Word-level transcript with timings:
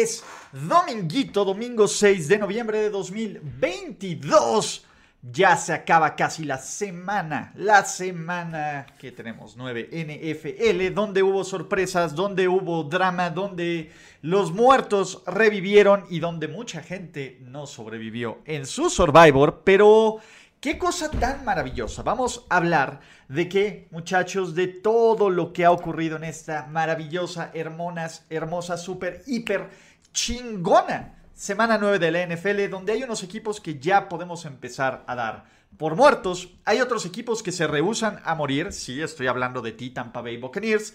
Es 0.00 0.24
dominguito, 0.50 1.44
domingo 1.44 1.86
6 1.86 2.26
de 2.26 2.38
noviembre 2.38 2.78
de 2.78 2.88
2022. 2.88 4.86
Ya 5.30 5.54
se 5.58 5.74
acaba 5.74 6.16
casi 6.16 6.44
la 6.44 6.56
semana, 6.56 7.52
la 7.54 7.84
semana 7.84 8.86
que 8.98 9.12
tenemos 9.12 9.58
9 9.58 9.90
NFL, 9.92 10.94
donde 10.94 11.22
hubo 11.22 11.44
sorpresas, 11.44 12.14
donde 12.14 12.48
hubo 12.48 12.84
drama, 12.84 13.28
donde 13.28 13.92
los 14.22 14.52
muertos 14.52 15.22
revivieron 15.26 16.06
y 16.08 16.20
donde 16.20 16.48
mucha 16.48 16.80
gente 16.80 17.36
no 17.42 17.66
sobrevivió 17.66 18.38
en 18.46 18.64
su 18.64 18.88
Survivor, 18.88 19.60
pero 19.64 20.16
qué 20.60 20.78
cosa 20.78 21.10
tan 21.10 21.44
maravillosa. 21.44 22.02
Vamos 22.02 22.46
a 22.48 22.56
hablar 22.56 23.00
de 23.28 23.48
qué, 23.48 23.88
muchachos, 23.90 24.54
de 24.54 24.66
todo 24.66 25.30
lo 25.30 25.52
que 25.52 25.64
ha 25.64 25.70
ocurrido 25.70 26.16
en 26.16 26.24
esta 26.24 26.66
maravillosa, 26.66 27.50
hermosa, 27.54 28.24
hermosa, 28.28 28.76
super, 28.76 29.22
hiper 29.26 29.68
chingona 30.12 31.16
semana 31.34 31.78
9 31.78 31.98
de 31.98 32.10
la 32.10 32.26
NFL, 32.26 32.68
donde 32.68 32.92
hay 32.92 33.02
unos 33.02 33.22
equipos 33.22 33.60
que 33.60 33.78
ya 33.78 34.10
podemos 34.10 34.44
empezar 34.44 35.04
a 35.06 35.14
dar 35.14 35.44
por 35.78 35.96
muertos. 35.96 36.50
Hay 36.66 36.80
otros 36.80 37.06
equipos 37.06 37.42
que 37.42 37.50
se 37.52 37.66
rehusan 37.66 38.20
a 38.24 38.34
morir. 38.34 38.72
Sí, 38.72 39.00
estoy 39.00 39.26
hablando 39.26 39.62
de 39.62 39.72
ti, 39.72 39.88
Tampa 39.88 40.20
Bay 40.20 40.36
Buccaneers. 40.36 40.92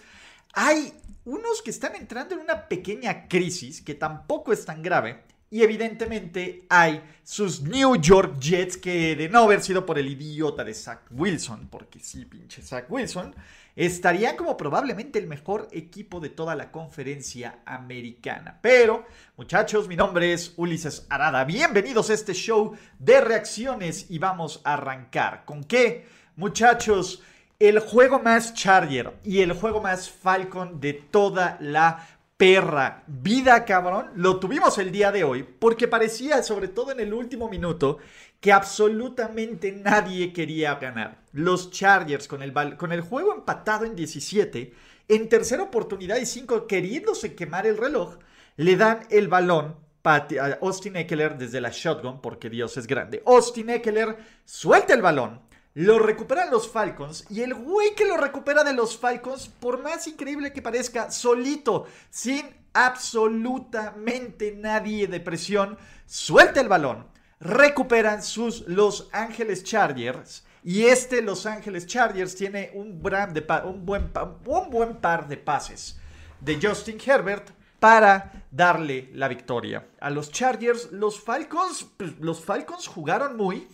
Hay 0.52 0.92
unos 1.24 1.62
que 1.62 1.70
están 1.70 1.96
entrando 1.96 2.36
en 2.36 2.42
una 2.42 2.68
pequeña 2.68 3.26
crisis 3.26 3.82
que 3.82 3.94
tampoco 3.94 4.52
es 4.52 4.64
tan 4.64 4.82
grave. 4.82 5.24
Y 5.50 5.62
evidentemente 5.62 6.64
hay 6.68 7.02
sus 7.24 7.62
New 7.62 7.96
York 7.96 8.38
Jets 8.38 8.76
que 8.76 9.16
de 9.16 9.28
no 9.28 9.40
haber 9.40 9.62
sido 9.62 9.84
por 9.84 9.98
el 9.98 10.08
idiota 10.08 10.62
de 10.64 10.74
Zach 10.74 11.02
Wilson, 11.10 11.68
porque 11.68 11.98
sí, 12.00 12.24
pinche 12.24 12.62
Zach 12.62 12.86
Wilson, 12.88 13.34
estarían 13.76 14.36
como 14.36 14.56
probablemente 14.56 15.18
el 15.18 15.26
mejor 15.26 15.68
equipo 15.70 16.18
de 16.18 16.30
toda 16.30 16.56
la 16.56 16.72
conferencia 16.72 17.58
americana. 17.66 18.58
Pero, 18.62 19.04
muchachos, 19.36 19.86
mi 19.86 19.96
nombre 19.96 20.32
es 20.32 20.54
Ulises 20.56 21.06
Arada. 21.10 21.44
Bienvenidos 21.44 22.08
a 22.08 22.14
este 22.14 22.32
show 22.32 22.74
de 22.98 23.20
reacciones 23.20 24.10
y 24.10 24.18
vamos 24.18 24.62
a 24.64 24.74
arrancar. 24.74 25.44
¿Con 25.44 25.62
qué? 25.62 26.06
Muchachos, 26.36 27.22
el 27.58 27.78
juego 27.80 28.18
más 28.18 28.54
Charger 28.54 29.12
y 29.22 29.40
el 29.40 29.52
juego 29.52 29.82
más 29.82 30.10
Falcon 30.10 30.80
de 30.80 30.94
toda 30.94 31.58
la 31.60 32.06
perra 32.36 33.02
vida, 33.06 33.64
cabrón, 33.64 34.10
lo 34.14 34.38
tuvimos 34.38 34.78
el 34.78 34.92
día 34.92 35.10
de 35.10 35.24
hoy 35.24 35.42
porque 35.42 35.88
parecía, 35.88 36.42
sobre 36.42 36.68
todo 36.68 36.92
en 36.92 37.00
el 37.00 37.14
último 37.14 37.48
minuto, 37.48 37.98
que 38.40 38.52
absolutamente 38.52 39.72
nadie 39.72 40.32
quería 40.32 40.74
ganar. 40.74 41.22
Los 41.32 41.70
Chargers 41.70 42.28
con 42.28 42.42
el, 42.42 42.52
con 42.76 42.92
el 42.92 43.00
juego 43.00 43.34
empatado 43.34 43.84
en 43.84 43.96
17, 43.96 44.72
en 45.08 45.28
tercera 45.28 45.62
oportunidad 45.62 46.18
y 46.18 46.26
5, 46.26 46.66
queriéndose 46.66 47.34
quemar 47.34 47.66
el 47.66 47.78
reloj, 47.78 48.18
le 48.56 48.76
dan 48.76 49.00
el 49.10 49.28
balón 49.28 49.76
a 50.06 50.58
Austin 50.62 50.96
Eckler 50.96 51.36
desde 51.36 51.60
la 51.60 51.70
shotgun, 51.70 52.20
porque 52.20 52.48
Dios 52.48 52.76
es 52.76 52.86
grande. 52.86 53.22
Austin 53.26 53.70
Eckler 53.70 54.16
suelta 54.44 54.94
el 54.94 55.02
balón, 55.02 55.40
lo 55.76 55.98
recuperan 55.98 56.50
los 56.50 56.70
Falcons 56.70 57.26
y 57.28 57.42
el 57.42 57.52
güey 57.52 57.94
que 57.94 58.06
lo 58.06 58.16
recupera 58.16 58.64
de 58.64 58.72
los 58.72 58.96
Falcons, 58.96 59.48
por 59.48 59.82
más 59.82 60.06
increíble 60.06 60.50
que 60.50 60.62
parezca, 60.62 61.10
solito, 61.10 61.84
sin 62.08 62.46
absolutamente 62.72 64.56
nadie 64.56 65.06
de 65.06 65.20
presión, 65.20 65.76
suelta 66.06 66.62
el 66.62 66.68
balón. 66.68 67.06
Recuperan 67.40 68.22
sus 68.22 68.66
Los 68.66 69.10
Ángeles 69.12 69.64
Chargers. 69.64 70.46
Y 70.64 70.86
este 70.86 71.20
Los 71.20 71.44
Ángeles 71.44 71.86
Chargers 71.86 72.34
tiene 72.34 72.70
un, 72.72 73.02
buen, 73.02 73.34
un 73.66 74.70
buen 74.70 74.96
par 74.96 75.28
de 75.28 75.36
pases 75.36 76.00
de 76.40 76.58
Justin 76.58 76.96
Herbert 77.04 77.50
para 77.78 78.46
darle 78.50 79.10
la 79.12 79.28
victoria. 79.28 79.86
A 80.00 80.08
los 80.08 80.32
Chargers, 80.32 80.90
los 80.90 81.20
Falcons, 81.20 81.86
pues, 81.98 82.18
los 82.18 82.42
Falcons 82.42 82.86
jugaron 82.86 83.36
muy 83.36 83.68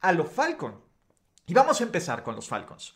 a 0.00 0.12
lo 0.12 0.24
Falcon. 0.24 0.81
Y 1.52 1.54
vamos 1.54 1.82
a 1.82 1.84
empezar 1.84 2.22
con 2.22 2.34
los 2.34 2.48
Falcons. 2.48 2.94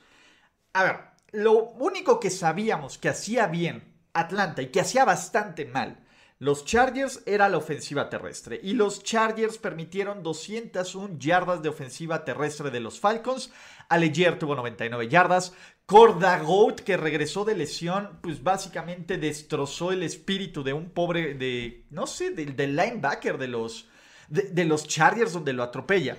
A 0.73 0.83
ver, 0.83 0.97
lo 1.33 1.73
único 1.73 2.19
que 2.19 2.31
sabíamos 2.31 2.97
que 2.97 3.11
hacía 3.11 3.49
bien 3.49 4.01
Atlanta 4.15 4.63
y 4.63 4.69
que 4.69 4.81
hacía 4.81 5.05
bastante 5.05 5.67
mal 5.67 6.07
los 6.39 6.65
Chargers 6.65 7.23
era 7.27 7.51
la 7.51 7.59
ofensiva 7.59 8.09
terrestre 8.09 8.59
y 8.63 8.73
los 8.73 9.03
Chargers 9.03 9.59
permitieron 9.59 10.23
201 10.23 11.19
yardas 11.19 11.61
de 11.61 11.69
ofensiva 11.69 12.25
terrestre 12.25 12.71
de 12.71 12.81
los 12.81 12.99
Falcons. 12.99 13.53
Allegier 13.91 14.39
tuvo 14.39 14.55
99 14.55 15.07
yardas. 15.09 15.53
Corda 15.85 16.39
Goat, 16.39 16.81
que 16.81 16.97
regresó 16.97 17.45
de 17.45 17.57
lesión, 17.57 18.21
pues 18.23 18.43
básicamente 18.43 19.19
destrozó 19.19 19.93
el 19.93 20.03
espíritu 20.03 20.65
de 20.65 20.73
un 20.73 20.89
pobre, 20.89 21.35
de, 21.35 21.85
no 21.91 22.07
sé, 22.07 22.31
del, 22.31 22.57
linebacker 22.75 23.37
de 23.37 23.49
los, 23.49 23.91
de, 24.29 24.45
de 24.45 24.65
los 24.65 24.89
Chargers 24.89 25.35
donde 25.35 25.53
lo 25.53 25.63
atropella. 25.63 26.17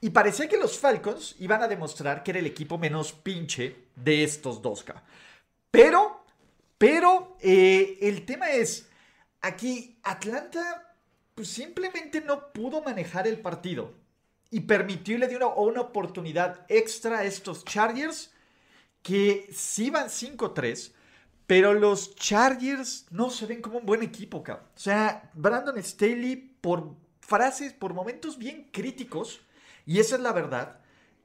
Y 0.00 0.10
parecía 0.10 0.48
que 0.48 0.56
los 0.56 0.78
Falcons 0.78 1.36
iban 1.40 1.62
a 1.62 1.68
demostrar 1.68 2.22
que 2.22 2.30
era 2.30 2.40
el 2.40 2.46
equipo 2.46 2.78
menos 2.78 3.12
pinche 3.12 3.84
de 3.96 4.24
estos 4.24 4.62
dos. 4.62 4.84
Pero, 5.70 6.24
pero, 6.78 7.36
eh, 7.40 7.98
el 8.00 8.24
tema 8.24 8.50
es, 8.50 8.88
aquí 9.42 9.98
Atlanta 10.02 10.96
pues, 11.34 11.48
simplemente 11.48 12.20
no 12.20 12.52
pudo 12.52 12.82
manejar 12.82 13.26
el 13.26 13.40
partido. 13.40 13.94
Y 14.50 14.60
permitió 14.60 15.14
y 15.14 15.18
le 15.18 15.28
dio 15.28 15.54
una, 15.54 15.80
oportunidad 15.80 16.66
extra 16.68 17.20
a 17.20 17.24
estos 17.24 17.64
Chargers 17.64 18.32
que 19.02 19.48
sí 19.52 19.90
van 19.90 20.08
5-3. 20.08 20.92
Pero 21.46 21.74
los 21.74 22.14
Chargers 22.14 23.06
no 23.10 23.30
se 23.30 23.46
ven 23.46 23.62
como 23.62 23.78
un 23.78 23.86
buen 23.86 24.02
equipo, 24.02 24.42
cabrón. 24.42 24.66
O 24.76 24.78
sea, 24.78 25.30
Brandon 25.34 25.82
Staley, 25.82 26.36
por 26.60 26.94
frases, 27.20 27.72
por 27.72 27.94
momentos 27.94 28.36
bien 28.38 28.68
críticos, 28.72 29.40
y 29.90 29.98
esa 29.98 30.14
es 30.14 30.22
la 30.22 30.32
verdad. 30.32 30.78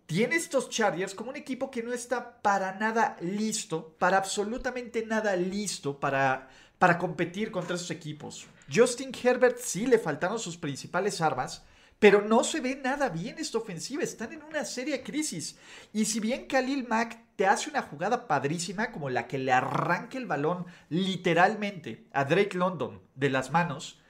Tiene 0.08 0.38
estos 0.38 0.72
Chargers 0.72 1.14
como 1.14 1.30
un 1.30 1.36
equipo 1.36 1.70
que 1.70 1.84
no 1.84 1.94
está 1.94 2.42
para 2.42 2.74
nada 2.80 3.16
listo, 3.22 3.96
para 4.00 4.18
absolutamente 4.18 5.06
nada 5.06 5.36
listo 5.36 6.00
para, 6.00 6.50
para 6.80 6.98
competir 6.98 7.52
contra 7.52 7.76
esos 7.76 7.92
equipos. 7.92 8.48
Justin 8.74 9.12
Herbert 9.24 9.60
sí 9.60 9.86
le 9.86 10.00
faltaron 10.00 10.40
sus 10.40 10.58
principales 10.58 11.22
armas, 11.22 11.64
pero 12.00 12.24
no 12.24 12.44
se 12.44 12.60
ve 12.60 12.76
nada 12.76 13.10
bien 13.10 13.38
esta 13.38 13.60
ofensiva. 13.60 14.02
Están 14.02 14.34
en 14.34 14.42
una 14.42 14.66
seria 14.66 15.04
crisis. 15.04 15.60
Y 15.94 16.06
si 16.06 16.20
bien 16.20 16.48
Khalil 16.48 16.88
Mack 16.88 17.20
te 17.36 17.46
hace 17.46 17.70
una 17.70 17.84
jugada 17.84 18.28
padrísima 18.28 18.92
como 18.92 19.12
la 19.12 19.28
que 19.28 19.38
le 19.38 19.52
arranca 19.52 20.18
el 20.18 20.26
balón 20.26 20.66
literalmente 20.90 22.08
a 22.14 22.26
Drake 22.26 22.58
London 22.58 23.00
de 23.14 23.30
las 23.30 23.52
manos, 23.52 24.02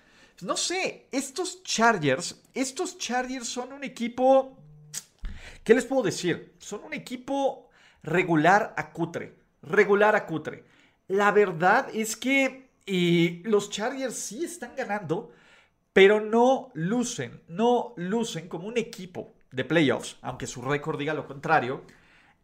no 0.41 0.57
sé, 0.57 1.07
estos 1.11 1.63
Chargers, 1.63 2.41
estos 2.53 2.97
Chargers 2.97 3.47
son 3.47 3.73
un 3.73 3.83
equipo, 3.83 4.57
¿qué 5.63 5.73
les 5.73 5.85
puedo 5.85 6.03
decir? 6.03 6.55
Son 6.59 6.83
un 6.83 6.93
equipo 6.93 7.69
regular 8.03 8.73
a 8.77 8.91
cutre, 8.91 9.35
regular 9.61 10.15
a 10.15 10.25
cutre. 10.25 10.65
La 11.07 11.31
verdad 11.31 11.87
es 11.93 12.15
que 12.15 12.69
los 13.45 13.69
Chargers 13.69 14.15
sí 14.15 14.43
están 14.43 14.75
ganando, 14.75 15.31
pero 15.93 16.19
no 16.19 16.71
lucen, 16.73 17.41
no 17.47 17.93
lucen 17.95 18.49
como 18.49 18.67
un 18.67 18.77
equipo 18.77 19.33
de 19.51 19.63
playoffs, 19.63 20.17
aunque 20.21 20.47
su 20.47 20.61
récord 20.61 20.99
diga 20.99 21.13
lo 21.13 21.25
contrario. 21.25 21.83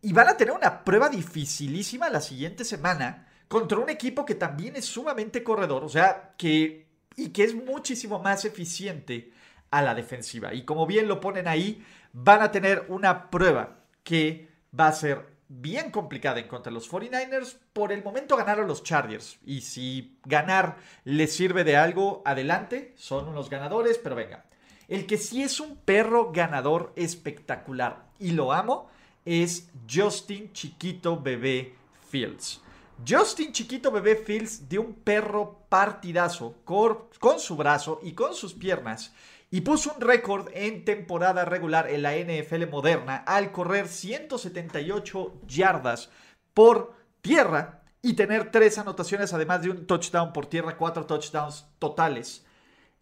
Y 0.01 0.13
van 0.13 0.30
a 0.30 0.38
tener 0.38 0.54
una 0.54 0.83
prueba 0.83 1.10
dificilísima 1.10 2.10
la 2.10 2.21
siguiente 2.21 2.63
semana 2.63 3.27
contra 3.48 3.77
un 3.77 3.89
equipo 3.89 4.25
que 4.25 4.36
también 4.36 4.77
es 4.77 4.86
sumamente 4.86 5.44
corredor, 5.44 5.83
o 5.83 5.89
sea, 5.89 6.33
que 6.38 6.90
y 7.16 7.30
que 7.30 7.44
es 7.44 7.56
muchísimo 7.56 8.19
más 8.19 8.46
eficiente 8.46 9.31
a 9.69 9.81
la 9.81 9.96
defensiva. 9.96 10.54
Y 10.54 10.63
como 10.63 10.86
bien 10.86 11.08
lo 11.08 11.19
ponen 11.19 11.48
ahí, 11.48 11.84
van 12.13 12.42
a 12.42 12.52
tener 12.52 12.86
una 12.90 13.30
prueba 13.30 13.80
que 14.04 14.50
va 14.78 14.88
a 14.88 14.94
ser 14.94 15.31
bien 15.48 15.92
complicada 15.92 16.40
en 16.40 16.48
contra 16.48 16.69
de 16.69 16.75
los 16.75 16.90
49ers. 16.90 17.58
Por 17.74 17.92
el 17.92 18.04
momento 18.04 18.38
ganaron 18.38 18.68
los 18.68 18.84
Chargers. 18.84 19.38
Y 19.46 19.62
si 19.62 20.18
ganar 20.25 20.78
les 21.04 21.34
sirve 21.34 21.63
de 21.63 21.78
algo, 21.78 22.22
adelante. 22.25 22.94
Son 22.98 23.28
unos 23.28 23.50
ganadores, 23.50 23.98
pero 23.98 24.16
venga. 24.16 24.46
El 24.88 25.06
que 25.06 25.18
sí 25.18 25.42
es 25.44 25.60
un 25.60 25.78
perro 25.78 26.31
ganador 26.31 26.92
espectacular 26.96 28.10
y 28.19 28.31
lo 28.31 28.52
amo 28.52 28.90
es 29.24 29.69
Justin 29.90 30.52
Chiquito 30.52 31.22
Bebé 31.22 31.75
Fields. 32.10 32.62
Justin 33.07 33.51
Chiquito 33.51 33.92
Bebé 33.92 34.15
Fields 34.15 34.69
dio 34.69 34.81
un 34.81 34.94
perro 34.94 35.65
partidazo 35.69 36.57
con 36.63 37.39
su 37.39 37.56
brazo 37.56 38.00
y 38.03 38.13
con 38.13 38.36
sus 38.36 38.53
piernas 38.53 39.13
y 39.50 39.62
puso 39.62 39.94
un 39.94 40.01
récord 40.01 40.50
en 40.53 40.86
temporada 40.86 41.44
regular 41.44 41.89
en 41.89 42.03
la 42.03 42.15
NFL 42.15 42.68
moderna 42.69 43.18
al 43.18 43.51
correr 43.51 43.88
178 43.88 45.42
yardas 45.48 46.09
por 46.53 46.94
tierra 47.21 47.83
y 48.01 48.13
tener 48.13 48.50
tres 48.51 48.77
anotaciones, 48.77 49.33
además 49.33 49.62
de 49.62 49.69
un 49.69 49.86
touchdown 49.86 50.33
por 50.33 50.48
tierra, 50.48 50.77
cuatro 50.77 51.06
touchdowns 51.06 51.65
totales. 51.77 52.45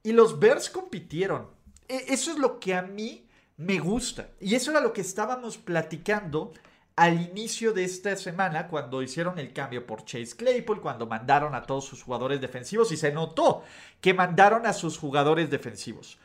Y 0.03 0.11
los 0.11 0.39
Bears 0.39 0.69
compitieron. 0.69 1.47
E, 1.87 2.05
eso 2.09 2.31
es 2.31 2.37
lo 2.37 2.59
que 2.59 2.73
a 2.73 2.81
mí 2.81 3.27
me 3.57 3.79
gusta. 3.79 4.31
Y 4.41 4.55
eso 4.55 4.71
era 4.71 4.81
lo 4.81 4.91
que 4.91 5.01
estábamos 5.01 5.57
platicando 5.57 6.51
al 6.99 7.21
inicio 7.21 7.71
de 7.71 7.85
esta 7.85 8.13
semana 8.17 8.67
cuando 8.67 9.01
hicieron 9.01 9.39
el 9.39 9.53
cambio 9.53 9.87
por 9.87 10.03
Chase 10.03 10.35
Claypool, 10.35 10.81
cuando 10.81 11.07
mandaron 11.07 11.55
a 11.55 11.63
todos 11.63 11.85
sus 11.85 12.03
jugadores 12.03 12.41
defensivos 12.41 12.91
y 12.91 12.97
se 12.97 13.13
notó 13.13 13.63
que 14.01 14.13
mandaron 14.13 14.65
a 14.65 14.73
sus 14.73 14.97
jugadores 14.97 15.49
defensivos. 15.49 16.19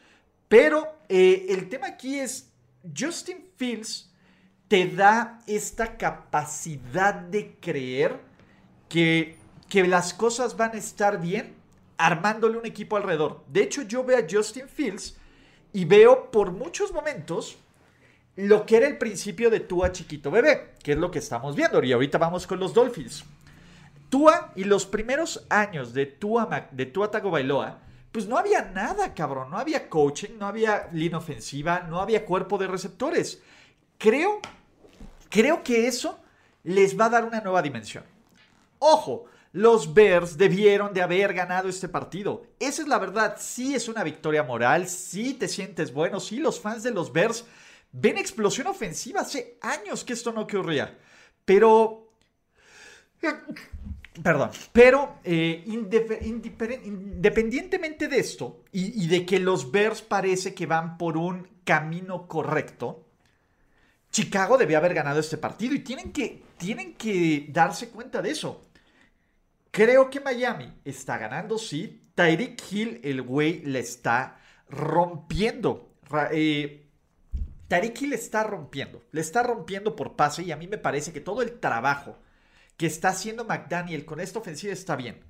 Pero 0.49 0.97
eh, 1.09 1.47
el 1.51 1.69
tema 1.69 1.87
aquí 1.87 2.19
es, 2.19 2.51
Justin 2.93 3.47
Fields 3.57 4.11
te 4.67 4.89
da 4.89 5.39
esta 5.47 5.97
capacidad 5.97 7.15
de 7.15 7.55
creer 7.61 8.19
que, 8.89 9.39
que 9.69 9.87
las 9.87 10.13
cosas 10.13 10.57
van 10.57 10.73
a 10.73 10.79
estar 10.79 11.21
bien 11.21 11.55
armándole 11.99 12.59
un 12.59 12.67
equipo 12.67 12.97
alrededor. 12.97 13.45
De 13.47 13.63
hecho, 13.63 13.83
yo 13.83 14.03
veo 14.03 14.19
a 14.19 14.27
Justin 14.29 14.69
Fields 14.69 15.17
y 15.73 15.85
veo 15.85 16.33
por 16.33 16.51
muchos 16.51 16.93
momentos 16.93 17.59
lo 18.37 18.67
que 18.67 18.77
era 18.77 18.87
el 18.89 18.99
principio 18.99 19.51
de 19.51 19.61
Tua 19.61 19.93
chiquito 19.93 20.31
bebé, 20.31 20.75
que 20.83 20.93
es 20.93 20.99
lo 20.99 21.11
que 21.11 21.21
estamos 21.21 21.55
viendo. 21.55 21.83
Y 21.83 21.93
ahorita 21.93 22.19
vamos 22.19 22.47
con 22.47 22.59
los 22.59 22.75
Dolphins. 22.75 23.25
Tua 24.09 24.53
y 24.55 24.65
los 24.65 24.87
primeros 24.87 25.47
años 25.49 25.93
de 25.93 26.07
Tua, 26.07 26.69
de 26.71 26.87
Tua 26.87 27.11
Tagovailoa, 27.11 27.79
pues 28.13 28.27
no 28.27 28.37
había 28.37 28.63
nada, 28.63 29.15
cabrón. 29.15 29.51
No 29.51 29.59
había 29.59 29.89
coaching, 29.89 30.39
no 30.39 30.47
había 30.47 30.89
línea 30.93 31.19
ofensiva, 31.19 31.81
no 31.89 32.01
había 32.01 32.25
cuerpo 32.25 32.59
de 32.59 32.67
receptores. 32.67 33.43
Creo, 33.99 34.41
creo 35.29 35.63
que 35.63 35.87
eso 35.87 36.19
les 36.65 36.99
va 36.99 37.07
a 37.07 37.11
dar 37.11 37.25
una 37.25 37.41
nueva 37.41 37.63
dimensión. 37.63 38.05
Ojo, 38.79 39.27
los 39.53 39.95
Bears 39.95 40.37
debieron 40.37 40.93
de 40.93 41.03
haber 41.03 41.33
ganado 41.33 41.69
este 41.69 41.89
partido. 41.89 42.45
Esa 42.59 42.83
es 42.83 42.89
la 42.89 42.99
verdad. 42.99 43.37
Sí 43.39 43.75
es 43.75 43.89
una 43.89 44.03
victoria 44.03 44.43
moral, 44.43 44.89
sí 44.89 45.35
te 45.35 45.49
sientes 45.49 45.93
bueno, 45.93 46.19
sí 46.19 46.39
los 46.39 46.61
fans 46.61 46.83
de 46.83 46.91
los 46.91 47.13
Bears 47.13 47.45
ven 47.95 48.19
explosión 48.19 48.67
ofensiva. 48.67 49.23
Hace 49.23 49.57
años 49.63 50.05
que 50.05 50.13
esto 50.13 50.31
no 50.33 50.43
ocurría. 50.43 50.99
Pero... 51.45 52.03
Perdón, 54.23 54.51
pero 54.73 55.19
eh, 55.25 55.65
independientemente 55.67 58.07
de 58.07 58.19
esto 58.19 58.63
y, 58.71 59.09
de 59.09 59.27
que 59.27 59.41
los 59.41 59.73
Bears 59.73 60.03
parece 60.03 60.55
que 60.55 60.67
van 60.67 60.97
por 60.99 61.17
un 61.17 61.49
camino 61.65 62.29
correcto, 62.29 63.09
Chicago 64.13 64.57
debe 64.57 64.77
haber 64.77 64.95
ganado 64.95 65.19
este 65.19 65.37
partido 65.37 65.75
y 65.75 65.81
tienen 65.81 66.13
que, 66.13 66.45
tienen 66.59 66.95
que 66.95 67.47
darse 67.49 67.89
cuenta 67.89 68.23
de 68.23 68.31
eso. 68.31 68.69
Creo 69.73 70.09
que 70.11 70.21
Miami 70.21 70.73
está 70.85 71.19
ganando, 71.19 71.59
sí. 71.59 72.03
Tyreek 72.15 72.63
Hill, 72.71 73.01
el 73.03 73.21
güey, 73.23 73.65
le 73.65 73.81
está 73.81 74.39
rompiendo. 74.69 75.97
Eh, 76.31 76.84
Tyreek 77.69 78.03
Hill 78.03 78.13
está 78.13 78.43
rompiendo. 78.45 79.03
Le 79.13 79.21
está 79.21 79.43
rompiendo 79.43 79.97
por 79.97 80.17
pase 80.17 80.43
y 80.43 80.53
a 80.53 80.57
mí 80.57 80.69
me 80.69 80.79
parece 80.79 81.13
que 81.13 81.21
todo 81.21 81.43
el 81.43 81.59
trabajo 81.61 82.19
que 82.77 82.87
está 82.87 83.09
haciendo 83.09 83.45
McDaniel 83.45 84.05
con 84.05 84.21
esta 84.21 84.39
ofensiva 84.39 84.73
está 84.73 84.97
bien. 84.97 85.25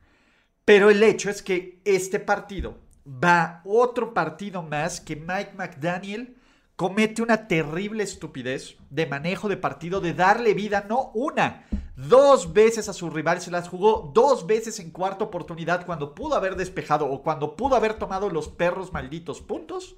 Pero 0.64 0.90
el 0.90 1.02
hecho 1.02 1.30
es 1.30 1.42
que 1.42 1.80
este 1.84 2.18
partido 2.18 2.78
va 3.06 3.60
otro 3.64 4.14
partido 4.14 4.62
más 4.62 5.00
que 5.00 5.16
Mike 5.16 5.52
McDaniel 5.56 6.36
comete 6.76 7.22
una 7.22 7.46
terrible 7.46 8.02
estupidez 8.02 8.76
de 8.90 9.06
manejo 9.06 9.48
de 9.48 9.56
partido, 9.56 10.00
de 10.00 10.14
darle 10.14 10.54
vida, 10.54 10.86
no 10.88 11.12
una, 11.14 11.66
dos 11.96 12.52
veces 12.52 12.88
a 12.88 12.92
su 12.92 13.10
rival, 13.10 13.40
se 13.40 13.50
las 13.50 13.68
jugó 13.68 14.10
dos 14.12 14.46
veces 14.46 14.80
en 14.80 14.90
cuarta 14.90 15.24
oportunidad 15.24 15.86
cuando 15.86 16.14
pudo 16.14 16.34
haber 16.34 16.56
despejado 16.56 17.06
o 17.06 17.22
cuando 17.22 17.56
pudo 17.56 17.76
haber 17.76 17.94
tomado 17.94 18.30
los 18.30 18.48
perros 18.48 18.92
malditos 18.92 19.40
puntos. 19.40 19.96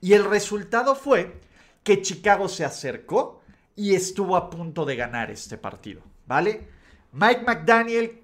Y 0.00 0.12
el 0.14 0.24
resultado 0.24 0.94
fue 0.94 1.40
que 1.82 2.02
Chicago 2.02 2.48
se 2.48 2.64
acercó 2.64 3.42
y 3.74 3.94
estuvo 3.94 4.36
a 4.36 4.50
punto 4.50 4.84
de 4.84 4.96
ganar 4.96 5.30
este 5.30 5.56
partido, 5.56 6.02
¿vale? 6.26 6.68
Mike 7.12 7.42
McDaniel 7.44 8.20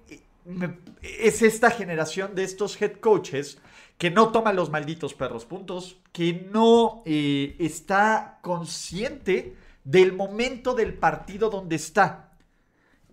es 1.01 1.41
esta 1.41 1.71
generación 1.71 2.35
de 2.35 2.43
estos 2.43 2.79
head 2.81 2.93
coaches 2.99 3.59
que 3.97 4.09
no 4.09 4.31
toman 4.31 4.55
los 4.55 4.69
malditos 4.69 5.13
perros 5.13 5.45
puntos, 5.45 5.99
que 6.13 6.47
no 6.51 7.03
eh, 7.05 7.55
está 7.59 8.39
consciente 8.41 9.55
del 9.83 10.13
momento 10.13 10.73
del 10.73 10.93
partido 10.93 11.49
donde 11.49 11.75
está. 11.75 12.31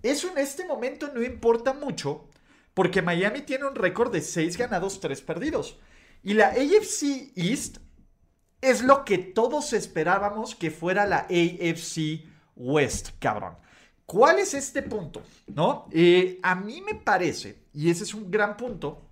Eso 0.02 0.30
en 0.30 0.38
este 0.38 0.64
momento 0.64 1.10
no 1.12 1.22
importa 1.22 1.74
mucho 1.74 2.28
porque 2.72 3.02
Miami 3.02 3.40
tiene 3.40 3.64
un 3.64 3.74
récord 3.74 4.12
de 4.12 4.20
6 4.20 4.56
ganados, 4.56 5.00
3 5.00 5.20
perdidos. 5.22 5.78
Y 6.22 6.34
la 6.34 6.48
AFC 6.48 7.32
East 7.34 7.78
es 8.66 8.82
lo 8.82 9.04
que 9.04 9.18
todos 9.18 9.72
esperábamos 9.72 10.56
que 10.56 10.72
fuera 10.72 11.06
la 11.06 11.26
AFC 11.30 12.24
West, 12.56 13.10
cabrón. 13.20 13.56
¿Cuál 14.04 14.40
es 14.40 14.54
este 14.54 14.82
punto? 14.82 15.22
¿No? 15.46 15.86
Eh, 15.92 16.40
a 16.42 16.56
mí 16.56 16.80
me 16.80 16.96
parece, 16.96 17.62
y 17.72 17.90
ese 17.90 18.02
es 18.02 18.12
un 18.12 18.28
gran 18.28 18.56
punto, 18.56 19.02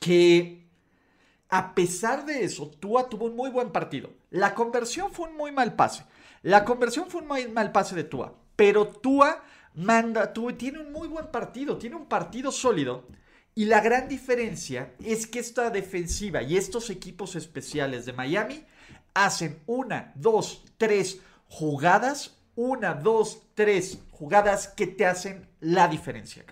que 0.00 0.66
a 1.48 1.74
pesar 1.76 2.26
de 2.26 2.42
eso, 2.42 2.72
Tua 2.80 3.08
tuvo 3.08 3.26
un 3.26 3.36
muy 3.36 3.50
buen 3.50 3.70
partido. 3.70 4.10
La 4.30 4.52
conversión 4.52 5.12
fue 5.12 5.28
un 5.28 5.36
muy 5.36 5.52
mal 5.52 5.76
pase. 5.76 6.04
La 6.42 6.64
conversión 6.64 7.08
fue 7.08 7.20
un 7.20 7.28
muy 7.28 7.46
mal 7.46 7.70
pase 7.70 7.94
de 7.94 8.04
Tua. 8.04 8.34
Pero 8.56 8.88
Tua 8.88 9.44
manda, 9.74 10.32
tiene 10.56 10.80
un 10.80 10.90
muy 10.90 11.06
buen 11.06 11.28
partido, 11.28 11.78
tiene 11.78 11.94
un 11.94 12.06
partido 12.06 12.50
sólido. 12.50 13.06
Y 13.54 13.66
la 13.66 13.80
gran 13.80 14.08
diferencia 14.08 14.94
es 15.04 15.26
que 15.28 15.38
esta 15.38 15.70
defensiva 15.70 16.42
y 16.42 16.56
estos 16.56 16.90
equipos 16.90 17.36
especiales 17.36 18.06
de 18.06 18.12
Miami 18.12 18.64
hacen 19.14 19.62
una, 19.66 20.12
dos, 20.14 20.64
tres 20.78 21.20
jugadas, 21.48 22.36
una, 22.54 22.94
dos, 22.94 23.42
tres 23.54 23.98
jugadas 24.10 24.68
que 24.68 24.86
te 24.86 25.06
hacen 25.06 25.48
la 25.60 25.88
diferencia. 25.88 26.44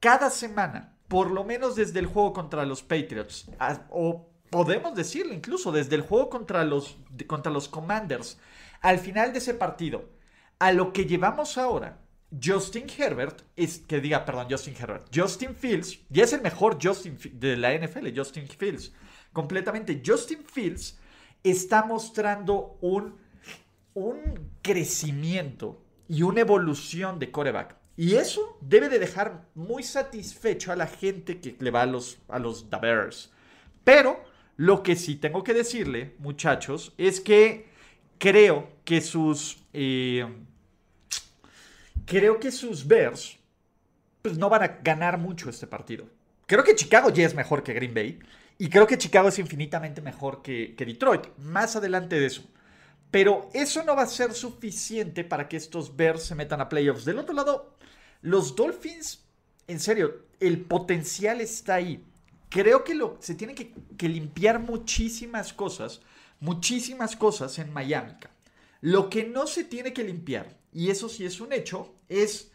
Cada 0.00 0.30
semana, 0.30 0.96
por 1.08 1.30
lo 1.30 1.44
menos 1.44 1.76
desde 1.76 2.00
el 2.00 2.06
juego 2.06 2.32
contra 2.32 2.64
los 2.64 2.82
Patriots, 2.82 3.46
o 3.90 4.28
podemos 4.50 4.94
decirlo 4.94 5.32
incluso 5.32 5.72
desde 5.72 5.96
el 5.96 6.02
juego 6.02 6.30
contra 6.30 6.64
los, 6.64 6.96
contra 7.26 7.52
los 7.52 7.68
Commanders, 7.68 8.38
al 8.80 8.98
final 8.98 9.32
de 9.32 9.38
ese 9.38 9.54
partido, 9.54 10.08
a 10.58 10.72
lo 10.72 10.92
que 10.92 11.06
llevamos 11.06 11.58
ahora, 11.58 11.98
Justin 12.42 12.86
Herbert, 12.96 13.42
es, 13.54 13.78
que 13.78 14.00
diga, 14.00 14.24
perdón, 14.24 14.48
Justin 14.50 14.74
Herbert, 14.78 15.06
Justin 15.14 15.54
Fields, 15.54 16.00
y 16.10 16.20
es 16.20 16.32
el 16.32 16.42
mejor 16.42 16.78
Justin 16.82 17.18
de 17.34 17.56
la 17.56 17.72
NFL, 17.72 18.08
Justin 18.14 18.48
Fields, 18.48 18.92
completamente. 19.32 20.02
Justin 20.04 20.44
Fields 20.44 20.98
está 21.42 21.84
mostrando 21.84 22.76
un, 22.80 23.16
un 23.94 24.50
crecimiento 24.62 25.82
y 26.08 26.22
una 26.22 26.40
evolución 26.40 27.18
de 27.18 27.30
coreback. 27.30 27.76
Y 27.96 28.16
eso 28.16 28.58
debe 28.60 28.88
de 28.88 28.98
dejar 28.98 29.46
muy 29.54 29.82
satisfecho 29.82 30.70
a 30.70 30.76
la 30.76 30.86
gente 30.86 31.40
que 31.40 31.56
le 31.58 31.70
va 31.70 31.82
a 31.82 31.86
los, 31.86 32.18
a 32.28 32.38
los 32.38 32.68
Bears. 32.68 33.32
Pero 33.84 34.22
lo 34.56 34.82
que 34.82 34.96
sí 34.96 35.16
tengo 35.16 35.42
que 35.42 35.54
decirle, 35.54 36.14
muchachos, 36.18 36.92
es 36.98 37.20
que 37.20 37.68
creo 38.18 38.68
que 38.84 39.00
sus... 39.00 39.62
Eh, 39.72 40.26
creo 42.04 42.38
que 42.38 42.52
sus 42.52 42.86
Bears 42.86 43.38
pues 44.22 44.38
no 44.38 44.48
van 44.48 44.62
a 44.62 44.78
ganar 44.82 45.18
mucho 45.18 45.48
este 45.48 45.66
partido. 45.66 46.06
Creo 46.46 46.64
que 46.64 46.74
Chicago 46.74 47.10
ya 47.10 47.24
es 47.24 47.34
mejor 47.34 47.62
que 47.62 47.74
Green 47.74 47.94
Bay. 47.94 48.18
Y 48.58 48.68
creo 48.68 48.86
que 48.86 48.98
Chicago 48.98 49.28
es 49.28 49.38
infinitamente 49.38 50.00
mejor 50.00 50.42
que, 50.42 50.74
que 50.76 50.86
Detroit. 50.86 51.26
Más 51.38 51.76
adelante 51.76 52.18
de 52.18 52.26
eso. 52.26 52.42
Pero 53.10 53.50
eso 53.52 53.82
no 53.84 53.94
va 53.94 54.02
a 54.02 54.06
ser 54.06 54.32
suficiente 54.34 55.24
para 55.24 55.48
que 55.48 55.56
estos 55.56 55.96
Bears 55.96 56.24
se 56.24 56.34
metan 56.34 56.60
a 56.60 56.68
playoffs. 56.68 57.04
Del 57.04 57.18
otro 57.18 57.34
lado, 57.34 57.76
los 58.22 58.56
Dolphins, 58.56 59.24
en 59.66 59.80
serio, 59.80 60.26
el 60.40 60.60
potencial 60.62 61.40
está 61.40 61.74
ahí. 61.74 62.04
Creo 62.48 62.84
que 62.84 62.94
lo, 62.94 63.16
se 63.20 63.34
tienen 63.34 63.56
que, 63.56 63.72
que 63.96 64.08
limpiar 64.08 64.58
muchísimas 64.58 65.52
cosas, 65.52 66.00
muchísimas 66.40 67.16
cosas 67.16 67.58
en 67.58 67.72
Miami. 67.72 68.12
Lo 68.80 69.10
que 69.10 69.24
no 69.24 69.46
se 69.46 69.64
tiene 69.64 69.92
que 69.92 70.04
limpiar, 70.04 70.56
y 70.72 70.90
eso 70.90 71.08
sí 71.08 71.24
es 71.24 71.40
un 71.40 71.52
hecho, 71.52 71.94
es 72.08 72.52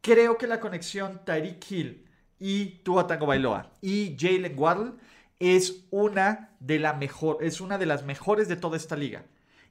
creo 0.00 0.36
que 0.36 0.46
la 0.46 0.60
conexión 0.60 1.22
Tyreek 1.24 1.70
Hill 1.70 2.04
y 2.38 2.66
Tua 2.84 3.04
Bailoa 3.04 3.72
y 3.80 4.16
Jalen 4.18 4.58
Waddle 4.58 4.92
es 5.38 5.86
una 5.90 6.56
de 6.60 6.78
la 6.78 6.94
mejor, 6.94 7.42
es 7.42 7.60
una 7.60 7.78
de 7.78 7.86
las 7.86 8.04
mejores 8.04 8.48
de 8.48 8.56
toda 8.56 8.76
esta 8.76 8.96
liga. 8.96 9.24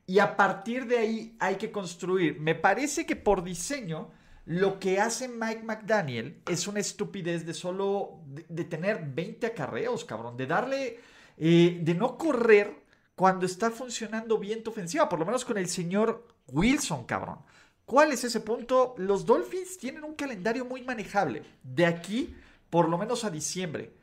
Y 0.06 0.20
a 0.20 0.36
partir 0.36 0.86
de 0.88 0.98
ahí 0.98 1.36
hay 1.40 1.56
que 1.56 1.72
construir. 1.72 2.40
Me 2.40 2.56
parece 2.56 3.06
que 3.06 3.16
por 3.16 3.44
diseño 3.44 4.12
Lo 4.46 4.78
que 4.78 5.00
hace 5.00 5.30
Mike 5.30 5.64
McDaniel 5.64 6.42
es 6.50 6.68
una 6.68 6.82
estupidez 6.82 7.46
de 7.46 7.54
solo 7.54 8.20
de, 8.26 8.66
tener 8.66 9.06
20 9.06 9.48
acarreos, 9.48 10.04
cabrón, 10.04 10.36
de 10.36 10.46
darle, 10.46 11.00
eh, 11.38 11.80
de 11.82 11.94
no 11.94 12.18
correr 12.18 12.84
cuando 13.16 13.46
está 13.46 13.72
funcionando 13.72 14.38
bien 14.38 14.62
tu 14.62 14.72
ofensiva, 14.72 15.08
por 15.08 15.20
lo 15.20 15.26
menos 15.26 15.46
con 15.46 15.58
el 15.58 15.70
señor 15.70 16.28
Wilson, 16.48 17.06
cabrón. 17.06 17.40
¿Cuál 17.86 18.12
es 18.12 18.26
ese 18.26 18.42
punto? 18.42 18.96
Los 18.98 19.26
Dolphins 19.26 19.78
tienen 19.78 20.04
un 20.04 20.16
calendario 20.16 20.66
muy 20.66 20.82
manejable. 20.82 21.44
De 21.64 21.86
aquí, 21.86 22.36
por 22.70 22.90
lo 22.90 22.98
menos 22.98 23.24
a 23.24 23.30
diciembre, 23.30 23.94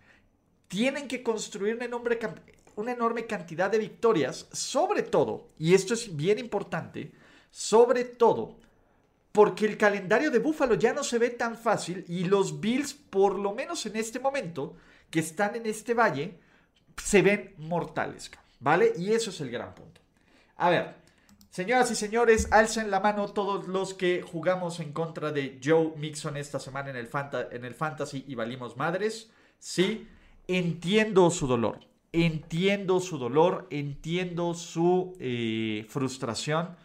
tienen 0.70 1.08
que 1.08 1.24
construir 1.24 1.74
una 1.74 2.92
enorme, 2.92 3.26
cantidad 3.26 3.68
de 3.68 3.78
victorias, 3.78 4.46
sobre 4.52 5.02
todo, 5.02 5.48
y 5.58 5.74
esto 5.74 5.94
es 5.94 6.16
bien 6.16 6.38
importante, 6.38 7.10
sobre 7.50 8.04
todo 8.04 8.56
porque 9.32 9.66
el 9.66 9.76
calendario 9.76 10.30
de 10.30 10.38
Buffalo 10.38 10.76
ya 10.76 10.92
no 10.92 11.02
se 11.02 11.18
ve 11.18 11.30
tan 11.30 11.56
fácil 11.58 12.04
y 12.06 12.24
los 12.24 12.60
Bills, 12.60 12.94
por 12.94 13.36
lo 13.36 13.52
menos 13.52 13.84
en 13.86 13.96
este 13.96 14.20
momento, 14.20 14.76
que 15.10 15.18
están 15.18 15.56
en 15.56 15.66
este 15.66 15.92
valle, 15.92 16.38
se 17.02 17.20
ven 17.20 17.52
mortales, 17.58 18.30
¿vale? 18.60 18.92
Y 18.96 19.12
eso 19.12 19.30
es 19.30 19.40
el 19.40 19.50
gran 19.50 19.74
punto. 19.74 20.00
A 20.56 20.70
ver, 20.70 20.94
señoras 21.50 21.90
y 21.90 21.96
señores, 21.96 22.46
alcen 22.52 22.92
la 22.92 23.00
mano 23.00 23.32
todos 23.32 23.66
los 23.66 23.92
que 23.92 24.22
jugamos 24.22 24.78
en 24.78 24.92
contra 24.92 25.32
de 25.32 25.60
Joe 25.62 25.94
Mixon 25.96 26.36
esta 26.36 26.60
semana 26.60 26.90
en 26.90 26.96
el, 26.96 27.10
en 27.50 27.64
el 27.64 27.74
Fantasy 27.74 28.24
y 28.28 28.36
valimos 28.36 28.76
madres. 28.76 29.30
Sí, 29.58 30.08
entiendo 30.48 31.30
su 31.30 31.46
dolor, 31.46 31.80
entiendo 32.12 33.00
su 33.00 33.18
dolor, 33.18 33.66
entiendo 33.70 34.54
su 34.54 35.16
eh, 35.20 35.86
frustración, 35.88 36.76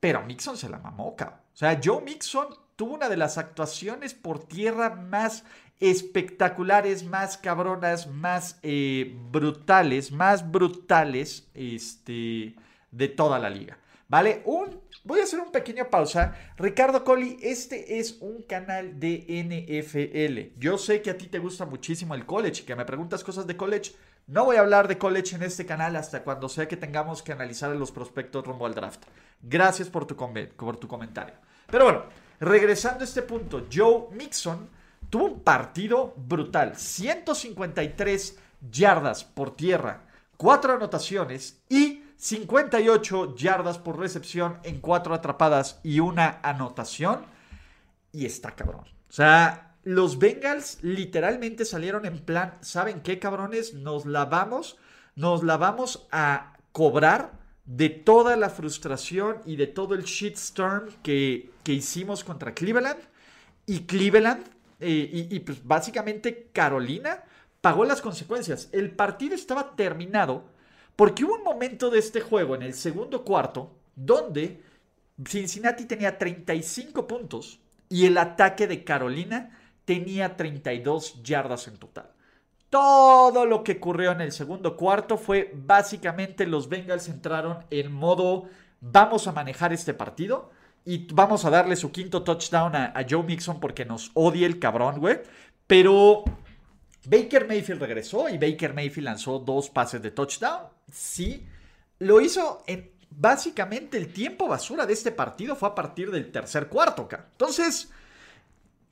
pero 0.00 0.22
Mixon 0.24 0.56
se 0.56 0.68
la 0.68 0.78
mamó, 0.78 1.16
cabrón. 1.16 1.40
O 1.52 1.56
sea, 1.56 1.80
Joe 1.82 2.02
Mixon 2.02 2.48
tuvo 2.76 2.94
una 2.94 3.08
de 3.08 3.16
las 3.16 3.38
actuaciones 3.38 4.14
por 4.14 4.46
tierra 4.46 4.90
más 4.90 5.44
espectaculares, 5.80 7.04
más 7.04 7.36
cabronas, 7.36 8.06
más 8.06 8.58
eh, 8.62 9.16
brutales, 9.30 10.12
más 10.12 10.50
brutales 10.50 11.48
este, 11.54 12.54
de 12.90 13.08
toda 13.08 13.38
la 13.38 13.50
liga. 13.50 13.78
¿Vale? 14.08 14.42
Un, 14.44 14.80
voy 15.04 15.20
a 15.20 15.24
hacer 15.24 15.40
un 15.40 15.50
pequeño 15.50 15.88
pausa. 15.88 16.34
Ricardo 16.56 17.04
Colli, 17.04 17.38
este 17.42 17.98
es 17.98 18.18
un 18.20 18.42
canal 18.42 19.00
de 19.00 19.24
NFL. 19.28 20.60
Yo 20.60 20.76
sé 20.78 21.00
que 21.00 21.10
a 21.10 21.16
ti 21.16 21.26
te 21.26 21.38
gusta 21.38 21.64
muchísimo 21.64 22.14
el 22.14 22.26
college 22.26 22.64
que 22.64 22.76
me 22.76 22.84
preguntas 22.84 23.24
cosas 23.24 23.46
de 23.46 23.56
college. 23.56 23.92
No 24.26 24.44
voy 24.44 24.56
a 24.56 24.60
hablar 24.60 24.88
de 24.88 24.98
college 24.98 25.36
en 25.36 25.42
este 25.42 25.66
canal 25.66 25.96
hasta 25.96 26.22
cuando 26.22 26.48
sea 26.48 26.68
que 26.68 26.76
tengamos 26.76 27.22
que 27.22 27.32
analizar 27.32 27.74
los 27.76 27.92
prospectos 27.92 28.46
rumbo 28.46 28.66
al 28.66 28.74
draft. 28.74 29.04
Gracias 29.42 29.88
por 29.88 30.06
tu, 30.06 30.16
por 30.16 30.76
tu 30.76 30.88
comentario. 30.88 31.34
Pero 31.70 31.84
bueno, 31.84 32.04
regresando 32.40 33.00
a 33.00 33.04
este 33.04 33.22
punto, 33.22 33.66
Joe 33.72 34.08
Mixon 34.12 34.68
tuvo 35.10 35.24
un 35.26 35.40
partido 35.40 36.14
brutal. 36.16 36.76
153 36.76 38.38
yardas 38.70 39.24
por 39.24 39.56
tierra, 39.56 40.06
4 40.36 40.74
anotaciones 40.74 41.62
y 41.68 42.03
58 42.24 43.36
yardas 43.36 43.76
por 43.76 43.98
recepción 43.98 44.58
en 44.62 44.80
4 44.80 45.12
atrapadas 45.12 45.78
y 45.82 46.00
una 46.00 46.40
anotación. 46.42 47.26
Y 48.12 48.24
está 48.24 48.52
cabrón. 48.52 48.86
O 49.10 49.12
sea, 49.12 49.76
los 49.82 50.18
Bengals 50.18 50.78
literalmente 50.80 51.66
salieron 51.66 52.06
en 52.06 52.18
plan, 52.18 52.54
¿saben 52.62 53.02
qué 53.02 53.18
cabrones? 53.18 53.74
Nos 53.74 54.06
la 54.06 54.24
vamos, 54.24 54.78
nos 55.16 55.42
la 55.42 55.58
vamos 55.58 56.08
a 56.12 56.54
cobrar 56.72 57.32
de 57.66 57.90
toda 57.90 58.36
la 58.36 58.48
frustración 58.48 59.42
y 59.44 59.56
de 59.56 59.66
todo 59.66 59.94
el 59.94 60.04
shitstorm 60.04 60.94
que, 61.02 61.50
que 61.62 61.74
hicimos 61.74 62.24
contra 62.24 62.54
Cleveland. 62.54 63.00
Y 63.66 63.80
Cleveland, 63.80 64.46
eh, 64.80 65.10
y, 65.12 65.36
y 65.36 65.40
pues 65.40 65.62
básicamente 65.62 66.48
Carolina, 66.54 67.22
pagó 67.60 67.84
las 67.84 68.00
consecuencias. 68.00 68.70
El 68.72 68.92
partido 68.92 69.34
estaba 69.34 69.76
terminado 69.76 70.53
porque 70.96 71.24
hubo 71.24 71.34
un 71.34 71.44
momento 71.44 71.90
de 71.90 71.98
este 71.98 72.20
juego 72.20 72.54
en 72.54 72.62
el 72.62 72.74
segundo 72.74 73.24
cuarto 73.24 73.70
donde 73.96 74.62
Cincinnati 75.26 75.84
tenía 75.84 76.18
35 76.18 77.06
puntos 77.06 77.60
y 77.88 78.06
el 78.06 78.18
ataque 78.18 78.66
de 78.66 78.84
Carolina 78.84 79.58
tenía 79.84 80.36
32 80.36 81.22
yardas 81.22 81.68
en 81.68 81.76
total. 81.76 82.10
Todo 82.70 83.46
lo 83.46 83.62
que 83.62 83.72
ocurrió 83.72 84.12
en 84.12 84.20
el 84.20 84.32
segundo 84.32 84.76
cuarto 84.76 85.16
fue 85.16 85.52
básicamente 85.54 86.46
los 86.46 86.68
Bengals 86.68 87.08
entraron 87.08 87.64
en 87.70 87.92
modo 87.92 88.48
vamos 88.80 89.26
a 89.26 89.32
manejar 89.32 89.72
este 89.72 89.94
partido 89.94 90.50
y 90.84 91.06
vamos 91.12 91.44
a 91.44 91.50
darle 91.50 91.76
su 91.76 91.90
quinto 91.90 92.22
touchdown 92.22 92.74
a, 92.76 93.06
Joe 93.08 93.22
Mixon 93.22 93.58
porque 93.58 93.84
nos 93.84 94.10
odia 94.14 94.46
el 94.46 94.58
cabrón, 94.58 95.00
güey. 95.00 95.20
Pero 95.66 96.24
Baker 97.06 97.46
Mayfield 97.46 97.80
regresó 97.80 98.28
y 98.28 98.36
Baker 98.36 98.74
Mayfield 98.74 99.06
lanzó 99.06 99.38
dos 99.38 99.70
pases 99.70 100.02
de 100.02 100.10
touchdown. 100.10 100.73
Sí, 100.92 101.46
lo 101.98 102.20
hizo 102.20 102.62
en 102.66 102.94
básicamente 103.16 103.96
el 103.96 104.12
tiempo 104.12 104.48
basura 104.48 104.86
de 104.86 104.92
este 104.92 105.12
partido 105.12 105.56
fue 105.56 105.68
a 105.68 105.74
partir 105.74 106.10
del 106.10 106.30
tercer 106.32 106.68
cuarto. 106.68 107.08
Entonces, 107.32 107.90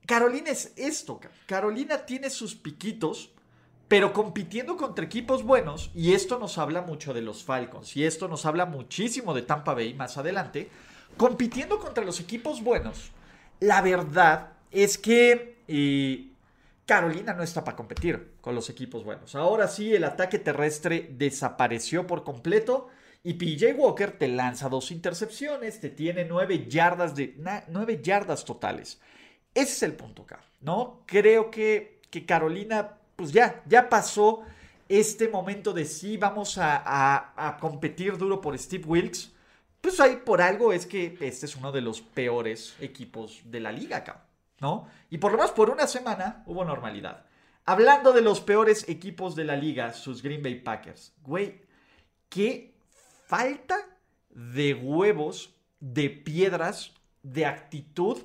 Carolina 0.07 0.51
es 0.51 0.73
esto, 0.77 1.21
Carolina 1.47 2.05
tiene 2.07 2.31
sus 2.31 2.55
piquitos, 2.55 3.31
pero 3.89 4.13
compitiendo 4.13 4.77
contra 4.77 5.05
equipos 5.05 5.43
buenos, 5.43 5.91
y 5.95 6.13
esto 6.13 6.39
nos 6.39 6.59
habla 6.59 6.83
mucho 6.83 7.13
de 7.13 7.23
los 7.23 7.45
Falcons, 7.45 7.97
y 7.97 8.05
esto 8.05 8.27
nos 8.27 8.47
habla 8.47 8.67
muchísimo 8.67 9.35
de 9.35 9.43
Tampa 9.43 9.75
Bay 9.75 9.95
más 9.95 10.17
adelante, 10.19 10.71
compitiendo 11.17 11.79
contra 11.79 12.05
los 12.05 12.19
equipos 12.19 12.63
buenos, 12.63 13.11
la 13.61 13.81
verdad 13.83 14.55
es 14.71 14.99
que 14.99 15.63
eh, 15.69 16.32
Carolina 16.87 17.33
no 17.33 17.43
está 17.43 17.65
para 17.65 17.77
competir 17.77 18.33
con 18.41 18.55
los 18.55 18.69
equipos 18.69 19.05
buenos. 19.05 19.35
Ahora 19.35 19.69
sí, 19.69 19.95
el 19.95 20.05
ataque 20.05 20.39
terrestre 20.39 21.09
desapareció 21.13 22.07
por 22.07 22.25
completo. 22.25 22.89
Y 23.25 23.35
PJ 23.35 23.75
Walker 23.75 24.19
te 24.19 24.27
lanza 24.27 24.69
dos 24.69 24.91
intercepciones, 24.91 25.81
te 25.81 25.91
tiene 25.91 26.25
nueve 26.25 26.67
yardas, 26.69 27.15
de, 27.15 27.37
nueve 27.69 28.01
yardas 28.03 28.45
totales. 28.45 29.01
Ese 29.55 29.73
es 29.73 29.83
el 29.85 29.93
punto 29.95 30.27
¿no? 30.61 31.03
Creo 31.07 31.51
que, 31.51 32.01
que 32.11 32.27
Carolina, 32.27 32.99
pues 33.15 33.31
ya, 33.31 33.63
ya 33.67 33.89
pasó 33.89 34.43
este 34.89 35.29
momento 35.29 35.73
de 35.73 35.85
sí, 35.85 36.17
vamos 36.17 36.59
a, 36.59 37.57
competir 37.61 38.19
duro 38.19 38.41
por 38.41 38.59
Steve 38.59 38.85
Wilkes. 38.87 39.33
Pues 39.81 39.99
ahí 40.01 40.17
por 40.25 40.41
algo 40.43 40.73
es 40.73 40.87
que 40.87 41.17
este 41.21 41.47
es 41.47 41.57
uno 41.57 41.73
de 41.73 41.81
los 41.81 42.01
peores 42.01 42.77
equipos 42.81 43.41
de 43.45 43.61
la 43.61 43.73
liga 43.73 43.99
acá, 43.99 44.25
Y 45.11 45.19
por 45.19 45.33
lo 45.33 45.39
menos 45.39 45.53
por 45.53 45.71
una 45.71 45.87
semana 45.87 46.43
hubo 46.47 46.65
normalidad. 46.65 47.25
Hablando 47.65 48.13
de 48.13 48.23
los 48.23 48.41
peores 48.41 48.89
equipos 48.89 49.37
de 49.37 49.45
la 49.45 49.57
liga, 49.57 49.93
sus 49.93 50.23
Green 50.23 50.43
Bay 50.43 50.61
Packers. 50.61 51.15
Güey, 51.23 51.63
qué 52.29 52.75
falta 53.27 53.77
de 54.31 54.75
huevos, 54.75 55.55
de 55.81 56.11
piedras, 56.11 56.93
de 57.23 57.47
actitud 57.47 58.19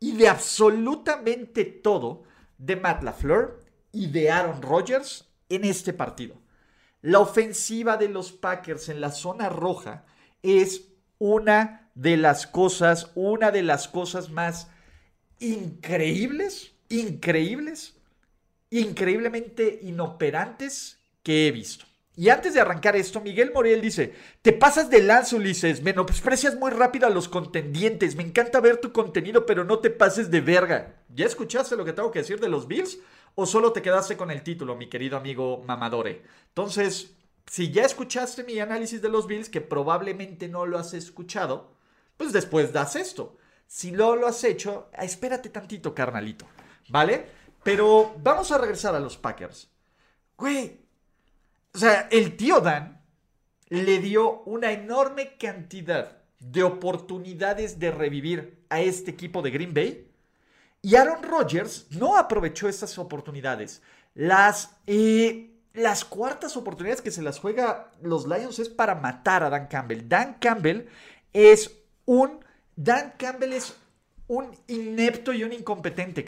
y 0.00 0.16
de 0.16 0.28
absolutamente 0.28 1.64
todo 1.64 2.22
de 2.56 2.76
Matt 2.76 3.02
LaFleur 3.02 3.60
y 3.92 4.08
de 4.08 4.30
Aaron 4.30 4.62
Rodgers 4.62 5.28
en 5.48 5.64
este 5.64 5.92
partido. 5.92 6.36
La 7.02 7.20
ofensiva 7.20 7.96
de 7.96 8.08
los 8.08 8.32
Packers 8.32 8.88
en 8.88 9.00
la 9.00 9.10
zona 9.10 9.48
roja 9.48 10.04
es 10.42 10.88
una 11.18 11.90
de 11.94 12.16
las 12.16 12.46
cosas, 12.46 13.10
una 13.14 13.50
de 13.50 13.62
las 13.62 13.88
cosas 13.88 14.30
más 14.30 14.68
increíbles, 15.40 16.72
increíbles, 16.88 17.94
increíblemente 18.70 19.80
inoperantes 19.82 20.98
que 21.22 21.48
he 21.48 21.52
visto. 21.52 21.86
Y 22.16 22.30
antes 22.30 22.52
de 22.52 22.60
arrancar 22.60 22.96
esto, 22.96 23.20
Miguel 23.20 23.52
Morel 23.54 23.80
dice, 23.80 24.12
te 24.42 24.52
pasas 24.52 24.90
de 24.90 25.00
lanza, 25.02 25.36
Ulises, 25.36 25.82
menosprecias 25.82 26.56
muy 26.56 26.72
rápido 26.72 27.06
a 27.06 27.10
los 27.10 27.28
contendientes, 27.28 28.16
me 28.16 28.24
encanta 28.24 28.58
ver 28.58 28.78
tu 28.78 28.90
contenido, 28.90 29.46
pero 29.46 29.62
no 29.62 29.78
te 29.78 29.90
pases 29.90 30.28
de 30.28 30.40
verga. 30.40 30.96
¿Ya 31.14 31.26
escuchaste 31.26 31.76
lo 31.76 31.84
que 31.84 31.92
tengo 31.92 32.10
que 32.10 32.18
decir 32.18 32.40
de 32.40 32.48
los 32.48 32.66
Bills? 32.66 32.98
¿O 33.36 33.46
solo 33.46 33.72
te 33.72 33.82
quedaste 33.82 34.16
con 34.16 34.32
el 34.32 34.42
título, 34.42 34.74
mi 34.74 34.88
querido 34.88 35.16
amigo 35.16 35.62
Mamadore? 35.64 36.22
Entonces, 36.48 37.14
si 37.46 37.70
ya 37.70 37.84
escuchaste 37.84 38.42
mi 38.42 38.58
análisis 38.58 39.00
de 39.00 39.10
los 39.10 39.28
Bills, 39.28 39.48
que 39.48 39.60
probablemente 39.60 40.48
no 40.48 40.66
lo 40.66 40.76
has 40.76 40.94
escuchado, 40.94 41.72
pues 42.16 42.32
después 42.32 42.72
das 42.72 42.96
esto. 42.96 43.36
Si 43.68 43.92
no 43.92 44.16
lo 44.16 44.26
has 44.26 44.42
hecho, 44.44 44.90
espérate 44.98 45.50
tantito, 45.50 45.94
carnalito, 45.94 46.46
¿vale? 46.88 47.26
Pero 47.62 48.14
vamos 48.18 48.50
a 48.50 48.56
regresar 48.56 48.94
a 48.94 49.00
los 49.00 49.18
Packers. 49.18 49.70
Güey, 50.38 50.80
o 51.74 51.78
sea, 51.78 52.08
el 52.10 52.34
tío 52.34 52.60
Dan 52.60 53.02
le 53.68 53.98
dio 53.98 54.40
una 54.44 54.72
enorme 54.72 55.36
cantidad 55.36 56.22
de 56.40 56.62
oportunidades 56.62 57.78
de 57.78 57.90
revivir 57.90 58.64
a 58.70 58.80
este 58.80 59.10
equipo 59.10 59.42
de 59.42 59.50
Green 59.50 59.74
Bay. 59.74 60.10
Y 60.80 60.94
Aaron 60.94 61.22
Rodgers 61.22 61.88
no 61.90 62.16
aprovechó 62.16 62.70
esas 62.70 62.96
oportunidades. 62.98 63.82
Las, 64.14 64.76
eh, 64.86 65.58
las 65.74 66.06
cuartas 66.06 66.56
oportunidades 66.56 67.02
que 67.02 67.10
se 67.10 67.20
las 67.20 67.38
juega 67.38 67.92
los 68.00 68.26
Lions 68.26 68.58
es 68.60 68.70
para 68.70 68.94
matar 68.94 69.42
a 69.42 69.50
Dan 69.50 69.66
Campbell. 69.66 70.08
Dan 70.08 70.38
Campbell 70.40 70.86
es 71.34 71.70
un... 72.06 72.47
Dan 72.80 73.14
Campbell 73.18 73.54
es 73.54 73.74
un 74.28 74.56
inepto 74.68 75.32
y 75.32 75.42
un 75.42 75.52
incompetente. 75.52 76.24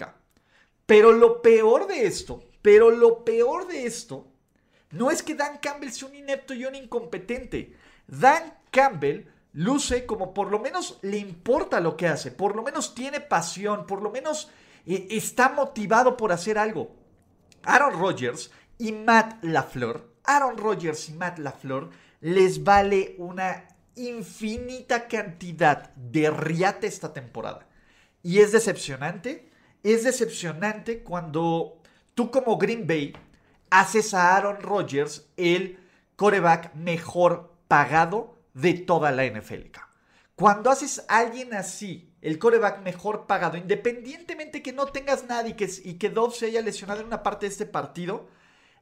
Pero 0.85 1.13
lo 1.13 1.43
peor 1.43 1.87
de 1.87 2.07
esto, 2.07 2.43
pero 2.61 2.91
lo 2.91 3.25
peor 3.25 3.69
de 3.69 3.87
esto, 3.87 4.27
no 4.91 5.13
es 5.13 5.23
que 5.23 5.37
Dan 5.37 5.59
Campbell 5.59 5.93
sea 5.93 6.09
un 6.09 6.17
inepto 6.17 6.53
y 6.53 6.65
un 6.65 6.75
incompetente. 6.75 7.77
Dan 8.09 8.53
Campbell 8.73 9.29
luce 9.53 10.07
como 10.07 10.35
por 10.35 10.51
lo 10.51 10.59
menos 10.59 10.99
le 11.03 11.19
importa 11.19 11.79
lo 11.79 11.97
que 11.97 12.09
hace, 12.09 12.33
por 12.33 12.57
lo 12.57 12.65
menos 12.65 12.97
tiene 12.97 13.21
pasión, 13.21 13.87
por 13.87 14.03
lo 14.03 14.11
menos 14.11 14.51
eh, 14.87 15.07
está 15.09 15.51
motivado 15.51 16.17
por 16.17 16.33
hacer 16.33 16.59
algo. 16.59 16.97
Aaron 17.63 17.93
Rodgers 17.93 18.51
y 18.77 18.91
Matt 18.91 19.45
LaFleur, 19.45 20.05
Aaron 20.25 20.59
Rodgers 20.59 21.11
y 21.11 21.13
Matt 21.13 21.39
LaFleur 21.39 21.91
les 22.21 22.65
vale 22.65 23.15
una 23.19 23.69
infinita 24.09 25.09
cantidad 25.09 25.95
de 25.95 26.31
riate 26.31 26.87
esta 26.87 27.13
temporada. 27.13 27.67
Y 28.23 28.41
es 28.41 28.53
decepcionante 28.53 29.51
es 29.83 30.05
decepcionante 30.05 31.03
cuando 31.03 31.81
tú 32.15 32.31
como 32.31 32.59
Green 32.59 32.87
Bay 32.87 33.15
haces 33.71 34.15
a 34.15 34.37
Aaron 34.37 34.61
Rodgers 34.61 35.27
el 35.37 35.79
coreback 36.17 36.75
mejor 36.75 37.55
pagado 37.69 38.37
de 38.53 38.75
toda 38.75 39.11
la 39.11 39.25
NFL. 39.25 39.71
Cuando 40.35 40.71
haces 40.71 41.05
a 41.09 41.19
alguien 41.19 41.55
así, 41.55 42.13
el 42.21 42.39
coreback 42.39 42.83
mejor 42.83 43.27
pagado, 43.27 43.57
independientemente 43.57 44.63
que 44.63 44.73
no 44.73 44.87
tengas 44.87 45.25
nadie 45.25 45.51
y 45.53 45.55
que, 45.55 45.71
y 45.85 45.95
que 45.95 46.11
Dove 46.11 46.35
se 46.35 46.47
haya 46.47 46.61
lesionado 46.61 47.01
en 47.01 47.07
una 47.07 47.23
parte 47.23 47.47
de 47.47 47.53
este 47.53 47.67
partido, 47.67 48.29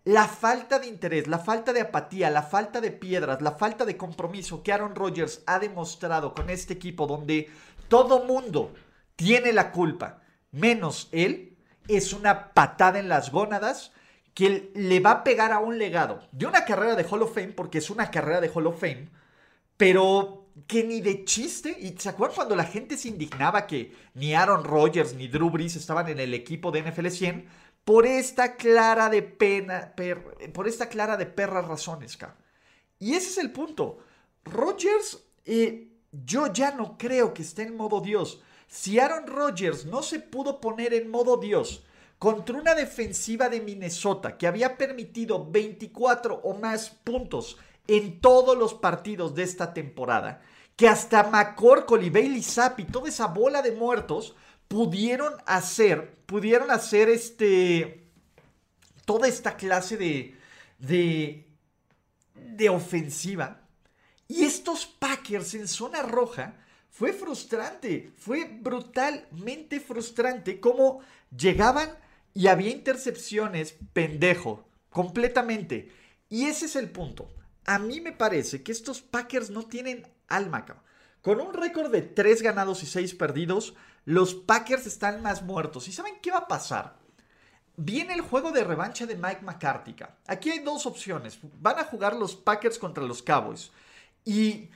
la 0.08 0.26
falta 0.26 0.78
de 0.78 0.86
interés, 0.86 1.26
la 1.26 1.38
falta 1.38 1.74
de 1.74 1.82
apatía, 1.82 2.30
la 2.30 2.42
falta 2.42 2.80
de 2.80 2.92
piedras, 2.92 3.42
la 3.42 3.52
falta 3.52 3.84
de 3.84 3.98
compromiso 3.98 4.62
que 4.62 4.72
Aaron 4.72 4.94
Rodgers 4.94 5.42
ha 5.44 5.58
demostrado 5.58 6.32
con 6.32 6.48
este 6.48 6.72
equipo 6.72 7.06
donde 7.06 7.50
todo 7.88 8.24
mundo 8.24 8.72
tiene 9.16 9.52
la 9.52 9.70
culpa 9.70 10.22
menos 10.50 11.10
él, 11.12 11.58
es 11.88 12.14
una 12.14 12.54
patada 12.54 12.98
en 12.98 13.10
las 13.10 13.30
gónadas 13.30 13.92
que 14.32 14.72
le 14.74 15.00
va 15.00 15.10
a 15.10 15.24
pegar 15.24 15.52
a 15.52 15.58
un 15.58 15.76
legado 15.76 16.26
de 16.32 16.46
una 16.46 16.64
carrera 16.64 16.94
de 16.94 17.04
Hall 17.04 17.20
of 17.20 17.34
Fame, 17.34 17.48
porque 17.48 17.76
es 17.76 17.90
una 17.90 18.10
carrera 18.10 18.40
de 18.40 18.48
Hall 18.48 18.66
of 18.66 18.80
Fame, 18.80 19.10
pero 19.76 20.46
que 20.66 20.84
ni 20.84 21.02
de 21.02 21.26
chiste, 21.26 21.76
y 21.78 21.94
¿se 21.98 22.08
acuerdan 22.08 22.36
cuando 22.36 22.56
la 22.56 22.64
gente 22.64 22.96
se 22.96 23.08
indignaba 23.08 23.66
que 23.66 23.94
ni 24.14 24.34
Aaron 24.34 24.64
Rodgers 24.64 25.12
ni 25.12 25.28
Drew 25.28 25.50
Brees 25.50 25.76
estaban 25.76 26.08
en 26.08 26.18
el 26.18 26.32
equipo 26.32 26.70
de 26.70 26.82
NFL 26.82 27.08
100 27.08 27.67
por 27.88 28.04
esta 28.04 28.56
clara 28.56 29.08
de 29.08 29.22
pena, 29.22 29.94
por 30.52 30.68
esta 30.68 30.90
clara 30.90 31.16
de 31.16 31.24
perras 31.24 31.66
razones, 31.66 32.18
ca. 32.18 32.36
Y 32.98 33.14
ese 33.14 33.30
es 33.30 33.38
el 33.38 33.50
punto. 33.50 34.00
Rodgers, 34.44 35.24
eh, 35.46 35.88
yo 36.12 36.52
ya 36.52 36.72
no 36.72 36.98
creo 36.98 37.32
que 37.32 37.40
esté 37.40 37.62
en 37.62 37.78
modo 37.78 38.02
Dios. 38.02 38.42
Si 38.66 38.98
Aaron 38.98 39.26
Rodgers 39.26 39.86
no 39.86 40.02
se 40.02 40.20
pudo 40.20 40.60
poner 40.60 40.92
en 40.92 41.10
modo 41.10 41.38
Dios 41.38 41.82
contra 42.18 42.58
una 42.58 42.74
defensiva 42.74 43.48
de 43.48 43.62
Minnesota 43.62 44.36
que 44.36 44.46
había 44.46 44.76
permitido 44.76 45.50
24 45.50 46.42
o 46.44 46.58
más 46.58 46.90
puntos 46.90 47.56
en 47.86 48.20
todos 48.20 48.54
los 48.58 48.74
partidos 48.74 49.34
de 49.34 49.44
esta 49.44 49.72
temporada, 49.72 50.42
que 50.76 50.88
hasta 50.88 51.22
McCorkle 51.22 52.04
y 52.04 52.10
Bailey 52.10 52.42
Zapp 52.42 52.80
y 52.80 52.84
toda 52.84 53.08
esa 53.08 53.28
bola 53.28 53.62
de 53.62 53.72
muertos 53.72 54.36
pudieron 54.68 55.34
hacer, 55.46 56.14
pudieron 56.26 56.70
hacer 56.70 57.08
este, 57.08 58.06
toda 59.04 59.26
esta 59.26 59.56
clase 59.56 59.96
de, 59.96 60.36
de, 60.78 61.48
de 62.34 62.68
ofensiva. 62.68 63.62
Y 64.28 64.44
estos 64.44 64.86
Packers 64.86 65.54
en 65.54 65.66
zona 65.66 66.02
roja 66.02 66.54
fue 66.90 67.12
frustrante, 67.12 68.12
fue 68.18 68.44
brutalmente 68.44 69.80
frustrante 69.80 70.60
cómo 70.60 71.00
llegaban 71.36 71.90
y 72.34 72.48
había 72.48 72.70
intercepciones 72.70 73.74
pendejo, 73.92 74.68
completamente. 74.90 75.90
Y 76.28 76.44
ese 76.44 76.66
es 76.66 76.76
el 76.76 76.90
punto. 76.90 77.32
A 77.64 77.78
mí 77.78 78.00
me 78.00 78.12
parece 78.12 78.62
que 78.62 78.72
estos 78.72 79.00
Packers 79.00 79.50
no 79.50 79.64
tienen 79.64 80.06
alma, 80.28 80.66
Con 81.22 81.40
un 81.40 81.54
récord 81.54 81.90
de 81.90 82.02
3 82.02 82.42
ganados 82.42 82.82
y 82.82 82.86
6 82.86 83.14
perdidos, 83.14 83.74
los 84.08 84.34
Packers 84.34 84.86
están 84.86 85.20
más 85.20 85.42
muertos. 85.42 85.86
¿Y 85.86 85.92
saben 85.92 86.14
qué 86.22 86.30
va 86.30 86.38
a 86.38 86.48
pasar? 86.48 86.96
Viene 87.76 88.14
el 88.14 88.22
juego 88.22 88.52
de 88.52 88.64
revancha 88.64 89.04
de 89.04 89.16
Mike 89.16 89.42
McCarthy. 89.42 89.96
Aquí 90.26 90.50
hay 90.50 90.60
dos 90.60 90.86
opciones. 90.86 91.38
Van 91.60 91.78
a 91.78 91.84
jugar 91.84 92.16
los 92.16 92.34
Packers 92.34 92.78
contra 92.78 93.04
los 93.04 93.22
Cowboys. 93.22 93.70
Y 94.24 94.70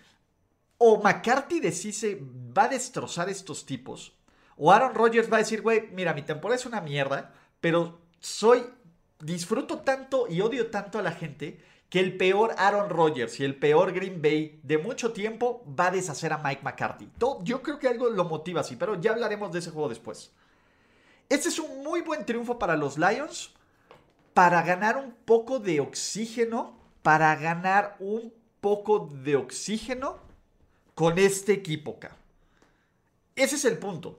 o 0.77 1.03
McCarthy 1.03 1.61
decide, 1.61 2.23
va 2.23 2.65
a 2.65 2.69
destrozar 2.69 3.31
estos 3.31 3.65
tipos. 3.65 4.13
O 4.59 4.71
Aaron 4.71 4.95
Rodgers 4.95 5.33
va 5.33 5.37
a 5.37 5.45
decir, 5.45 5.63
güey, 5.63 5.89
mira, 5.93 6.13
mi 6.13 6.21
temporada 6.21 6.61
es 6.61 6.67
una 6.67 6.83
mierda, 6.83 7.33
pero 7.59 8.03
soy, 8.21 8.67
disfruto 9.19 9.79
tanto 9.79 10.27
y 10.29 10.43
odio 10.43 10.71
tanto 10.71 10.99
a 10.99 11.03
la 11.03 11.13
gente 11.13 11.59
que 11.93 12.01
el 12.01 12.17
peor 12.17 12.55
Aaron 12.57 12.89
Rodgers 12.89 13.39
y 13.39 13.45
el 13.45 13.55
peor 13.55 13.93
Green 13.93 14.23
Bay 14.23 14.59
de 14.63 14.79
mucho 14.79 15.13
tiempo 15.13 15.63
va 15.79 15.89
a 15.89 15.91
deshacer 15.91 16.33
a 16.33 16.39
Mike 16.39 16.63
McCarthy. 16.63 17.07
yo 17.43 17.63
creo 17.63 17.79
que 17.79 17.87
algo 17.87 18.09
lo 18.09 18.25
motiva 18.25 18.63
así, 18.63 18.77
pero 18.77 18.99
ya 18.99 19.11
hablaremos 19.11 19.53
de 19.53 19.59
ese 19.59 19.71
juego 19.71 19.91
después. 19.91 20.33
Este 21.29 21.51
es 21.51 21.59
un 21.59 21.83
muy 21.85 22.01
buen 22.01 22.25
triunfo 22.25 22.59
para 22.59 22.79
los 22.79 22.97
Lions, 22.97 23.53
para 24.33 24.63
ganar 24.63 24.97
un 24.97 25.13
poco 25.27 25.59
de 25.59 25.81
oxígeno, 25.81 26.79
para 27.03 27.37
ganar 27.37 27.97
un 27.99 28.33
poco 28.63 29.11
de 29.13 29.37
oxígeno 29.37 30.17
con 30.95 31.19
este 31.19 31.53
equipo, 31.53 31.97
acá. 31.99 32.17
Ese 33.37 33.57
es 33.57 33.67
el 33.67 33.77
punto. 33.77 34.19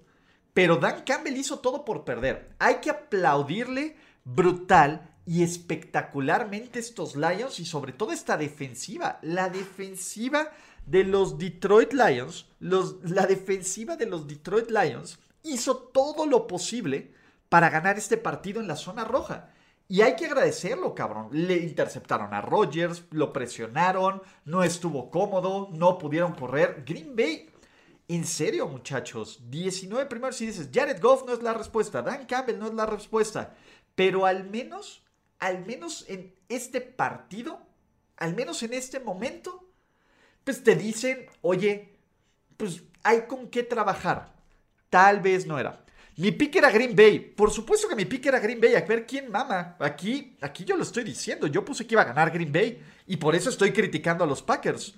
Pero 0.54 0.76
Dan 0.78 1.02
Campbell 1.02 1.38
hizo 1.38 1.58
todo 1.58 1.84
por 1.84 2.04
perder. 2.04 2.52
Hay 2.60 2.76
que 2.76 2.92
aplaudirle 2.92 3.98
brutal 4.26 5.13
y 5.26 5.44
espectacularmente 5.44 6.80
estos 6.80 7.16
Lions 7.16 7.60
y 7.60 7.66
sobre 7.66 7.94
todo 7.94 8.12
esta 8.12 8.38
defensiva. 8.38 9.20
La 9.22 9.50
defensiva 9.50 10.52
de 10.86 11.04
los 11.04 11.38
Detroit 11.38 11.94
Lions, 11.94 12.48
la 12.60 13.26
defensiva 13.26 13.96
de 13.96 14.06
los 14.06 14.28
Detroit 14.28 14.70
Lions 14.70 15.20
hizo 15.44 15.78
todo 15.78 16.26
lo 16.26 16.48
posible 16.48 17.14
para 17.50 17.70
ganar 17.70 17.98
este 17.98 18.18
partido 18.18 18.60
en 18.60 18.68
la 18.68 18.76
zona 18.76 19.04
roja. 19.04 19.50
Y 19.88 20.02
hay 20.02 20.16
que 20.16 20.26
agradecerlo, 20.26 20.96
cabrón. 20.96 21.30
Le 21.32 21.58
interceptaron 21.58 22.34
a 22.34 22.42
Rodgers, 22.42 23.04
lo 23.12 23.32
presionaron, 23.32 24.22
no 24.46 24.64
estuvo 24.64 25.12
cómodo, 25.12 25.70
no 25.72 25.98
pudieron 25.98 26.34
correr. 26.34 26.84
Green 26.86 27.16
Bay, 27.16 27.50
en 28.08 28.26
serio, 28.26 28.68
muchachos, 28.68 29.42
19 29.50 30.08
primeros 30.08 30.42
y 30.42 30.48
dices, 30.48 30.70
Jared 30.74 31.02
Goff 31.02 31.26
no 31.26 31.34
es 31.34 31.44
la 31.44 31.54
respuesta, 31.54 32.02
Dan 32.02 32.26
Campbell 32.26 32.58
no 32.58 32.68
es 32.68 32.74
la 32.74 32.86
respuesta. 32.86 33.54
Pero 33.94 34.26
al 34.26 34.50
menos, 34.50 35.03
al 35.44 35.66
menos 35.66 36.06
en 36.08 36.34
este 36.48 36.80
partido, 36.80 37.60
al 38.16 38.34
menos 38.34 38.64
en 38.64 38.74
este 38.74 39.02
momento, 39.02 39.70
pues 40.46 40.64
te 40.64 40.74
dicen, 40.78 41.26
oye, 41.42 41.98
pues 42.56 42.84
hay 43.04 43.24
con 43.28 43.50
qué 43.50 43.64
trabajar. 43.64 44.34
Tal 44.90 45.20
vez 45.20 45.46
no 45.46 45.60
era. 45.60 45.84
Mi 46.16 46.32
pick 46.32 46.56
era 46.56 46.72
Green 46.72 46.96
Bay. 46.96 47.20
Por 47.20 47.52
supuesto 47.52 47.90
que 47.90 47.96
mi 47.96 48.06
pick 48.06 48.26
era 48.26 48.40
Green 48.40 48.62
Bay. 48.62 48.76
A 48.76 48.86
ver 48.86 49.06
quién 49.06 49.30
mama. 49.30 49.76
Aquí, 49.80 50.38
aquí 50.40 50.64
yo 50.64 50.78
lo 50.78 50.84
estoy 50.84 51.04
diciendo. 51.04 51.48
Yo 51.48 51.66
puse 51.66 51.86
que 51.86 51.96
iba 51.96 52.04
a 52.04 52.06
ganar 52.06 52.32
Green 52.32 52.54
Bay. 52.54 52.82
Y 53.08 53.18
por 53.18 53.36
eso 53.36 53.50
estoy 53.50 53.74
criticando 53.74 54.24
a 54.24 54.28
los 54.28 54.42
Packers. 54.42 54.96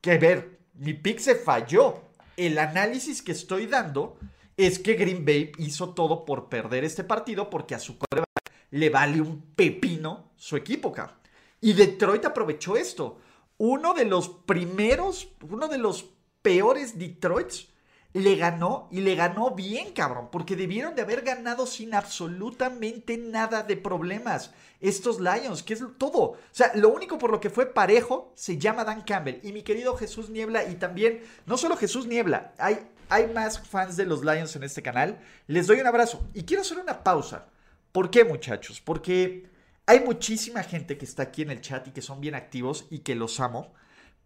Que 0.00 0.18
ver, 0.18 0.58
mi 0.72 0.94
pick 0.94 1.20
se 1.20 1.36
falló. 1.36 2.02
El 2.36 2.58
análisis 2.58 3.22
que 3.22 3.30
estoy 3.30 3.66
dando 3.66 4.18
es 4.56 4.80
que 4.80 4.94
Green 4.94 5.24
Bay 5.24 5.52
hizo 5.58 5.90
todo 5.90 6.24
por 6.24 6.48
perder 6.48 6.82
este 6.82 7.04
partido 7.04 7.48
porque 7.48 7.76
a 7.76 7.78
su 7.78 7.96
coreback 7.96 8.34
le 8.74 8.90
vale 8.90 9.20
un 9.20 9.40
pepino 9.54 10.32
su 10.36 10.56
equipo, 10.56 10.88
acá. 10.88 11.16
Y 11.60 11.74
Detroit 11.74 12.24
aprovechó 12.24 12.76
esto. 12.76 13.20
Uno 13.56 13.94
de 13.94 14.04
los 14.04 14.28
primeros, 14.28 15.28
uno 15.48 15.68
de 15.68 15.78
los 15.78 16.10
peores 16.42 16.98
Detroits 16.98 17.68
le 18.14 18.34
ganó 18.34 18.88
y 18.90 19.00
le 19.00 19.14
ganó 19.14 19.52
bien, 19.52 19.92
cabrón, 19.92 20.28
porque 20.30 20.56
debieron 20.56 20.96
de 20.96 21.02
haber 21.02 21.22
ganado 21.22 21.66
sin 21.66 21.94
absolutamente 21.94 23.16
nada 23.16 23.62
de 23.62 23.76
problemas. 23.76 24.50
Estos 24.80 25.20
Lions, 25.20 25.62
que 25.62 25.74
es 25.74 25.84
todo. 25.96 26.20
O 26.20 26.38
sea, 26.50 26.72
lo 26.74 26.88
único 26.88 27.16
por 27.16 27.30
lo 27.30 27.38
que 27.38 27.50
fue 27.50 27.66
parejo 27.66 28.32
se 28.34 28.58
llama 28.58 28.84
Dan 28.84 29.02
Campbell. 29.02 29.38
Y 29.44 29.52
mi 29.52 29.62
querido 29.62 29.96
Jesús 29.96 30.30
Niebla, 30.30 30.64
y 30.64 30.74
también, 30.74 31.22
no 31.46 31.56
solo 31.56 31.76
Jesús 31.76 32.08
Niebla, 32.08 32.52
hay, 32.58 32.80
hay 33.08 33.28
más 33.28 33.60
fans 33.68 33.96
de 33.96 34.04
los 34.04 34.24
Lions 34.24 34.56
en 34.56 34.64
este 34.64 34.82
canal. 34.82 35.20
Les 35.46 35.68
doy 35.68 35.78
un 35.80 35.86
abrazo. 35.86 36.26
Y 36.34 36.42
quiero 36.42 36.62
hacer 36.62 36.78
una 36.78 37.04
pausa. 37.04 37.46
¿Por 37.94 38.10
qué, 38.10 38.24
muchachos? 38.24 38.80
Porque 38.80 39.48
hay 39.86 40.00
muchísima 40.00 40.64
gente 40.64 40.98
que 40.98 41.04
está 41.04 41.22
aquí 41.22 41.42
en 41.42 41.52
el 41.52 41.60
chat 41.60 41.86
y 41.86 41.92
que 41.92 42.02
son 42.02 42.20
bien 42.20 42.34
activos 42.34 42.88
y 42.90 42.98
que 42.98 43.14
los 43.14 43.38
amo. 43.38 43.72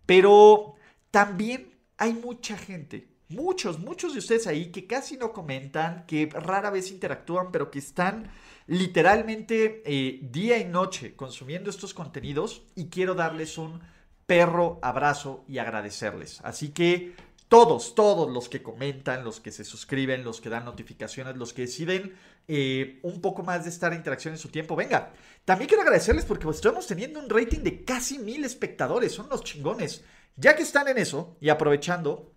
Pero 0.07 0.77
también 1.11 1.79
hay 1.99 2.15
mucha 2.15 2.57
gente 2.57 3.19
muchos, 3.29 3.79
muchos 3.79 4.15
de 4.15 4.21
ustedes 4.21 4.47
ahí 4.47 4.71
que 4.71 4.87
casi 4.87 5.17
no 5.17 5.33
comentan, 5.33 6.07
que 6.07 6.29
rara 6.33 6.71
vez 6.71 6.91
interactúan, 6.91 7.53
pero 7.53 7.71
que 7.71 7.79
están 7.79 8.31
literalmente 8.67 9.83
eh, 9.85 10.21
día 10.23 10.59
y 10.59 10.65
noche 10.65 11.15
consumiendo 11.15 11.71
estos 11.71 11.95
contenidos 11.95 12.63
y 12.75 12.89
quiero 12.89 13.15
darles 13.15 13.59
un 13.59 13.81
perro 14.27 14.79
abrazo 14.83 15.45
y 15.49 15.59
agradecerles. 15.59 16.41
Así 16.43 16.71
que 16.71 17.15
todos, 17.49 17.95
todos 17.95 18.31
los 18.31 18.49
que 18.49 18.63
comentan, 18.63 19.25
los 19.25 19.41
que 19.41 19.53
se 19.53 19.65
suscriben, 19.65 20.25
los 20.25 20.41
que 20.41 20.51
dan 20.51 20.67
notificaciones, 20.67 21.37
los 21.37 21.53
que 21.53 21.63
deciden 21.63 22.15
eh, 22.51 22.99
un 23.03 23.21
poco 23.21 23.43
más 23.43 23.65
de 23.65 23.71
estar 23.71 23.93
en 23.93 23.99
interacción 23.99 24.33
en 24.33 24.39
su 24.39 24.49
tiempo. 24.49 24.75
Venga, 24.75 25.13
también 25.45 25.69
quiero 25.69 25.83
agradecerles 25.83 26.25
porque 26.25 26.49
estamos 26.49 26.87
teniendo 26.87 27.21
un 27.21 27.29
rating 27.29 27.61
de 27.61 27.85
casi 27.85 28.19
mil 28.19 28.43
espectadores, 28.45 29.13
son 29.13 29.29
los 29.29 29.45
chingones. 29.45 30.03
Ya 30.35 30.57
que 30.57 30.63
están 30.63 30.89
en 30.89 30.97
eso 30.97 31.37
y 31.41 31.51
aprovechando, 31.51 32.33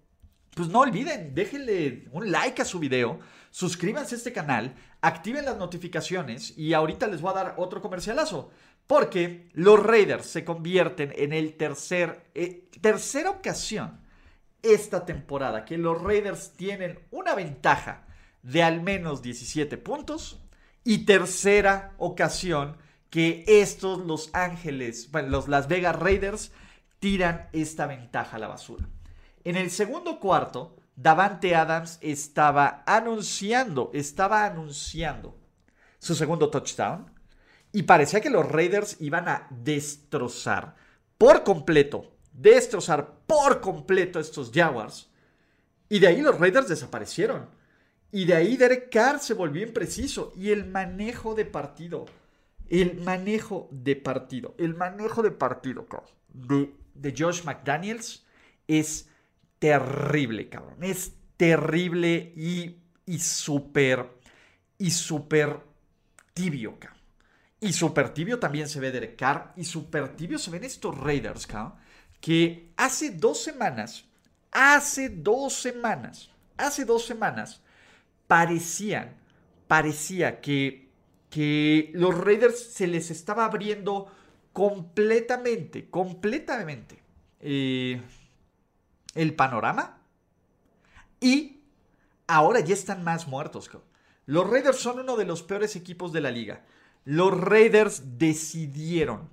pues 0.53 0.67
no 0.67 0.81
olviden, 0.81 1.33
déjenle 1.33 2.09
un 2.11 2.29
like 2.29 2.61
a 2.61 2.65
su 2.65 2.79
video, 2.79 3.19
suscríbanse 3.51 4.15
a 4.15 4.17
este 4.17 4.33
canal, 4.33 4.75
activen 4.99 5.45
las 5.45 5.57
notificaciones 5.57 6.57
y 6.57 6.73
ahorita 6.73 7.07
les 7.07 7.21
voy 7.21 7.31
a 7.31 7.35
dar 7.35 7.55
otro 7.57 7.81
comercialazo. 7.81 8.51
Porque 8.87 9.49
los 9.53 9.81
Raiders 9.81 10.25
se 10.25 10.43
convierten 10.43 11.13
en 11.15 11.31
el 11.31 11.55
tercer, 11.55 12.25
eh, 12.35 12.69
tercera 12.81 13.29
ocasión 13.29 14.01
esta 14.61 15.05
temporada 15.05 15.63
que 15.63 15.77
los 15.77 16.01
Raiders 16.01 16.51
tienen 16.51 16.99
una 17.11 17.33
ventaja 17.33 18.05
de 18.43 18.63
al 18.63 18.81
menos 18.81 19.21
17 19.21 19.77
puntos 19.77 20.39
y 20.83 21.05
tercera 21.05 21.93
ocasión 21.97 22.77
que 23.09 23.43
estos 23.47 24.05
Los 24.05 24.29
Ángeles, 24.33 25.09
bueno, 25.11 25.29
los 25.29 25.47
Las 25.47 25.67
Vegas 25.67 25.97
Raiders 25.97 26.51
tiran 26.99 27.49
esta 27.51 27.87
ventaja 27.87 28.37
a 28.37 28.39
la 28.39 28.47
basura. 28.47 28.87
En 29.43 29.55
el 29.57 29.71
segundo 29.71 30.19
cuarto, 30.19 30.77
Davante 30.95 31.55
Adams 31.55 31.97
estaba 32.01 32.83
anunciando, 32.85 33.91
estaba 33.93 34.45
anunciando 34.45 35.37
su 35.99 36.15
segundo 36.15 36.49
touchdown 36.49 37.11
y 37.71 37.83
parecía 37.83 38.21
que 38.21 38.29
los 38.29 38.47
Raiders 38.47 38.97
iban 38.99 39.27
a 39.27 39.47
destrozar 39.49 40.75
por 41.17 41.43
completo 41.43 42.11
destrozar 42.31 43.19
por 43.27 43.61
completo 43.61 44.19
estos 44.19 44.51
Jaguars. 44.53 45.09
Y 45.89 45.99
de 45.99 46.07
ahí 46.07 46.21
los 46.21 46.39
Raiders 46.39 46.69
desaparecieron. 46.69 47.49
Y 48.11 48.25
de 48.25 48.35
ahí 48.35 48.57
Derek 48.57 48.89
Carr 48.91 49.19
se 49.19 49.33
volvió 49.33 49.63
impreciso. 49.65 50.33
Y 50.35 50.49
el 50.49 50.65
manejo 50.65 51.35
de 51.35 51.45
partido. 51.45 52.05
El 52.69 53.01
manejo 53.01 53.69
de 53.71 53.95
partido. 53.95 54.55
El 54.57 54.75
manejo 54.75 55.21
de 55.21 55.31
partido, 55.31 55.87
De, 56.29 56.73
de 56.93 57.15
Josh 57.17 57.43
McDaniels 57.43 58.25
es 58.67 59.09
terrible, 59.59 60.49
cabrón. 60.49 60.83
Es 60.83 61.13
terrible 61.37 62.33
y, 62.35 62.77
y 63.05 63.19
súper, 63.19 64.07
y 64.77 64.91
súper 64.91 65.59
tibio, 66.33 66.79
cabrón. 66.79 66.99
Y 67.59 67.73
súper 67.73 68.13
tibio 68.13 68.39
también 68.39 68.67
se 68.67 68.79
ve 68.79 68.91
Derek 68.91 69.15
Carr. 69.15 69.53
Y 69.55 69.65
súper 69.65 70.15
tibio 70.15 70.39
se 70.39 70.51
ven 70.51 70.63
estos 70.63 70.97
Raiders, 70.97 71.47
cabrón 71.47 71.73
que 72.21 72.71
hace 72.77 73.09
dos 73.11 73.43
semanas, 73.43 74.05
hace 74.51 75.09
dos 75.09 75.53
semanas, 75.53 76.29
hace 76.55 76.85
dos 76.85 77.05
semanas, 77.05 77.61
parecían, 78.31 79.17
parecía 79.67 80.39
que, 80.39 80.87
que 81.29 81.91
los 81.93 82.17
Raiders 82.17 82.57
se 82.71 82.87
les 82.87 83.11
estaba 83.11 83.43
abriendo 83.43 84.09
completamente, 84.53 85.89
completamente 85.89 87.03
eh, 87.41 88.01
el 89.15 89.35
panorama 89.35 89.97
y 91.19 91.59
ahora 92.25 92.61
ya 92.61 92.73
están 92.73 93.03
más 93.03 93.27
muertos. 93.27 93.69
Los 94.25 94.49
Raiders 94.49 94.77
son 94.77 94.99
uno 94.99 95.17
de 95.17 95.25
los 95.25 95.43
peores 95.43 95.75
equipos 95.75 96.13
de 96.13 96.21
la 96.21 96.31
liga. 96.31 96.63
Los 97.03 97.37
Raiders 97.37 98.17
decidieron 98.17 99.29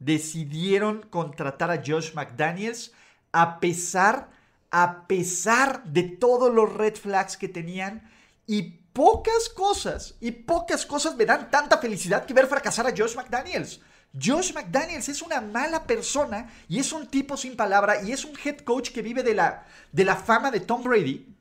decidieron 0.00 1.06
contratar 1.08 1.70
a 1.70 1.82
Josh 1.86 2.14
McDaniels 2.14 2.92
a 3.30 3.60
pesar, 3.60 4.30
a 4.72 5.06
pesar 5.06 5.84
de 5.84 6.02
todos 6.02 6.52
los 6.52 6.72
red 6.74 6.96
flags 6.96 7.36
que 7.36 7.48
tenían 7.48 8.09
y 8.50 8.62
pocas 8.62 9.48
cosas, 9.48 10.16
y 10.20 10.32
pocas 10.32 10.84
cosas 10.84 11.14
me 11.14 11.24
dan 11.24 11.52
tanta 11.52 11.78
felicidad 11.78 12.26
que 12.26 12.34
ver 12.34 12.48
fracasar 12.48 12.84
a 12.84 12.90
Josh 12.90 13.14
McDaniels. 13.14 13.80
Josh 14.12 14.52
McDaniels 14.52 15.08
es 15.08 15.22
una 15.22 15.40
mala 15.40 15.84
persona 15.84 16.52
y 16.66 16.80
es 16.80 16.92
un 16.92 17.06
tipo 17.06 17.36
sin 17.36 17.54
palabra 17.54 18.02
y 18.02 18.10
es 18.10 18.24
un 18.24 18.36
head 18.44 18.58
coach 18.62 18.90
que 18.90 19.02
vive 19.02 19.22
de 19.22 19.36
la, 19.36 19.64
de 19.92 20.04
la 20.04 20.16
fama 20.16 20.50
de 20.50 20.58
Tom 20.58 20.82
Brady 20.82 21.32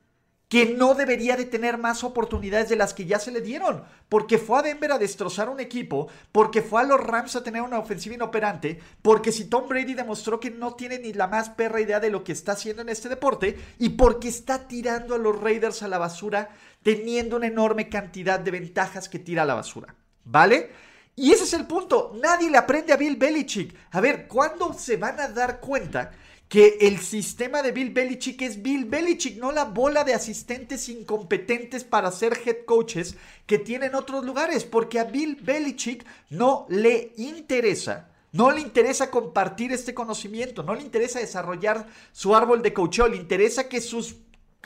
que 0.49 0.65
no 0.65 0.95
debería 0.95 1.37
de 1.37 1.45
tener 1.45 1.77
más 1.77 2.03
oportunidades 2.03 2.69
de 2.69 2.75
las 2.75 2.95
que 2.95 3.05
ya 3.05 3.19
se 3.19 3.31
le 3.31 3.39
dieron, 3.39 3.83
porque 4.09 4.39
fue 4.39 4.57
a 4.57 4.61
Denver 4.63 4.91
a 4.91 4.97
destrozar 4.97 5.47
un 5.47 5.59
equipo, 5.59 6.07
porque 6.31 6.63
fue 6.63 6.81
a 6.81 6.85
los 6.85 6.99
Rams 6.99 7.35
a 7.35 7.43
tener 7.43 7.61
una 7.61 7.77
ofensiva 7.77 8.15
inoperante, 8.15 8.79
porque 9.03 9.31
si 9.31 9.45
Tom 9.45 9.69
Brady 9.69 9.93
demostró 9.93 10.39
que 10.39 10.49
no 10.49 10.73
tiene 10.73 10.97
ni 10.97 11.13
la 11.13 11.27
más 11.27 11.51
perra 11.51 11.81
idea 11.81 11.99
de 11.99 12.09
lo 12.09 12.23
que 12.23 12.31
está 12.31 12.53
haciendo 12.53 12.81
en 12.81 12.89
este 12.89 13.09
deporte, 13.09 13.59
y 13.77 13.89
porque 13.89 14.27
está 14.27 14.67
tirando 14.67 15.13
a 15.13 15.19
los 15.19 15.39
Raiders 15.39 15.83
a 15.83 15.87
la 15.87 15.99
basura, 15.99 16.49
teniendo 16.83 17.35
una 17.35 17.47
enorme 17.47 17.89
cantidad 17.89 18.39
de 18.39 18.51
ventajas 18.51 19.09
que 19.09 19.19
tira 19.19 19.43
a 19.43 19.45
la 19.45 19.55
basura, 19.55 19.95
¿vale? 20.23 20.69
Y 21.15 21.31
ese 21.31 21.43
es 21.43 21.53
el 21.53 21.67
punto, 21.67 22.17
nadie 22.21 22.49
le 22.49 22.57
aprende 22.57 22.93
a 22.93 22.97
Bill 22.97 23.17
Belichick. 23.17 23.75
A 23.91 23.99
ver, 23.99 24.27
¿cuándo 24.27 24.73
se 24.73 24.97
van 24.97 25.19
a 25.19 25.27
dar 25.27 25.59
cuenta? 25.59 26.11
que 26.49 26.79
el 26.81 26.97
sistema 26.97 27.61
de 27.61 27.71
Bill 27.71 27.91
Belichick 27.91 28.41
es 28.41 28.61
Bill 28.63 28.85
Belichick, 28.85 29.37
no 29.37 29.51
la 29.51 29.65
bola 29.65 30.03
de 30.03 30.15
asistentes 30.15 30.89
incompetentes 30.89 31.83
para 31.83 32.11
ser 32.11 32.39
head 32.43 32.65
coaches 32.65 33.15
que 33.45 33.59
tienen 33.59 33.93
otros 33.93 34.25
lugares, 34.25 34.65
porque 34.65 34.99
a 34.99 35.03
Bill 35.03 35.37
Belichick 35.39 36.03
no 36.31 36.65
le 36.69 37.13
interesa. 37.17 38.09
No 38.31 38.51
le 38.51 38.61
interesa 38.61 39.09
compartir 39.09 39.71
este 39.71 39.93
conocimiento, 39.93 40.63
no 40.63 40.75
le 40.75 40.81
interesa 40.81 41.19
desarrollar 41.19 41.87
su 42.11 42.35
árbol 42.35 42.61
de 42.61 42.73
coaching, 42.73 43.09
le 43.11 43.17
interesa 43.17 43.69
que 43.69 43.81
sus 43.81 44.15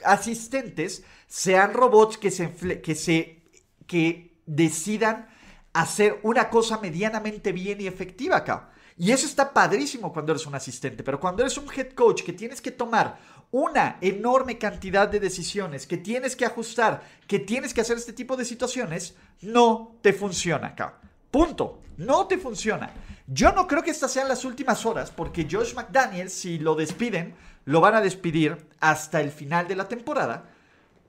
asistentes 0.04 1.04
sean 1.28 1.74
robots 1.74 2.18
que 2.18 2.32
se, 2.32 2.82
que 2.82 2.96
se 2.96 3.44
que 3.88 4.38
decidan 4.46 5.28
hacer 5.74 6.20
una 6.24 6.50
cosa 6.50 6.80
medianamente 6.80 7.52
bien 7.52 7.82
y 7.82 7.88
efectiva 7.88 8.38
acá. 8.38 8.70
Y 8.98 9.12
eso 9.12 9.26
está 9.26 9.54
padrísimo 9.54 10.14
cuando 10.14 10.32
eres 10.32 10.46
un 10.46 10.56
asistente, 10.56 11.04
pero 11.04 11.20
cuando 11.20 11.42
eres 11.42 11.58
un 11.58 11.68
head 11.76 11.94
coach 11.94 12.24
que 12.24 12.34
tienes 12.34 12.62
que 12.62 12.72
tomar 12.72 13.18
una 13.52 13.98
enorme 14.02 14.58
cantidad 14.58 15.08
de 15.08 15.20
decisiones, 15.20 15.88
que 15.88 15.98
tienes 15.98 16.36
que 16.36 16.46
ajustar, 16.46 17.02
que 17.28 17.40
tienes 17.40 17.74
que 17.74 17.82
hacer 17.82 17.98
este 17.98 18.14
tipo 18.14 18.36
de 18.36 18.46
situaciones, 18.46 19.16
no 19.42 19.98
te 20.02 20.14
funciona 20.14 20.68
acá. 20.68 21.00
Punto. 21.32 21.80
No 21.98 22.28
te 22.28 22.38
funciona. 22.38 22.92
Yo 23.28 23.52
no 23.52 23.68
creo 23.68 23.84
que 23.84 23.92
estas 23.92 24.12
sean 24.12 24.28
las 24.28 24.46
últimas 24.46 24.86
horas, 24.86 25.12
porque 25.12 25.48
Josh 25.50 25.74
McDaniel, 25.76 26.30
si 26.30 26.58
lo 26.58 26.76
despiden, 26.76 27.36
lo 27.66 27.82
van 27.82 27.96
a 27.96 28.02
despedir 28.02 28.68
hasta 28.80 29.22
el 29.22 29.32
final 29.32 29.68
de 29.68 29.76
la 29.76 29.88
temporada. 29.88 30.50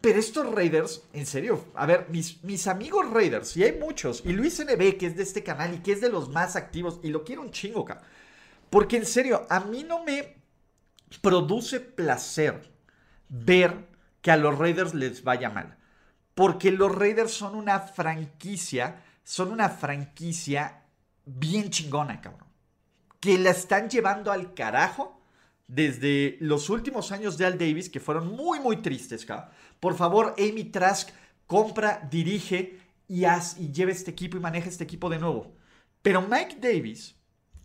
Pero 0.00 0.18
estos 0.18 0.54
Raiders, 0.54 1.02
en 1.12 1.24
serio, 1.24 1.64
a 1.74 1.86
ver, 1.86 2.06
mis, 2.10 2.44
mis 2.44 2.66
amigos 2.66 3.10
Raiders, 3.10 3.56
y 3.56 3.64
hay 3.64 3.78
muchos, 3.78 4.22
y 4.24 4.32
Luis 4.32 4.62
NB, 4.62 4.98
que 4.98 5.06
es 5.06 5.16
de 5.16 5.22
este 5.22 5.42
canal 5.42 5.74
y 5.74 5.78
que 5.78 5.92
es 5.92 6.00
de 6.02 6.10
los 6.10 6.28
más 6.28 6.56
activos, 6.56 7.00
y 7.02 7.08
lo 7.08 7.24
quiero 7.24 7.40
un 7.40 7.50
chingo, 7.50 7.82
acá. 7.82 8.02
Porque 8.68 8.98
en 8.98 9.06
serio, 9.06 9.46
a 9.48 9.60
mí 9.60 9.82
no 9.82 10.04
me 10.04 10.36
produce 11.22 11.80
placer 11.80 12.70
ver 13.28 13.88
que 14.20 14.30
a 14.30 14.36
los 14.36 14.58
Raiders 14.58 14.94
les 14.94 15.24
vaya 15.24 15.48
mal. 15.48 15.78
Porque 16.34 16.70
los 16.70 16.94
Raiders 16.94 17.32
son 17.32 17.54
una 17.54 17.80
franquicia, 17.80 19.02
son 19.22 19.52
una 19.52 19.68
franquicia 19.68 20.82
bien 21.24 21.70
chingona, 21.70 22.20
cabrón. 22.20 22.48
Que 23.20 23.38
la 23.38 23.50
están 23.50 23.88
llevando 23.88 24.32
al 24.32 24.52
carajo 24.54 25.23
desde 25.66 26.36
los 26.40 26.70
últimos 26.70 27.12
años 27.12 27.38
de 27.38 27.46
Al 27.46 27.58
Davis, 27.58 27.88
que 27.88 28.00
fueron 28.00 28.28
muy, 28.28 28.60
muy 28.60 28.78
tristes, 28.78 29.24
cabrón 29.24 29.48
por 29.84 29.96
favor, 29.96 30.34
Amy 30.38 30.64
Trask, 30.64 31.10
compra, 31.46 32.08
dirige 32.10 32.78
y, 33.06 33.24
haz, 33.26 33.60
y 33.60 33.70
lleve 33.70 33.92
este 33.92 34.12
equipo 34.12 34.38
y 34.38 34.40
maneja 34.40 34.70
este 34.70 34.82
equipo 34.82 35.10
de 35.10 35.18
nuevo. 35.18 35.54
Pero 36.00 36.22
Mike 36.22 36.56
Davis 36.58 37.14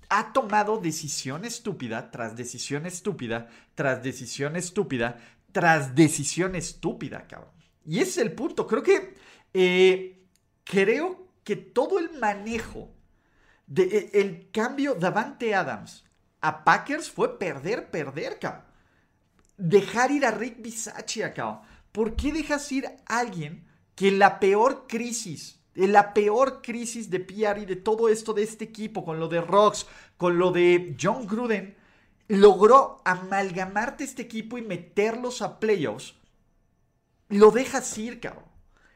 ha 0.10 0.34
tomado 0.34 0.80
decisión 0.80 1.46
estúpida 1.46 2.12
tras 2.12 2.36
decisión 2.36 2.86
estúpida, 2.86 3.48
tras 3.74 4.04
decisión 4.04 4.58
estúpida, 4.58 5.18
tras 5.54 5.96
decisión 5.96 6.56
estúpida, 6.56 7.26
cabrón. 7.26 7.54
Y 7.86 8.00
ese 8.00 8.10
es 8.10 8.18
el 8.18 8.34
punto. 8.34 8.68
Creo 8.68 8.84
que, 8.84 9.16
eh, 9.54 10.22
creo 10.66 11.26
que 11.46 11.56
todo 11.56 12.00
el 12.00 12.20
manejo 12.20 12.94
de, 13.66 14.10
el 14.12 14.52
cambio 14.52 14.96
de 14.96 15.00
Davante 15.00 15.56
Adams 15.56 16.04
a 16.42 16.64
Packers 16.64 17.10
fue 17.10 17.38
perder, 17.38 17.90
perder, 17.90 18.40
cabrón. 18.40 18.64
Dejar 19.58 20.12
ir 20.12 20.26
a 20.26 20.32
Rick 20.32 20.62
Bisaccia, 20.62 21.34
cabrón. 21.34 21.62
¿Por 21.92 22.16
qué 22.16 22.32
dejas 22.32 22.72
ir 22.72 22.86
a 22.86 23.20
alguien 23.20 23.66
que 23.96 24.10
en 24.10 24.20
la 24.20 24.40
peor 24.40 24.86
crisis, 24.88 25.60
en 25.76 25.92
la 25.92 26.14
peor 26.14 26.62
crisis 26.62 27.10
de 27.10 27.20
PR 27.20 27.60
y 27.60 27.66
de 27.66 27.76
todo 27.76 28.10
esto 28.10 28.34
de 28.34 28.44
este 28.44 28.66
equipo, 28.66 29.04
con 29.04 29.20
lo 29.20 29.28
de 29.28 29.42
Rocks, 29.42 29.86
con 30.18 30.38
lo 30.38 30.52
de 30.52 30.96
John 31.02 31.28
Gruden, 31.28 31.76
logró 32.28 33.02
amalgamarte 33.04 34.04
este 34.04 34.22
equipo 34.22 34.58
y 34.58 34.62
meterlos 34.62 35.42
a 35.42 35.60
playoffs? 35.60 36.16
Lo 37.28 37.52
dejas 37.52 37.98
ir, 37.98 38.20
cabrón. 38.20 38.46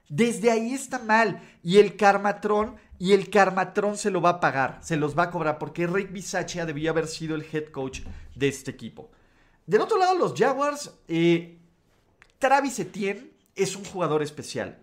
Desde 0.09 0.51
ahí 0.51 0.73
está 0.73 0.99
mal. 0.99 1.41
Y 1.63 1.79
el 1.79 1.95
Karmatron, 1.97 2.75
y 3.03 3.11
el 3.11 3.29
Karmatron 3.29 3.97
se 3.97 4.11
lo 4.11 4.21
va 4.21 4.29
a 4.29 4.39
pagar, 4.39 4.79
se 4.81 4.95
los 4.95 5.13
va 5.19 5.23
a 5.23 5.29
cobrar, 5.29 5.59
porque 5.59 5.87
Rick 5.87 6.13
Bisaccia 6.13 6.65
debía 6.65 6.91
haber 6.91 7.09
sido 7.09 7.35
el 7.35 7.45
head 7.51 7.65
coach 7.65 7.99
de 8.33 8.47
este 8.47 8.71
equipo. 8.71 9.11
del 9.65 9.81
otro 9.81 9.97
lado, 9.97 10.17
los 10.17 10.33
Jaguars, 10.33 10.89
eh, 11.09 11.59
Travis 12.39 12.79
Etienne 12.79 13.33
es 13.57 13.75
un 13.75 13.83
jugador 13.83 14.23
especial. 14.23 14.79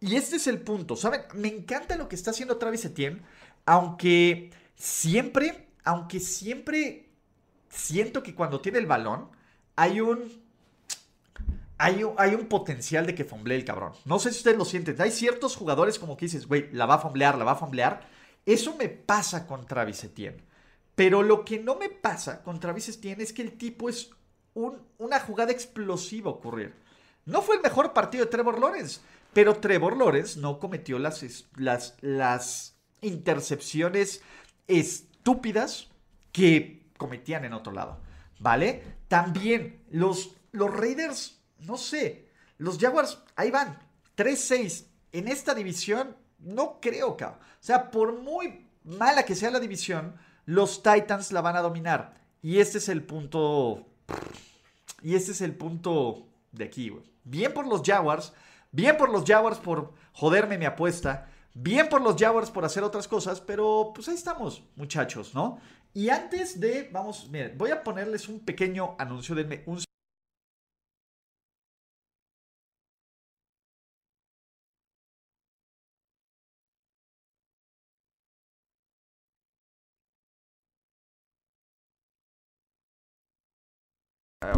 Y 0.00 0.16
este 0.16 0.36
es 0.36 0.48
el 0.48 0.60
punto, 0.60 0.96
¿saben? 0.96 1.22
Me 1.32 1.48
encanta 1.48 1.96
lo 1.96 2.10
que 2.10 2.14
está 2.14 2.32
haciendo 2.32 2.58
Travis 2.58 2.84
Etienne, 2.84 3.22
aunque 3.64 4.50
siempre, 4.76 5.70
aunque 5.82 6.20
siempre 6.20 7.08
siento 7.70 8.22
que 8.22 8.34
cuando 8.34 8.60
tiene 8.60 8.80
el 8.80 8.86
balón 8.86 9.30
hay 9.76 10.02
un 10.02 10.41
hay 11.78 12.04
un, 12.04 12.46
potencial 12.46 13.06
de 13.06 13.14
que 13.14 13.24
fomblee 13.24 13.56
el 13.56 13.64
cabrón. 13.64 13.92
No 14.04 14.18
sé 14.18 14.30
si 14.30 14.38
ustedes 14.38 14.56
lo 14.56 14.64
sienten. 14.64 15.00
Hay 15.00 15.10
ciertos 15.10 15.56
jugadores 15.56 15.98
como 15.98 16.16
que 16.16 16.26
dices, 16.26 16.46
güey, 16.46 16.70
la 16.72 16.86
va 16.86 16.94
a 16.94 16.98
fomblear, 16.98 17.36
la 17.36 17.44
va 17.44 17.52
a 17.52 17.56
fomblear. 17.56 18.08
Eso 18.46 18.76
me 18.76 18.88
pasa 18.88 19.46
con 19.46 19.66
Travis 19.66 20.04
Etienne. 20.04 20.42
Pero 20.94 21.22
lo 21.22 21.44
que 21.44 21.58
no 21.58 21.76
me 21.76 21.88
pasa 21.88 22.42
con 22.42 22.60
Travis 22.60 22.88
Etienne 22.88 23.22
es 23.22 23.32
que 23.32 23.42
el 23.42 23.52
tipo 23.52 23.88
es 23.88 24.10
una 24.54 25.20
jugada 25.20 25.52
explosiva 25.52 26.30
ocurrir. 26.30 26.74
No 27.24 27.42
fue 27.42 27.56
el 27.56 27.62
mejor 27.62 27.92
partido 27.92 28.24
de 28.24 28.30
Trevor 28.30 28.60
Lawrence, 28.60 29.00
pero 29.32 29.56
Trevor 29.56 29.96
Lawrence 29.96 30.38
no 30.38 30.58
cometió 30.58 30.98
las 30.98 32.76
intercepciones 33.00 34.22
estúpidas 34.68 35.88
que 36.32 36.82
cometían 36.96 37.44
en 37.44 37.52
otro 37.52 37.72
lado. 37.72 38.00
¿Vale? 38.38 38.82
También 39.08 39.84
los, 39.90 40.34
los 40.50 40.74
Raiders, 40.74 41.41
no 41.66 41.76
sé, 41.76 42.28
los 42.58 42.78
Jaguars, 42.78 43.18
ahí 43.36 43.50
van, 43.50 43.78
3-6. 44.16 44.86
En 45.12 45.28
esta 45.28 45.54
división, 45.54 46.16
no 46.38 46.78
creo, 46.80 47.16
que 47.16 47.24
O 47.24 47.36
sea, 47.60 47.90
por 47.90 48.20
muy 48.20 48.66
mala 48.84 49.24
que 49.24 49.34
sea 49.34 49.50
la 49.50 49.60
división, 49.60 50.16
los 50.46 50.82
Titans 50.82 51.32
la 51.32 51.40
van 51.40 51.56
a 51.56 51.60
dominar. 51.60 52.14
Y 52.40 52.58
este 52.58 52.78
es 52.78 52.88
el 52.88 53.02
punto. 53.02 53.86
Y 55.02 55.14
este 55.14 55.32
es 55.32 55.40
el 55.40 55.54
punto 55.54 56.28
de 56.50 56.64
aquí, 56.64 56.88
güey. 56.88 57.04
Bien 57.24 57.52
por 57.52 57.66
los 57.66 57.82
Jaguars. 57.84 58.32
Bien 58.70 58.96
por 58.96 59.10
los 59.10 59.24
Jaguars 59.24 59.58
por 59.58 59.92
joderme 60.12 60.58
mi 60.58 60.64
apuesta. 60.64 61.28
Bien 61.54 61.88
por 61.88 62.00
los 62.00 62.16
Jaguars 62.16 62.50
por 62.50 62.64
hacer 62.64 62.82
otras 62.82 63.06
cosas. 63.06 63.40
Pero 63.40 63.92
pues 63.94 64.08
ahí 64.08 64.14
estamos, 64.14 64.64
muchachos, 64.76 65.34
¿no? 65.34 65.60
Y 65.94 66.08
antes 66.08 66.58
de. 66.58 66.88
Vamos, 66.92 67.28
miren, 67.30 67.56
voy 67.56 67.70
a 67.70 67.82
ponerles 67.82 68.28
un 68.28 68.40
pequeño 68.40 68.96
anuncio. 68.98 69.34
Denme 69.34 69.62
un 69.66 69.78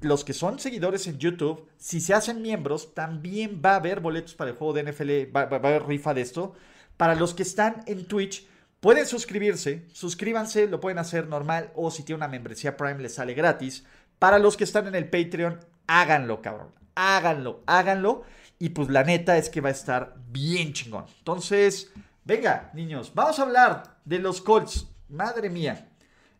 los 0.00 0.24
que 0.24 0.32
son 0.32 0.58
seguidores 0.58 1.06
en 1.06 1.18
YouTube, 1.18 1.68
si 1.76 2.00
se 2.00 2.14
hacen 2.14 2.42
miembros, 2.42 2.94
también 2.94 3.62
va 3.64 3.72
a 3.72 3.76
haber 3.76 4.00
boletos 4.00 4.34
para 4.34 4.50
el 4.50 4.56
juego 4.56 4.72
de 4.72 4.82
NFL, 4.84 5.36
va, 5.36 5.44
va 5.44 5.56
a 5.56 5.70
haber 5.70 5.86
rifa 5.86 6.12
de 6.12 6.22
esto. 6.22 6.54
Para 6.96 7.14
los 7.14 7.34
que 7.34 7.42
están 7.42 7.82
en 7.86 8.06
Twitch, 8.06 8.46
pueden 8.80 9.06
suscribirse, 9.06 9.86
suscríbanse, 9.92 10.66
lo 10.66 10.80
pueden 10.80 10.98
hacer 10.98 11.28
normal 11.28 11.70
o 11.74 11.90
si 11.90 12.02
tiene 12.02 12.18
una 12.18 12.28
membresía 12.28 12.76
Prime 12.76 13.00
les 13.00 13.14
sale 13.14 13.34
gratis. 13.34 13.84
Para 14.18 14.38
los 14.38 14.56
que 14.56 14.64
están 14.64 14.86
en 14.86 14.94
el 14.94 15.08
Patreon, 15.08 15.60
háganlo, 15.86 16.42
cabrón. 16.42 16.68
Háganlo, 16.94 17.62
háganlo. 17.66 18.22
Y 18.58 18.68
pues 18.70 18.88
la 18.88 19.02
neta 19.02 19.36
es 19.36 19.48
que 19.48 19.60
va 19.60 19.70
a 19.70 19.72
estar 19.72 20.14
bien 20.30 20.72
chingón. 20.72 21.06
Entonces, 21.18 21.90
venga, 22.24 22.70
niños, 22.74 23.12
vamos 23.14 23.38
a 23.38 23.42
hablar 23.42 23.98
de 24.04 24.18
los 24.18 24.40
Colts. 24.40 24.86
Madre 25.08 25.50
mía. 25.50 25.88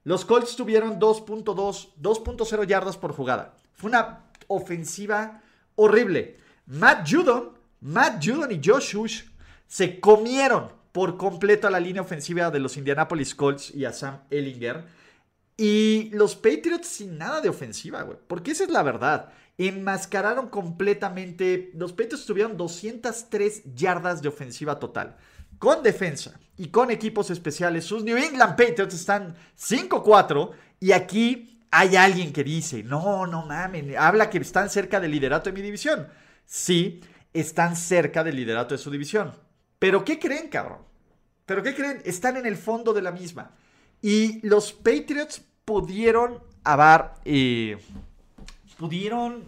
Los 0.04 0.24
Colts 0.24 0.56
tuvieron 0.56 0.98
2.2, 0.98 1.94
2.0 2.00 2.66
yardas 2.66 2.96
por 2.96 3.12
jugada. 3.12 3.54
Fue 3.74 3.90
una 3.90 4.24
ofensiva 4.48 5.42
horrible. 5.74 6.38
Matt 6.66 7.08
Judon, 7.10 7.58
Matt 7.80 8.24
Judon 8.24 8.52
y 8.52 8.60
Josh 8.64 8.96
Hush 8.96 9.22
se 9.72 10.00
comieron 10.00 10.70
por 10.92 11.16
completo 11.16 11.66
a 11.66 11.70
la 11.70 11.80
línea 11.80 12.02
ofensiva 12.02 12.50
de 12.50 12.60
los 12.60 12.76
Indianapolis 12.76 13.34
Colts 13.34 13.74
y 13.74 13.86
a 13.86 13.92
Sam 13.94 14.18
Ellinger. 14.28 14.84
Y 15.56 16.10
los 16.12 16.36
Patriots 16.36 16.88
sin 16.88 17.16
nada 17.16 17.40
de 17.40 17.48
ofensiva, 17.48 18.02
güey. 18.02 18.18
Porque 18.26 18.50
esa 18.50 18.64
es 18.64 18.70
la 18.70 18.82
verdad. 18.82 19.32
Enmascararon 19.56 20.50
completamente. 20.50 21.70
Los 21.72 21.92
Patriots 21.92 22.26
tuvieron 22.26 22.58
203 22.58 23.74
yardas 23.74 24.20
de 24.20 24.28
ofensiva 24.28 24.78
total. 24.78 25.16
Con 25.58 25.82
defensa 25.82 26.38
y 26.58 26.68
con 26.68 26.90
equipos 26.90 27.30
especiales, 27.30 27.86
sus 27.86 28.04
New 28.04 28.18
England 28.18 28.56
Patriots 28.56 28.92
están 28.92 29.36
5-4. 29.58 30.50
Y 30.80 30.92
aquí 30.92 31.62
hay 31.70 31.96
alguien 31.96 32.34
que 32.34 32.44
dice: 32.44 32.82
No, 32.82 33.26
no 33.26 33.46
mames. 33.46 33.96
Habla 33.96 34.28
que 34.28 34.36
están 34.36 34.68
cerca 34.68 35.00
del 35.00 35.12
liderato 35.12 35.48
de 35.48 35.56
mi 35.56 35.62
división. 35.62 36.08
Sí, 36.44 37.00
están 37.32 37.74
cerca 37.74 38.22
del 38.22 38.36
liderato 38.36 38.74
de 38.74 38.78
su 38.78 38.90
división. 38.90 39.32
Pero 39.82 40.04
¿qué 40.04 40.16
creen, 40.16 40.46
cabrón? 40.46 40.78
¿Pero 41.44 41.60
qué 41.60 41.74
creen? 41.74 42.02
Están 42.04 42.36
en 42.36 42.46
el 42.46 42.56
fondo 42.56 42.92
de 42.92 43.02
la 43.02 43.10
misma. 43.10 43.50
Y 44.00 44.38
los 44.46 44.72
Patriots 44.72 45.42
pudieron 45.64 46.38
haber, 46.62 47.10
eh, 47.24 47.76
pudieron 48.78 49.42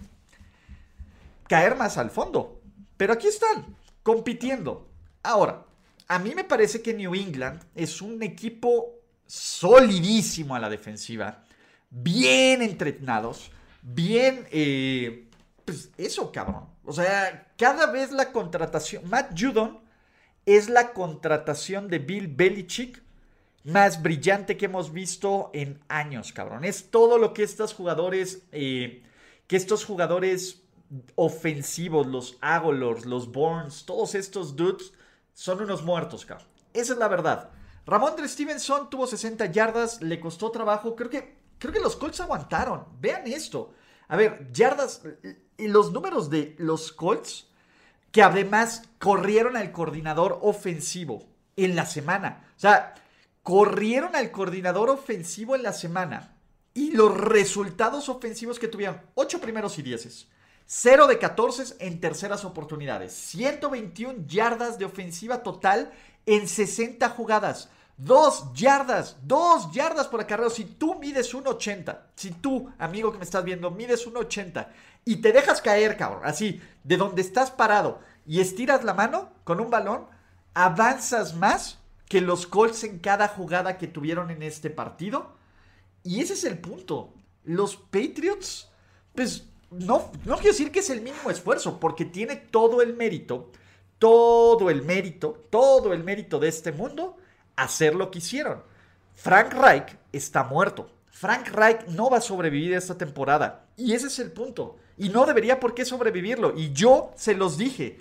caer 1.46 1.76
más 1.76 1.98
al 1.98 2.10
fondo. 2.10 2.60
Pero 2.96 3.12
aquí 3.12 3.28
están, 3.28 3.76
compitiendo. 4.02 4.88
Ahora, 5.22 5.66
a 6.08 6.18
mí 6.18 6.34
me 6.34 6.42
parece 6.42 6.82
que 6.82 6.94
New 6.94 7.14
England 7.14 7.62
es 7.76 8.02
un 8.02 8.20
equipo 8.20 8.86
solidísimo 9.28 10.56
a 10.56 10.58
la 10.58 10.68
defensiva, 10.68 11.44
bien 11.90 12.60
entrenados, 12.60 13.52
bien... 13.82 14.48
Eh, 14.50 15.28
pues 15.64 15.90
eso, 15.96 16.32
cabrón. 16.32 16.66
O 16.84 16.92
sea, 16.92 17.52
cada 17.56 17.86
vez 17.86 18.10
la 18.10 18.32
contratación... 18.32 19.08
Matt 19.08 19.40
Judon 19.40 19.83
es 20.46 20.68
la 20.68 20.92
contratación 20.92 21.88
de 21.88 21.98
Bill 21.98 22.28
Belichick 22.28 23.02
más 23.64 24.02
brillante 24.02 24.56
que 24.56 24.66
hemos 24.66 24.92
visto 24.92 25.50
en 25.54 25.80
años, 25.88 26.32
cabrón. 26.32 26.64
Es 26.64 26.90
todo 26.90 27.18
lo 27.18 27.32
que 27.32 27.42
estos 27.42 27.72
jugadores, 27.72 28.42
eh, 28.52 29.02
que 29.46 29.56
estos 29.56 29.84
jugadores 29.84 30.62
ofensivos, 31.14 32.06
los 32.06 32.36
Agolors, 32.42 33.06
los 33.06 33.32
Borns, 33.32 33.86
todos 33.86 34.14
estos 34.14 34.54
dudes 34.54 34.92
son 35.32 35.62
unos 35.62 35.82
muertos, 35.82 36.26
cabrón. 36.26 36.46
Esa 36.74 36.92
es 36.92 36.98
la 36.98 37.08
verdad. 37.08 37.50
Ramón 37.86 38.16
de 38.16 38.28
Stevenson 38.28 38.90
tuvo 38.90 39.06
60 39.06 39.46
yardas, 39.46 40.02
le 40.02 40.20
costó 40.20 40.50
trabajo. 40.50 40.94
Creo 40.94 41.10
que, 41.10 41.38
creo 41.58 41.72
que 41.72 41.80
los 41.80 41.96
Colts 41.96 42.20
aguantaron. 42.20 42.84
Vean 43.00 43.26
esto. 43.26 43.72
A 44.08 44.16
ver, 44.16 44.50
yardas. 44.52 45.02
Y 45.56 45.68
los 45.68 45.92
números 45.92 46.28
de 46.30 46.54
los 46.58 46.92
Colts 46.92 47.48
que 48.14 48.22
además 48.22 48.82
corrieron 49.00 49.56
al 49.56 49.72
coordinador 49.72 50.38
ofensivo 50.42 51.26
en 51.56 51.74
la 51.74 51.84
semana. 51.84 52.44
O 52.56 52.60
sea, 52.60 52.94
corrieron 53.42 54.14
al 54.14 54.30
coordinador 54.30 54.88
ofensivo 54.88 55.56
en 55.56 55.64
la 55.64 55.72
semana. 55.72 56.36
Y 56.74 56.92
los 56.92 57.12
resultados 57.12 58.08
ofensivos 58.08 58.60
que 58.60 58.68
tuvieron, 58.68 59.00
8 59.16 59.40
primeros 59.40 59.80
y 59.80 59.82
10. 59.82 60.28
0 60.64 61.06
de 61.08 61.18
14 61.18 61.74
en 61.84 62.00
terceras 62.00 62.44
oportunidades. 62.44 63.12
121 63.12 64.28
yardas 64.28 64.78
de 64.78 64.84
ofensiva 64.84 65.42
total 65.42 65.90
en 66.24 66.46
60 66.46 67.08
jugadas. 67.08 67.68
2 67.96 68.52
yardas, 68.54 69.16
2 69.22 69.72
yardas 69.72 70.08
por 70.08 70.20
acarreo. 70.20 70.50
Si 70.50 70.64
tú 70.64 70.98
mides 70.98 71.34
1,80, 71.34 71.98
si 72.16 72.32
tú, 72.32 72.70
amigo 72.78 73.12
que 73.12 73.18
me 73.18 73.24
estás 73.24 73.44
viendo, 73.44 73.70
mides 73.70 74.06
1,80 74.06 74.68
y 75.04 75.16
te 75.16 75.32
dejas 75.32 75.60
caer, 75.60 75.96
cabrón, 75.96 76.22
así, 76.24 76.60
de 76.82 76.96
donde 76.96 77.22
estás 77.22 77.50
parado 77.50 78.00
y 78.26 78.40
estiras 78.40 78.84
la 78.84 78.94
mano 78.94 79.30
con 79.44 79.60
un 79.60 79.70
balón, 79.70 80.06
avanzas 80.54 81.34
más 81.34 81.78
que 82.08 82.20
los 82.20 82.46
Colts 82.46 82.84
en 82.84 82.98
cada 82.98 83.28
jugada 83.28 83.78
que 83.78 83.86
tuvieron 83.86 84.30
en 84.30 84.42
este 84.42 84.70
partido. 84.70 85.32
Y 86.02 86.20
ese 86.20 86.34
es 86.34 86.44
el 86.44 86.58
punto. 86.58 87.14
Los 87.44 87.76
Patriots, 87.76 88.70
pues 89.14 89.44
no, 89.70 90.10
no 90.24 90.36
quiero 90.36 90.52
decir 90.52 90.72
que 90.72 90.80
es 90.80 90.90
el 90.90 91.00
mínimo 91.00 91.30
esfuerzo, 91.30 91.78
porque 91.78 92.04
tiene 92.04 92.36
todo 92.36 92.82
el 92.82 92.94
mérito, 92.94 93.50
todo 93.98 94.70
el 94.70 94.82
mérito, 94.82 95.46
todo 95.50 95.92
el 95.92 96.02
mérito 96.04 96.38
de 96.38 96.48
este 96.48 96.72
mundo 96.72 97.16
hacer 97.56 97.94
lo 97.94 98.10
que 98.10 98.18
hicieron. 98.18 98.62
Frank 99.14 99.52
Reich 99.52 99.96
está 100.12 100.44
muerto. 100.44 100.90
Frank 101.10 101.48
Reich 101.48 101.86
no 101.88 102.10
va 102.10 102.18
a 102.18 102.20
sobrevivir 102.20 102.74
esta 102.74 102.98
temporada. 102.98 103.66
Y 103.76 103.92
ese 103.92 104.08
es 104.08 104.18
el 104.18 104.32
punto. 104.32 104.76
Y 104.98 105.08
no 105.08 105.26
debería 105.26 105.60
por 105.60 105.74
qué 105.74 105.84
sobrevivirlo. 105.84 106.54
Y 106.56 106.72
yo 106.72 107.12
se 107.16 107.34
los 107.34 107.56
dije. 107.56 108.00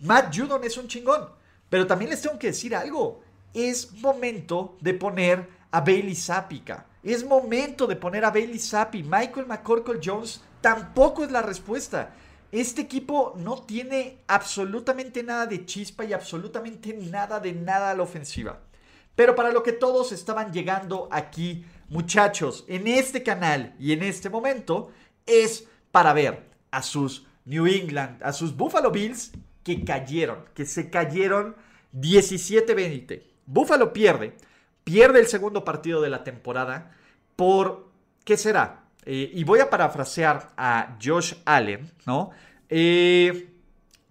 Matt 0.00 0.36
Judon 0.36 0.64
es 0.64 0.76
un 0.76 0.88
chingón. 0.88 1.28
Pero 1.68 1.86
también 1.86 2.10
les 2.10 2.22
tengo 2.22 2.38
que 2.38 2.48
decir 2.48 2.74
algo. 2.74 3.22
Es 3.52 3.92
momento 3.92 4.76
de 4.80 4.94
poner 4.94 5.48
a 5.70 5.80
Bailey 5.80 6.14
Zappica. 6.14 6.86
Es 7.02 7.24
momento 7.24 7.86
de 7.86 7.96
poner 7.96 8.24
a 8.24 8.30
Bailey 8.30 8.58
Zappi. 8.58 9.02
Michael 9.02 9.46
McCorkle 9.46 10.00
Jones 10.02 10.40
tampoco 10.60 11.24
es 11.24 11.30
la 11.30 11.42
respuesta. 11.42 12.14
Este 12.52 12.82
equipo 12.82 13.34
no 13.36 13.62
tiene 13.62 14.18
absolutamente 14.26 15.22
nada 15.22 15.46
de 15.46 15.66
chispa 15.66 16.04
y 16.04 16.12
absolutamente 16.12 16.94
nada 16.94 17.38
de 17.38 17.52
nada 17.52 17.90
a 17.90 17.94
la 17.94 18.02
ofensiva. 18.02 18.60
Pero 19.16 19.34
para 19.34 19.50
lo 19.50 19.62
que 19.62 19.72
todos 19.72 20.12
estaban 20.12 20.52
llegando 20.52 21.08
aquí, 21.10 21.64
muchachos, 21.88 22.64
en 22.68 22.86
este 22.86 23.22
canal 23.22 23.74
y 23.80 23.92
en 23.92 24.02
este 24.02 24.30
momento, 24.30 24.92
es 25.24 25.66
para 25.90 26.12
ver 26.12 26.48
a 26.70 26.82
sus 26.82 27.26
New 27.46 27.66
England, 27.66 28.22
a 28.22 28.32
sus 28.32 28.56
Buffalo 28.56 28.90
Bills 28.90 29.32
que 29.64 29.84
cayeron, 29.84 30.44
que 30.54 30.66
se 30.66 30.90
cayeron 30.90 31.56
17-20. 31.94 33.22
Buffalo 33.46 33.92
pierde, 33.92 34.36
pierde 34.84 35.20
el 35.20 35.26
segundo 35.26 35.64
partido 35.64 36.00
de 36.02 36.10
la 36.10 36.22
temporada 36.22 36.92
por, 37.36 37.88
¿qué 38.24 38.36
será? 38.36 38.84
Eh, 39.04 39.30
y 39.32 39.44
voy 39.44 39.60
a 39.60 39.70
parafrasear 39.70 40.50
a 40.56 40.98
Josh 41.02 41.34
Allen, 41.44 41.90
¿no? 42.06 42.30
Eh, 42.68 43.50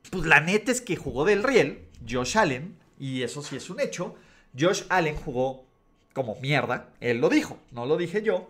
pues 0.09 0.25
la 0.25 0.39
neta 0.39 0.71
es 0.71 0.81
que 0.81 0.95
jugó 0.95 1.25
del 1.25 1.43
riel, 1.43 1.87
Josh 2.09 2.37
Allen, 2.37 2.77
y 2.97 3.21
eso 3.23 3.41
sí 3.41 3.57
es 3.57 3.69
un 3.69 3.79
hecho. 3.79 4.15
Josh 4.57 4.83
Allen 4.89 5.15
jugó 5.15 5.65
como 6.13 6.35
mierda, 6.35 6.89
él 7.01 7.19
lo 7.19 7.29
dijo, 7.29 7.59
no 7.71 7.85
lo 7.85 7.97
dije 7.97 8.21
yo. 8.23 8.49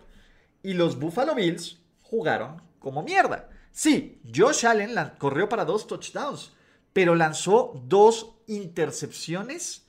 Y 0.61 0.73
los 0.73 0.99
Buffalo 0.99 1.35
Bills 1.35 1.79
jugaron 2.01 2.61
como 2.79 3.03
mierda. 3.03 3.49
Sí, 3.71 4.21
Josh 4.33 4.65
Allen 4.65 4.95
corrió 5.17 5.49
para 5.49 5.65
dos 5.65 5.87
touchdowns, 5.87 6.53
pero 6.93 7.15
lanzó 7.15 7.81
dos 7.87 8.35
intercepciones 8.47 9.85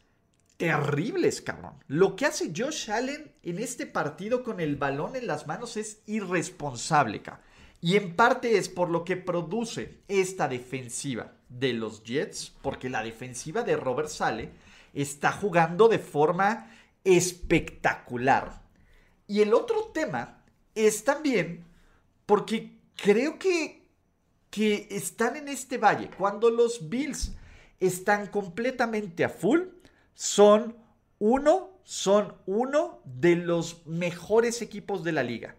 terribles, 0.56 1.42
cabrón. 1.42 1.74
Lo 1.86 2.16
que 2.16 2.26
hace 2.26 2.52
Josh 2.56 2.90
Allen 2.90 3.32
en 3.42 3.58
este 3.58 3.86
partido 3.86 4.42
con 4.42 4.60
el 4.60 4.76
balón 4.76 5.16
en 5.16 5.26
las 5.26 5.46
manos 5.46 5.76
es 5.76 6.00
irresponsable, 6.06 7.22
cabrón. 7.22 7.44
Y 7.80 7.96
en 7.96 8.16
parte 8.16 8.56
es 8.56 8.68
por 8.68 8.90
lo 8.90 9.04
que 9.04 9.16
produce 9.16 10.00
esta 10.08 10.48
defensiva 10.48 11.34
de 11.48 11.74
los 11.74 12.02
Jets, 12.02 12.54
porque 12.62 12.88
la 12.88 13.02
defensiva 13.02 13.62
de 13.62 13.76
Robert 13.76 14.08
Sale 14.08 14.50
está 14.96 15.30
jugando 15.32 15.88
de 15.88 15.98
forma 15.98 16.70
espectacular. 17.04 18.62
Y 19.26 19.42
el 19.42 19.54
otro 19.54 19.90
tema 19.92 20.42
es 20.74 21.04
también 21.04 21.64
porque 22.24 22.78
creo 22.96 23.38
que, 23.38 23.88
que 24.50 24.88
están 24.90 25.36
en 25.36 25.48
este 25.48 25.78
valle. 25.78 26.10
Cuando 26.16 26.50
los 26.50 26.88
Bills 26.88 27.36
están 27.78 28.26
completamente 28.26 29.24
a 29.24 29.28
full, 29.28 29.60
son 30.14 30.76
uno, 31.18 31.70
son 31.84 32.34
uno 32.46 33.00
de 33.04 33.36
los 33.36 33.86
mejores 33.86 34.62
equipos 34.62 35.04
de 35.04 35.12
la 35.12 35.22
liga. 35.22 35.56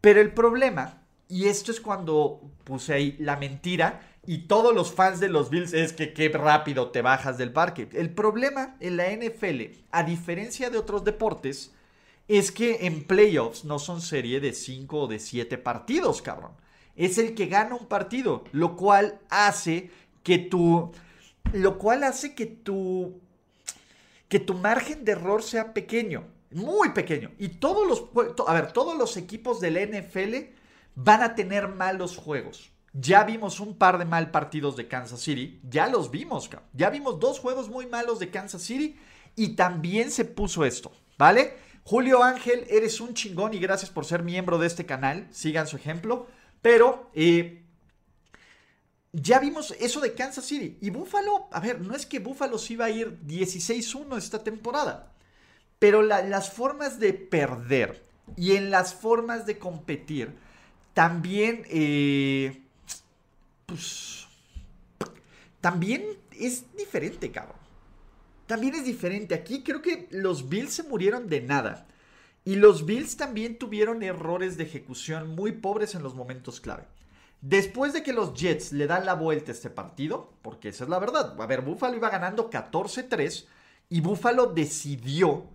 Pero 0.00 0.20
el 0.20 0.32
problema, 0.32 1.06
y 1.28 1.46
esto 1.46 1.70
es 1.70 1.80
cuando 1.80 2.50
puse 2.64 2.94
ahí 2.94 3.16
la 3.18 3.36
mentira, 3.36 4.11
y 4.24 4.46
todos 4.46 4.74
los 4.74 4.92
fans 4.92 5.18
de 5.20 5.28
los 5.28 5.50
Bills 5.50 5.72
es 5.72 5.92
que 5.92 6.12
qué 6.12 6.28
rápido 6.28 6.90
te 6.90 7.02
bajas 7.02 7.38
del 7.38 7.52
parque. 7.52 7.88
El 7.92 8.10
problema 8.10 8.76
en 8.80 8.96
la 8.96 9.10
NFL, 9.10 9.62
a 9.90 10.04
diferencia 10.04 10.70
de 10.70 10.78
otros 10.78 11.04
deportes, 11.04 11.72
es 12.28 12.52
que 12.52 12.86
en 12.86 13.04
playoffs 13.04 13.64
no 13.64 13.78
son 13.78 14.00
serie 14.00 14.40
de 14.40 14.52
5 14.52 15.00
o 15.00 15.06
de 15.08 15.18
7 15.18 15.58
partidos, 15.58 16.22
cabrón. 16.22 16.52
Es 16.94 17.18
el 17.18 17.34
que 17.34 17.46
gana 17.46 17.74
un 17.74 17.86
partido, 17.86 18.44
lo 18.52 18.76
cual 18.76 19.20
hace 19.28 19.90
que 20.22 20.38
tu... 20.38 20.92
Lo 21.52 21.78
cual 21.78 22.04
hace 22.04 22.34
que 22.34 22.46
tu 22.46 23.20
que 24.32 24.40
tu 24.40 24.54
margen 24.54 25.04
de 25.04 25.12
error 25.12 25.42
sea 25.42 25.74
pequeño, 25.74 26.24
muy 26.52 26.92
pequeño. 26.92 27.32
Y 27.38 27.48
todos 27.48 27.86
los, 27.86 28.04
a 28.46 28.54
ver, 28.54 28.72
todos 28.72 28.96
los 28.96 29.18
equipos 29.18 29.60
del 29.60 29.74
NFL 29.74 30.54
van 30.94 31.22
a 31.22 31.34
tener 31.34 31.68
malos 31.68 32.16
juegos. 32.16 32.71
Ya 32.92 33.24
vimos 33.24 33.60
un 33.60 33.76
par 33.78 33.98
de 33.98 34.04
mal 34.04 34.30
partidos 34.30 34.76
de 34.76 34.86
Kansas 34.86 35.20
City, 35.20 35.60
ya 35.68 35.88
los 35.88 36.10
vimos, 36.10 36.50
ya 36.74 36.90
vimos 36.90 37.18
dos 37.18 37.38
juegos 37.38 37.68
muy 37.70 37.86
malos 37.86 38.18
de 38.18 38.30
Kansas 38.30 38.62
City 38.62 38.96
y 39.34 39.56
también 39.56 40.10
se 40.10 40.26
puso 40.26 40.64
esto, 40.64 40.92
¿vale? 41.16 41.56
Julio 41.84 42.22
Ángel, 42.22 42.66
eres 42.68 43.00
un 43.00 43.14
chingón 43.14 43.54
y 43.54 43.58
gracias 43.58 43.90
por 43.90 44.04
ser 44.04 44.22
miembro 44.22 44.58
de 44.58 44.66
este 44.66 44.84
canal, 44.84 45.26
sigan 45.30 45.66
su 45.66 45.76
ejemplo, 45.76 46.26
pero 46.60 47.10
eh, 47.14 47.62
ya 49.12 49.38
vimos 49.38 49.74
eso 49.78 50.00
de 50.00 50.14
Kansas 50.14 50.46
City. 50.46 50.78
Y 50.80 50.90
Buffalo, 50.90 51.48
a 51.52 51.60
ver, 51.60 51.80
no 51.80 51.94
es 51.94 52.06
que 52.06 52.18
Buffalo 52.18 52.58
se 52.58 52.74
iba 52.74 52.86
a 52.86 52.90
ir 52.90 53.18
16-1 53.26 54.16
esta 54.16 54.42
temporada. 54.42 55.12
Pero 55.78 56.02
las 56.02 56.52
formas 56.52 57.00
de 57.00 57.12
perder 57.12 58.02
y 58.36 58.52
en 58.52 58.70
las 58.70 58.94
formas 58.94 59.46
de 59.46 59.58
competir 59.58 60.32
también, 60.94 61.64
eh, 61.68 62.61
pues, 63.72 64.26
también 65.60 66.04
es 66.38 66.64
diferente, 66.76 67.30
cabrón. 67.30 67.56
También 68.46 68.74
es 68.74 68.84
diferente. 68.84 69.34
Aquí 69.34 69.62
creo 69.62 69.80
que 69.80 70.08
los 70.10 70.48
Bills 70.48 70.74
se 70.74 70.82
murieron 70.82 71.28
de 71.28 71.40
nada. 71.40 71.86
Y 72.44 72.56
los 72.56 72.84
Bills 72.84 73.16
también 73.16 73.58
tuvieron 73.58 74.02
errores 74.02 74.56
de 74.56 74.64
ejecución 74.64 75.34
muy 75.34 75.52
pobres 75.52 75.94
en 75.94 76.02
los 76.02 76.14
momentos 76.14 76.60
clave. 76.60 76.84
Después 77.40 77.92
de 77.92 78.02
que 78.02 78.12
los 78.12 78.34
Jets 78.34 78.72
le 78.72 78.86
dan 78.86 79.06
la 79.06 79.14
vuelta 79.14 79.52
a 79.52 79.54
este 79.54 79.70
partido, 79.70 80.34
porque 80.42 80.68
esa 80.68 80.84
es 80.84 80.90
la 80.90 80.98
verdad, 80.98 81.40
a 81.40 81.46
ver, 81.46 81.62
Buffalo 81.62 81.96
iba 81.96 82.10
ganando 82.10 82.50
14-3 82.50 83.46
y 83.88 84.00
Buffalo 84.00 84.46
decidió 84.46 85.48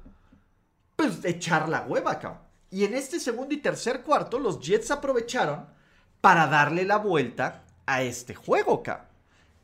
pues 0.95 1.23
echar 1.23 1.69
la 1.69 1.81
hueva, 1.81 2.19
cabrón. 2.19 2.41
Y 2.69 2.83
en 2.83 2.93
este 2.93 3.19
segundo 3.19 3.53
y 3.53 3.57
tercer 3.57 4.01
cuarto 4.01 4.39
los 4.39 4.59
Jets 4.59 4.91
aprovecharon 4.91 5.67
para 6.19 6.47
darle 6.47 6.83
la 6.83 6.97
vuelta 6.97 7.66
a 7.87 8.03
este 8.03 8.35
juego, 8.35 8.83
cabrón. 8.83 9.07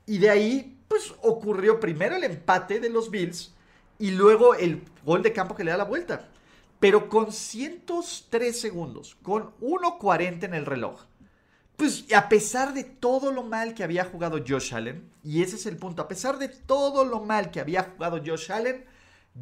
Y 0.08 0.18
de 0.18 0.32
ahí 0.32 0.80
pues 0.88 1.14
ocurrió 1.22 1.80
primero 1.80 2.16
el 2.16 2.24
empate 2.24 2.80
de 2.80 2.90
los 2.90 3.12
Bills 3.12 3.54
y 4.00 4.12
luego 4.12 4.56
el 4.56 4.84
gol 5.06 5.22
de 5.22 5.34
campo 5.34 5.56
que 5.56 5.64
le 5.64 5.72
da 5.72 5.78
la 5.78 5.84
vuelta. 5.84 6.28
Pero 6.80 7.08
con 7.08 7.32
103 7.32 8.60
segundos, 8.60 9.16
con 9.22 9.56
1.40 9.60 10.44
en 10.44 10.54
el 10.56 10.66
reloj 10.66 11.06
pues 11.78 12.06
a 12.14 12.30
pesar 12.30 12.74
de 12.74 12.84
todo 12.84 13.32
lo 13.32 13.44
mal 13.44 13.74
que 13.74 13.84
había 13.84 14.06
jugado 14.06 14.44
Josh 14.48 14.74
Allen, 14.74 15.10
y 15.24 15.42
ese 15.42 15.56
es 15.56 15.66
el 15.66 15.78
punto, 15.78 16.02
a 16.02 16.08
pesar 16.08 16.38
de 16.38 16.48
todo 16.48 17.04
lo 17.04 17.20
mal 17.22 17.52
que 17.52 17.60
había 17.60 17.84
jugado 17.84 18.22
Josh 18.24 18.52
Allen, 18.52 18.86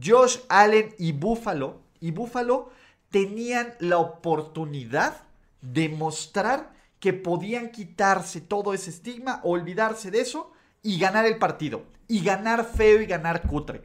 Josh 0.01 0.37
Allen 0.49 0.95
y 0.97 1.11
Buffalo, 1.11 1.81
y 1.99 2.11
Buffalo 2.11 2.71
tenían 3.09 3.73
la 3.79 3.97
oportunidad 3.97 5.23
de 5.61 5.89
mostrar 5.89 6.73
que 7.01 7.13
podían 7.13 7.71
quitarse 7.71 8.39
todo 8.39 8.73
ese 8.73 8.91
estigma, 8.91 9.41
olvidarse 9.43 10.11
de 10.11 10.21
eso 10.21 10.51
y 10.83 10.99
ganar 10.99 11.25
el 11.25 11.39
partido. 11.39 11.83
Y 12.07 12.23
ganar 12.23 12.63
feo 12.63 13.01
y 13.01 13.07
ganar 13.07 13.41
cutre, 13.41 13.81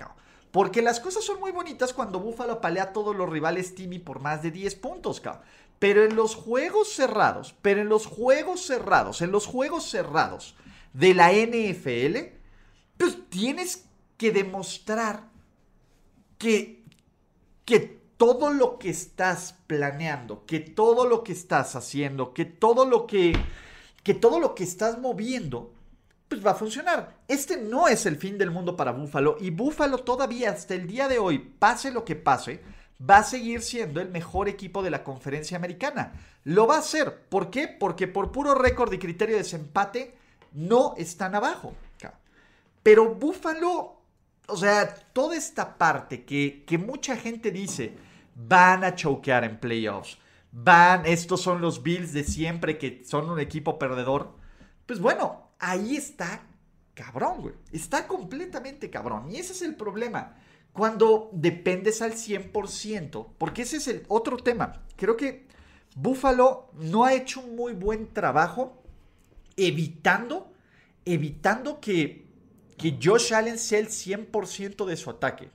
Porque 0.50 0.82
las 0.82 1.00
cosas 1.00 1.24
son 1.24 1.40
muy 1.40 1.50
bonitas 1.50 1.94
cuando 1.94 2.20
Buffalo 2.20 2.54
apalea 2.54 2.84
a 2.84 2.92
todos 2.92 3.16
los 3.16 3.28
rivales 3.28 3.74
Timmy 3.74 3.98
por 3.98 4.20
más 4.20 4.42
de 4.42 4.50
10 4.50 4.74
puntos, 4.76 5.20
cabrón. 5.20 5.42
Pero 5.78 6.04
en 6.04 6.14
los 6.14 6.34
juegos 6.34 6.92
cerrados, 6.92 7.54
pero 7.62 7.80
en 7.80 7.88
los 7.88 8.06
juegos 8.06 8.66
cerrados, 8.66 9.22
en 9.22 9.32
los 9.32 9.46
juegos 9.46 9.88
cerrados 9.88 10.54
de 10.92 11.14
la 11.14 11.32
NFL, 11.32 12.34
pues 12.98 13.18
tienes 13.30 13.86
que 14.18 14.30
demostrar 14.30 15.28
que, 16.38 16.84
que 17.64 18.05
todo 18.16 18.52
lo 18.52 18.78
que 18.78 18.90
estás 18.90 19.54
planeando, 19.66 20.44
que 20.46 20.60
todo 20.60 21.06
lo 21.06 21.22
que 21.22 21.32
estás 21.32 21.76
haciendo, 21.76 22.32
que 22.32 22.44
todo 22.44 22.86
lo 22.86 23.06
que, 23.06 23.36
que 24.02 24.14
todo 24.14 24.40
lo 24.40 24.54
que 24.54 24.64
estás 24.64 24.98
moviendo, 24.98 25.72
pues 26.28 26.44
va 26.44 26.52
a 26.52 26.54
funcionar. 26.54 27.18
Este 27.28 27.56
no 27.56 27.88
es 27.88 28.06
el 28.06 28.16
fin 28.16 28.38
del 28.38 28.50
mundo 28.50 28.76
para 28.76 28.92
Búfalo 28.92 29.36
y 29.40 29.50
Búfalo 29.50 29.98
todavía 29.98 30.50
hasta 30.50 30.74
el 30.74 30.86
día 30.86 31.08
de 31.08 31.18
hoy, 31.18 31.38
pase 31.38 31.90
lo 31.90 32.04
que 32.04 32.16
pase, 32.16 32.62
va 32.98 33.18
a 33.18 33.24
seguir 33.24 33.62
siendo 33.62 34.00
el 34.00 34.10
mejor 34.10 34.48
equipo 34.48 34.82
de 34.82 34.90
la 34.90 35.04
conferencia 35.04 35.56
americana. 35.56 36.12
Lo 36.44 36.66
va 36.66 36.76
a 36.76 36.80
hacer. 36.80 37.24
¿Por 37.28 37.50
qué? 37.50 37.68
Porque 37.68 38.08
por 38.08 38.32
puro 38.32 38.54
récord 38.54 38.92
y 38.92 38.98
criterio 38.98 39.36
de 39.36 39.42
desempate 39.42 40.14
no 40.52 40.94
están 40.96 41.34
abajo. 41.34 41.74
Pero 42.82 43.16
Buffalo, 43.16 43.96
o 44.46 44.56
sea, 44.56 44.94
toda 45.12 45.34
esta 45.36 45.76
parte 45.76 46.24
que, 46.24 46.62
que 46.64 46.78
mucha 46.78 47.16
gente 47.16 47.50
dice, 47.50 47.96
van 48.36 48.84
a 48.84 48.94
choquear 48.94 49.42
en 49.42 49.58
playoffs. 49.58 50.18
Van, 50.52 51.04
estos 51.06 51.40
son 51.42 51.60
los 51.60 51.82
Bills 51.82 52.12
de 52.12 52.22
siempre 52.22 52.78
que 52.78 53.02
son 53.04 53.28
un 53.28 53.40
equipo 53.40 53.78
perdedor. 53.78 54.36
Pues 54.86 55.00
bueno, 55.00 55.50
ahí 55.58 55.96
está 55.96 56.46
cabrón, 56.94 57.40
güey. 57.40 57.54
Está 57.72 58.06
completamente 58.06 58.90
cabrón. 58.90 59.30
Y 59.30 59.36
ese 59.36 59.52
es 59.52 59.62
el 59.62 59.74
problema 59.74 60.36
cuando 60.76 61.30
dependes 61.32 62.02
al 62.02 62.12
100%, 62.12 63.28
porque 63.38 63.62
ese 63.62 63.78
es 63.78 63.88
el 63.88 64.04
otro 64.08 64.36
tema. 64.36 64.82
Creo 64.96 65.16
que 65.16 65.46
Buffalo 65.94 66.70
no 66.74 67.04
ha 67.04 67.14
hecho 67.14 67.40
un 67.40 67.56
muy 67.56 67.72
buen 67.72 68.12
trabajo 68.12 68.82
evitando, 69.56 70.52
evitando 71.06 71.80
que, 71.80 72.26
que 72.76 72.98
Josh 73.02 73.32
Allen 73.32 73.58
sea 73.58 73.78
el 73.78 73.88
100% 73.88 74.84
de 74.84 74.96
su 74.96 75.08
ataque. 75.08 75.50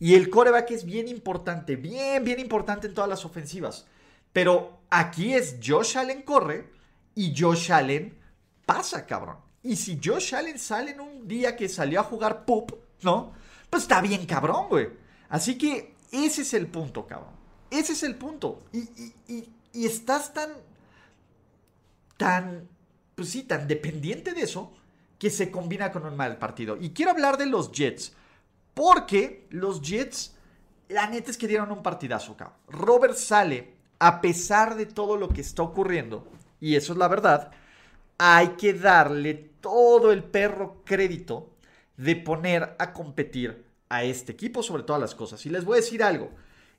Y 0.00 0.14
el 0.14 0.28
coreback 0.30 0.70
es 0.72 0.84
bien 0.84 1.08
importante, 1.08 1.76
bien, 1.76 2.24
bien 2.24 2.40
importante 2.40 2.86
en 2.86 2.94
todas 2.94 3.08
las 3.08 3.24
ofensivas. 3.24 3.86
Pero 4.32 4.80
aquí 4.90 5.34
es 5.34 5.58
Josh 5.64 5.96
Allen 5.96 6.22
corre 6.22 6.68
y 7.14 7.34
Josh 7.36 7.72
Allen 7.72 8.18
pasa, 8.66 9.06
cabrón. 9.06 9.36
Y 9.62 9.76
si 9.76 10.00
Josh 10.02 10.34
Allen 10.34 10.58
sale 10.58 10.90
en 10.90 11.00
un 11.00 11.28
día 11.28 11.56
que 11.56 11.68
salió 11.68 12.00
a 12.00 12.04
jugar 12.04 12.44
pup, 12.44 12.72
¿no? 13.02 13.32
Pues 13.70 13.84
está 13.84 14.00
bien, 14.00 14.26
cabrón, 14.26 14.68
güey. 14.68 14.88
Así 15.28 15.56
que 15.56 15.94
ese 16.10 16.42
es 16.42 16.52
el 16.54 16.66
punto, 16.66 17.06
cabrón. 17.06 17.32
Ese 17.70 17.92
es 17.92 18.02
el 18.02 18.16
punto. 18.16 18.62
Y, 18.72 18.88
y 19.72 19.86
estás 19.86 20.32
tan, 20.32 20.50
tan, 22.16 22.68
pues 23.14 23.30
sí, 23.30 23.42
tan 23.42 23.66
dependiente 23.66 24.32
de 24.32 24.42
eso 24.42 24.72
que 25.18 25.30
se 25.30 25.50
combina 25.50 25.90
con 25.90 26.04
un 26.06 26.16
mal 26.16 26.38
partido. 26.38 26.76
Y 26.80 26.90
quiero 26.90 27.10
hablar 27.10 27.36
de 27.36 27.46
los 27.46 27.72
Jets. 27.72 28.12
Porque 28.74 29.46
los 29.50 29.80
Jets, 29.80 30.34
la 30.88 31.08
neta 31.08 31.30
es 31.30 31.38
que 31.38 31.48
dieron 31.48 31.70
un 31.70 31.82
partidazo, 31.82 32.36
cabrón. 32.36 32.58
Robert 32.68 33.14
sale, 33.14 33.74
a 33.98 34.20
pesar 34.20 34.76
de 34.76 34.86
todo 34.86 35.16
lo 35.16 35.28
que 35.28 35.40
está 35.40 35.62
ocurriendo, 35.62 36.28
y 36.60 36.74
eso 36.74 36.92
es 36.92 36.98
la 36.98 37.08
verdad, 37.08 37.52
hay 38.18 38.48
que 38.50 38.74
darle 38.74 39.34
todo 39.60 40.12
el 40.12 40.24
perro 40.24 40.82
crédito 40.84 41.54
de 41.96 42.16
poner 42.16 42.74
a 42.78 42.92
competir 42.92 43.64
a 43.88 44.02
este 44.02 44.32
equipo 44.32 44.62
sobre 44.62 44.82
todas 44.82 45.00
las 45.00 45.14
cosas. 45.14 45.44
Y 45.46 45.50
les 45.50 45.64
voy 45.64 45.78
a 45.78 45.80
decir 45.80 46.02
algo, 46.02 46.30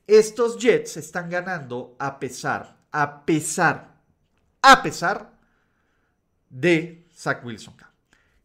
estos 0.07 0.57
Jets 0.57 0.97
están 0.97 1.29
ganando 1.29 1.95
a 1.99 2.19
pesar, 2.19 2.77
a 2.91 3.25
pesar, 3.25 3.95
a 4.61 4.83
pesar 4.83 5.31
de 6.49 7.07
Zach 7.13 7.43
Wilson. 7.45 7.75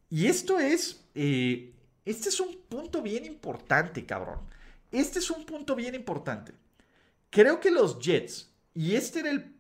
Y 0.09 0.27
esto 0.27 0.59
es, 0.59 1.05
eh, 1.15 1.73
este 2.11 2.29
es 2.29 2.41
un 2.41 2.57
punto 2.69 3.03
bien 3.03 3.25
importante, 3.25 4.05
cabrón. 4.05 4.41
Este 4.91 5.21
es 5.21 5.31
un 5.31 5.45
punto 5.47 5.75
bien 5.75 5.95
importante. 5.95 6.53
Creo 7.31 7.61
que 7.61 7.71
los 7.71 8.01
Jets, 8.01 8.51
y 8.75 8.97
este 8.97 9.21
era 9.21 9.31
el 9.31 9.55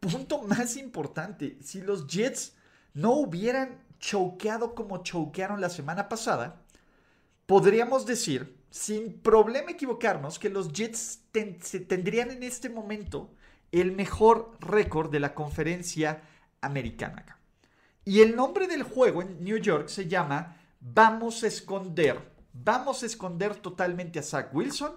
punto 0.00 0.42
más 0.42 0.76
importante, 0.76 1.58
si 1.62 1.82
los 1.82 2.06
Jets 2.06 2.54
no 2.94 3.12
hubieran 3.12 3.84
choqueado 3.98 4.74
como 4.74 5.02
choquearon 5.02 5.60
la 5.60 5.68
semana 5.68 6.08
pasada, 6.08 6.62
podríamos 7.46 8.06
decir, 8.06 8.56
sin 8.70 9.20
problema 9.20 9.72
equivocarnos, 9.72 10.38
que 10.38 10.48
los 10.48 10.72
Jets 10.72 11.20
tendrían 11.30 12.30
en 12.30 12.42
este 12.42 12.70
momento 12.70 13.30
el 13.72 13.92
mejor 13.92 14.56
récord 14.60 15.10
de 15.10 15.20
la 15.20 15.34
conferencia 15.34 16.22
americana. 16.60 17.38
Y 18.04 18.20
el 18.20 18.34
nombre 18.34 18.66
del 18.66 18.82
juego 18.82 19.22
en 19.22 19.44
New 19.44 19.58
York 19.58 19.88
se 19.88 20.08
llama 20.08 20.59
Vamos 20.80 21.44
a 21.44 21.46
esconder, 21.46 22.18
vamos 22.54 23.02
a 23.02 23.06
esconder 23.06 23.54
totalmente 23.54 24.18
a 24.18 24.22
Zach 24.22 24.48
Wilson, 24.54 24.92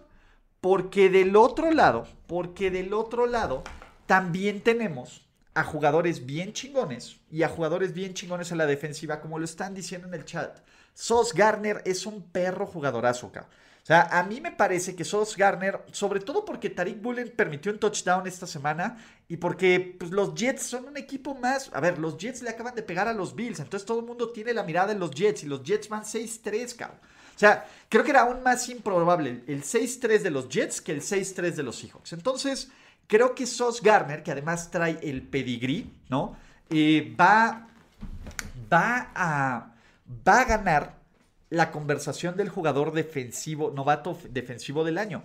porque 0.62 1.10
del 1.10 1.36
otro 1.36 1.72
lado, 1.72 2.08
porque 2.26 2.72
del 2.72 2.94
otro 2.94 3.28
lado 3.28 3.64
también 4.06 4.62
tenemos 4.62 5.28
a 5.54 5.66
jugadores 5.66 6.26
bien 6.26 6.54
chingones 6.54 7.20
y 7.30 7.44
a 7.44 7.50
jugadores 7.50 7.94
bien 7.94 8.14
chingones 8.14 8.52
en 8.52 8.60
la 8.60 8.66
defensiva, 8.66 9.20
como 9.20 9.40
lo 9.40 9.46
están 9.46 9.74
diciendo 9.74 10.08
en 10.08 10.14
el 10.14 10.24
chat. 10.24 10.60
Sos 10.94 11.34
Garner 11.34 11.82
es 11.86 12.06
un 12.06 12.22
perro 12.22 12.66
jugadorazo, 12.66 13.28
acá. 13.28 13.50
O 13.84 13.86
sea, 13.86 14.04
a 14.18 14.24
mí 14.24 14.40
me 14.40 14.54
parece 14.54 14.96
que 14.96 15.04
Sos 15.04 15.36
Garner, 15.36 15.82
sobre 15.92 16.22
todo 16.22 16.46
porque 16.46 16.70
Tariq 16.70 17.02
Bullen 17.02 17.34
permitió 17.36 17.70
un 17.70 17.80
touchdown 17.80 18.26
esta 18.26 18.48
semana 18.48 18.98
y 19.28 19.36
porque 19.36 19.98
pues, 20.00 20.12
los 20.12 20.34
Jets 20.36 20.64
son 20.64 20.88
un 20.88 20.96
equipo 20.96 21.36
más. 21.36 21.70
A 21.74 21.82
ver, 21.82 22.00
los 22.00 22.18
Jets 22.18 22.44
le 22.44 22.50
acaban 22.50 22.76
de 22.76 22.84
pegar 22.84 23.10
a 23.10 23.14
los 23.14 23.36
Bills, 23.36 23.60
entonces 23.60 23.86
todo 23.86 24.00
el 24.00 24.06
mundo 24.06 24.32
tiene 24.32 24.54
la 24.54 24.64
mirada 24.64 24.94
en 24.94 25.00
los 25.00 25.12
Jets 25.12 25.44
y 25.44 25.48
los 25.48 25.64
Jets 25.64 25.90
van 25.90 26.04
6-3, 26.04 26.78
cabrón. 26.78 26.98
O 27.36 27.40
sea, 27.40 27.68
creo 27.90 28.06
que 28.06 28.12
era 28.12 28.22
aún 28.22 28.42
más 28.42 28.70
improbable 28.70 29.44
el 29.48 29.64
6-3 29.64 30.22
de 30.22 30.32
los 30.32 30.48
Jets 30.48 30.80
que 30.80 30.94
el 30.94 31.02
6-3 31.02 31.52
de 31.52 31.64
los 31.64 31.76
Seahawks. 31.78 32.14
Entonces, 32.14 32.72
creo 33.08 33.36
que 33.36 33.46
Sos 33.46 33.82
Garner, 33.82 34.24
que 34.24 34.32
además 34.32 34.72
trae 34.72 34.98
el 35.04 35.24
pedigrí, 35.24 35.92
¿no? 36.08 36.38
Eh, 36.70 37.14
va, 37.20 37.68
va, 38.72 39.12
a, 39.14 39.74
va 40.26 40.40
a 40.40 40.46
ganar 40.46 41.03
la 41.54 41.72
conversación 41.72 42.36
del 42.36 42.50
jugador 42.50 42.94
defensivo, 42.94 43.70
novato 43.70 44.18
defensivo 44.32 44.84
del 44.84 44.98
año. 44.98 45.24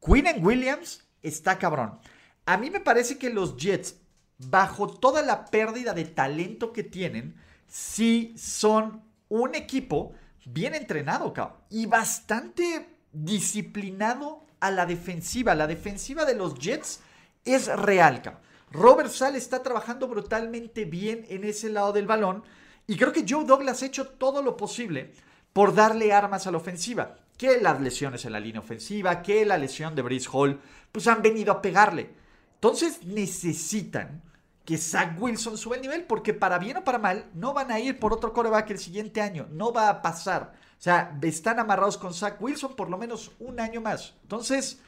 Quinn 0.00 0.26
Williams 0.40 1.06
está 1.22 1.58
cabrón. 1.58 1.98
A 2.46 2.56
mí 2.56 2.70
me 2.70 2.80
parece 2.80 3.18
que 3.18 3.28
los 3.28 3.58
Jets, 3.58 3.96
bajo 4.38 4.88
toda 4.88 5.20
la 5.20 5.44
pérdida 5.44 5.92
de 5.92 6.06
talento 6.06 6.72
que 6.72 6.82
tienen, 6.82 7.36
sí 7.68 8.34
son 8.38 9.02
un 9.28 9.54
equipo 9.54 10.14
bien 10.46 10.74
entrenado, 10.74 11.34
cabrón, 11.34 11.58
y 11.68 11.84
bastante 11.84 12.88
disciplinado 13.12 14.46
a 14.60 14.70
la 14.70 14.86
defensiva. 14.86 15.54
La 15.54 15.66
defensiva 15.66 16.24
de 16.24 16.36
los 16.36 16.54
Jets 16.58 17.00
es 17.44 17.66
real, 17.66 18.22
cabrón. 18.22 18.42
Robert 18.70 19.10
Sale 19.10 19.36
está 19.36 19.62
trabajando 19.62 20.08
brutalmente 20.08 20.86
bien 20.86 21.26
en 21.28 21.44
ese 21.44 21.68
lado 21.68 21.92
del 21.92 22.06
balón. 22.06 22.44
Y 22.86 22.96
creo 22.96 23.12
que 23.12 23.26
Joe 23.28 23.44
Douglas 23.44 23.82
ha 23.82 23.86
hecho 23.86 24.08
todo 24.08 24.42
lo 24.42 24.56
posible 24.56 25.12
por 25.56 25.74
darle 25.74 26.12
armas 26.12 26.46
a 26.46 26.50
la 26.50 26.58
ofensiva. 26.58 27.16
Que 27.38 27.58
las 27.62 27.80
lesiones 27.80 28.26
en 28.26 28.32
la 28.32 28.40
línea 28.40 28.60
ofensiva, 28.60 29.22
que 29.22 29.46
la 29.46 29.56
lesión 29.56 29.94
de 29.94 30.02
Brice 30.02 30.28
Hall, 30.30 30.60
pues 30.92 31.06
han 31.06 31.22
venido 31.22 31.50
a 31.50 31.62
pegarle. 31.62 32.10
Entonces 32.56 33.02
necesitan 33.06 34.22
que 34.66 34.76
Zach 34.76 35.18
Wilson 35.18 35.56
suba 35.56 35.76
el 35.76 35.80
nivel, 35.80 36.04
porque 36.04 36.34
para 36.34 36.58
bien 36.58 36.76
o 36.76 36.84
para 36.84 36.98
mal, 36.98 37.30
no 37.32 37.54
van 37.54 37.70
a 37.70 37.80
ir 37.80 37.98
por 37.98 38.12
otro 38.12 38.34
coreback 38.34 38.68
el 38.68 38.78
siguiente 38.78 39.22
año. 39.22 39.46
No 39.50 39.72
va 39.72 39.88
a 39.88 40.02
pasar. 40.02 40.52
O 40.78 40.82
sea, 40.82 41.18
están 41.22 41.58
amarrados 41.58 41.96
con 41.96 42.12
Zach 42.12 42.36
Wilson 42.38 42.76
por 42.76 42.90
lo 42.90 42.98
menos 42.98 43.30
un 43.38 43.58
año 43.58 43.80
más. 43.80 44.12
Entonces, 44.24 44.82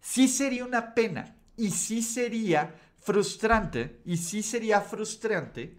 sí 0.00 0.28
sería 0.28 0.64
una 0.64 0.94
pena 0.94 1.34
y 1.56 1.72
sí 1.72 2.02
sería 2.02 2.72
frustrante, 3.02 4.00
y 4.04 4.16
sí 4.18 4.44
sería 4.44 4.80
frustrante 4.80 5.76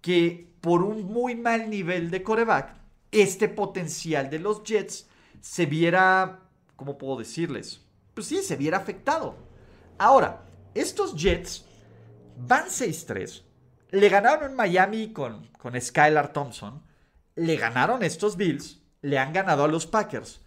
que 0.00 0.52
por 0.60 0.82
un 0.82 1.04
muy 1.04 1.36
mal 1.36 1.70
nivel 1.70 2.10
de 2.10 2.24
coreback 2.24 2.78
este 3.12 3.48
potencial 3.48 4.30
de 4.30 4.38
los 4.38 4.62
Jets 4.62 5.08
se 5.40 5.66
viera, 5.66 6.40
¿cómo 6.76 6.98
puedo 6.98 7.18
decirles? 7.18 7.80
Pues 8.14 8.26
sí, 8.26 8.42
se 8.42 8.56
viera 8.56 8.78
afectado. 8.78 9.36
Ahora, 9.98 10.44
estos 10.74 11.14
Jets 11.14 11.64
van 12.36 12.66
6-3. 12.66 13.42
Le 13.90 14.08
ganaron 14.08 14.50
en 14.50 14.56
Miami 14.56 15.12
con, 15.12 15.46
con 15.58 15.80
Skylar 15.80 16.32
Thompson. 16.32 16.82
Le 17.34 17.56
ganaron 17.56 18.02
estos 18.02 18.36
Bills. 18.36 18.82
Le 19.00 19.18
han 19.18 19.32
ganado 19.32 19.64
a 19.64 19.68
los 19.68 19.86
Packers. 19.86 20.40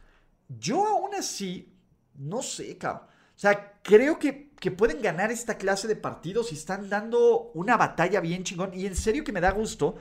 Yo 0.47 0.85
aún 0.85 1.15
así, 1.15 1.73
no 2.15 2.41
sé, 2.41 2.77
cabrón. 2.77 3.07
O 3.07 3.39
sea, 3.41 3.79
creo 3.81 4.19
que, 4.19 4.51
que 4.59 4.69
pueden 4.69 5.01
ganar 5.01 5.31
esta 5.31 5.57
clase 5.57 5.87
de 5.87 5.95
partidos 5.95 6.51
y 6.51 6.55
están 6.55 6.89
dando 6.89 7.51
una 7.55 7.77
batalla 7.77 8.19
bien 8.19 8.43
chingón. 8.43 8.73
Y 8.73 8.85
en 8.85 8.95
serio 8.95 9.23
que 9.23 9.31
me 9.31 9.41
da 9.41 9.51
gusto 9.51 9.95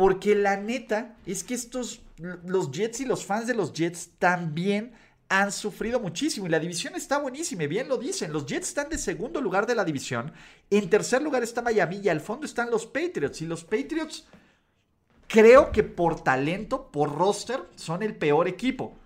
porque 0.00 0.34
la 0.34 0.56
neta 0.56 1.14
es 1.26 1.44
que 1.44 1.52
estos, 1.52 2.00
los 2.46 2.70
Jets 2.70 3.00
y 3.00 3.04
los 3.04 3.26
fans 3.26 3.46
de 3.46 3.52
los 3.52 3.74
Jets 3.74 4.12
también 4.18 4.94
han 5.28 5.52
sufrido 5.52 6.00
muchísimo 6.00 6.46
y 6.46 6.48
la 6.48 6.58
división 6.58 6.94
está 6.94 7.18
buenísima, 7.18 7.66
bien 7.66 7.86
lo 7.86 7.98
dicen, 7.98 8.32
los 8.32 8.46
Jets 8.46 8.68
están 8.68 8.88
de 8.88 8.96
segundo 8.96 9.42
lugar 9.42 9.66
de 9.66 9.74
la 9.74 9.84
división, 9.84 10.32
en 10.70 10.88
tercer 10.88 11.20
lugar 11.20 11.42
está 11.42 11.60
Miami 11.60 12.00
y 12.02 12.08
al 12.08 12.22
fondo 12.22 12.46
están 12.46 12.70
los 12.70 12.86
Patriots 12.86 13.42
y 13.42 13.46
los 13.46 13.62
Patriots 13.62 14.26
creo 15.26 15.70
que 15.70 15.82
por 15.82 16.24
talento, 16.24 16.90
por 16.90 17.14
roster, 17.14 17.60
son 17.76 18.02
el 18.02 18.16
peor 18.16 18.48
equipo. 18.48 18.96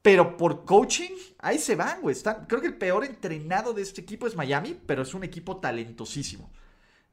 Pero 0.00 0.38
por 0.38 0.64
coaching, 0.64 1.10
ahí 1.40 1.58
se 1.58 1.76
van, 1.76 2.00
güey. 2.00 2.16
creo 2.48 2.62
que 2.62 2.68
el 2.68 2.78
peor 2.78 3.04
entrenado 3.04 3.74
de 3.74 3.82
este 3.82 4.00
equipo 4.00 4.26
es 4.26 4.34
Miami, 4.34 4.80
pero 4.86 5.02
es 5.02 5.12
un 5.12 5.24
equipo 5.24 5.58
talentosísimo. 5.58 6.50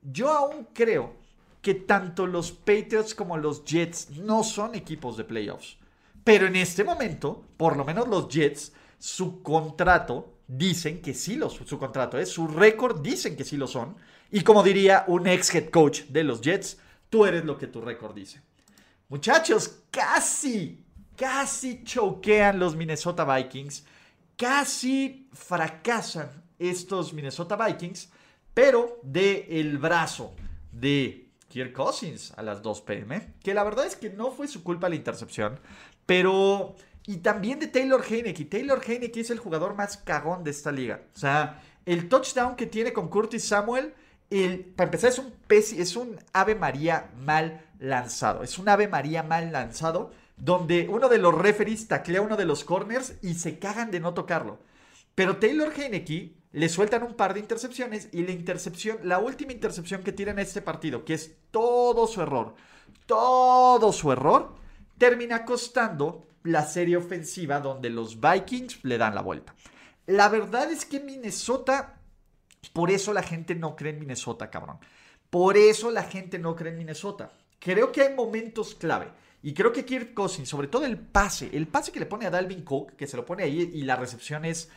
Yo 0.02 0.30
aún 0.30 0.70
creo 0.74 1.28
que 1.62 1.74
tanto 1.74 2.26
los 2.26 2.52
Patriots 2.52 3.14
como 3.14 3.38
los 3.38 3.66
Jets 3.66 4.12
no 4.12 4.44
son 4.44 4.76
equipos 4.76 5.18
de 5.18 5.26
playoffs. 5.26 5.78
Pero 6.24 6.48
en 6.48 6.56
este 6.56 6.84
momento, 6.84 7.46
por 7.58 7.76
lo 7.76 7.84
menos 7.84 8.08
los 8.08 8.28
Jets, 8.30 8.74
su 8.98 9.42
contrato 9.42 10.36
dicen 10.48 11.02
que 11.02 11.14
sí 11.14 11.36
los, 11.36 11.54
su 11.54 11.78
contrato 11.78 12.18
es, 12.18 12.30
su 12.30 12.48
récord 12.48 13.02
dicen 13.02 13.36
que 13.36 13.44
sí 13.44 13.58
lo 13.58 13.68
son. 13.68 13.96
Y 14.32 14.42
como 14.42 14.64
diría 14.64 15.06
un 15.08 15.28
ex 15.28 15.54
head 15.54 15.70
coach 15.70 16.04
de 16.04 16.24
los 16.24 16.42
Jets, 16.42 16.78
tú 17.10 17.26
eres 17.26 17.46
lo 17.46 17.58
que 17.58 17.68
tu 17.68 17.82
récord 17.82 18.16
dice. 18.16 18.42
Muchachos, 19.10 19.84
casi, 19.90 20.86
casi 21.16 21.84
choquean 21.84 22.60
los 22.60 22.76
Minnesota 22.76 23.26
Vikings. 23.26 23.86
Casi 24.38 25.28
fracasan 25.34 26.44
estos 26.60 27.14
Minnesota 27.14 27.56
Vikings, 27.56 28.10
pero 28.54 29.00
de 29.04 29.48
el 29.50 29.78
brazo 29.78 30.36
de 30.72 31.29
Kirk 31.50 31.74
Cousins 31.74 32.32
a 32.38 32.44
las 32.44 32.62
2 32.62 32.82
pm, 32.82 33.34
que 33.44 33.54
la 33.54 33.64
verdad 33.64 33.86
es 33.86 33.96
que 33.96 34.10
no 34.10 34.32
fue 34.32 34.48
su 34.48 34.64
culpa 34.64 34.90
la 34.90 34.96
intercepción, 34.96 35.60
pero... 36.06 36.76
Y 37.06 37.18
también 37.18 37.60
de 37.60 37.68
Taylor 37.68 38.04
Heineke. 38.08 38.46
Taylor 38.46 38.80
Heineke 38.86 39.22
es 39.22 39.32
el 39.32 39.40
jugador 39.40 39.74
más 39.74 39.98
cagón 39.98 40.44
de 40.44 40.52
esta 40.52 40.72
liga. 40.72 41.02
O 41.16 41.18
sea, 41.18 41.60
el 41.86 42.08
touchdown 42.08 42.56
que 42.56 42.68
tiene 42.68 42.94
con 42.94 43.08
Curtis 43.08 43.46
Samuel, 43.46 43.96
el, 44.30 44.60
para 44.60 44.90
empezar, 44.90 45.10
es 45.10 45.18
un, 45.18 45.34
es 45.50 45.96
un 45.96 46.20
Ave 46.34 46.54
María 46.54 47.10
mal 47.18 47.66
lanzado. 47.80 48.44
Es 48.44 48.60
un 48.60 48.70
Ave 48.70 48.88
María 48.88 49.24
mal 49.24 49.52
lanzado 49.52 50.12
donde 50.38 50.88
uno 50.88 51.10
de 51.10 51.18
los 51.18 51.34
referees 51.34 51.88
taclea 51.88 52.22
uno 52.22 52.38
de 52.38 52.46
los 52.46 52.64
corners 52.64 53.16
y 53.24 53.34
se 53.36 53.58
cagan 53.58 53.90
de 53.90 54.00
no 54.00 54.14
tocarlo. 54.14 54.60
Pero 55.16 55.38
Taylor 55.38 55.74
Heineke 55.76 56.34
le 56.52 56.70
sueltan 56.70 57.04
un 57.04 57.14
par 57.14 57.34
de 57.34 57.40
intercepciones 57.40 58.10
y 58.12 58.24
la 58.24 58.32
intercepción, 58.32 59.00
la 59.04 59.20
última 59.20 59.52
intercepción 59.52 60.04
que 60.04 60.12
tira 60.12 60.32
en 60.32 60.40
este 60.40 60.62
partido, 60.62 61.06
que 61.06 61.14
es 61.14 61.36
todo 61.52 62.08
su 62.08 62.22
error, 62.22 62.56
todo 63.06 63.92
su 63.94 64.12
error, 64.12 64.56
termina 64.98 65.46
costando 65.46 66.28
la 66.44 66.66
serie 66.66 66.98
ofensiva 66.98 67.60
donde 67.60 67.90
los 67.90 68.20
Vikings 68.20 68.84
le 68.84 68.98
dan 68.98 69.16
la 69.16 69.22
vuelta. 69.22 69.54
La 70.08 70.30
verdad 70.30 70.72
es 70.72 70.86
que 70.86 71.00
Minnesota, 71.00 72.00
por 72.74 72.90
eso 72.90 73.14
la 73.14 73.24
gente 73.24 73.54
no 73.54 73.76
cree 73.76 73.94
en 73.94 74.00
Minnesota, 74.00 74.50
cabrón. 74.50 74.80
Por 75.30 75.58
eso 75.58 75.92
la 75.92 76.04
gente 76.04 76.40
no 76.40 76.56
cree 76.56 76.72
en 76.72 76.80
Minnesota. 76.80 77.32
Creo 77.60 77.92
que 77.92 78.02
hay 78.02 78.16
momentos 78.16 78.74
clave. 78.74 79.12
Y 79.44 79.54
creo 79.54 79.72
que 79.72 79.86
Kirk 79.86 80.14
Cousins, 80.14 80.50
sobre 80.50 80.68
todo 80.68 80.86
el 80.86 80.98
pase, 80.98 81.50
el 81.54 81.68
pase 81.68 81.92
que 81.92 82.00
le 82.00 82.08
pone 82.08 82.26
a 82.26 82.30
Dalvin 82.30 82.64
Cook, 82.64 82.96
que 82.96 83.08
se 83.08 83.16
lo 83.16 83.26
pone 83.26 83.44
ahí 83.44 83.72
y 83.74 83.84
la 83.84 83.96
recepción 83.96 84.44
es 84.44 84.70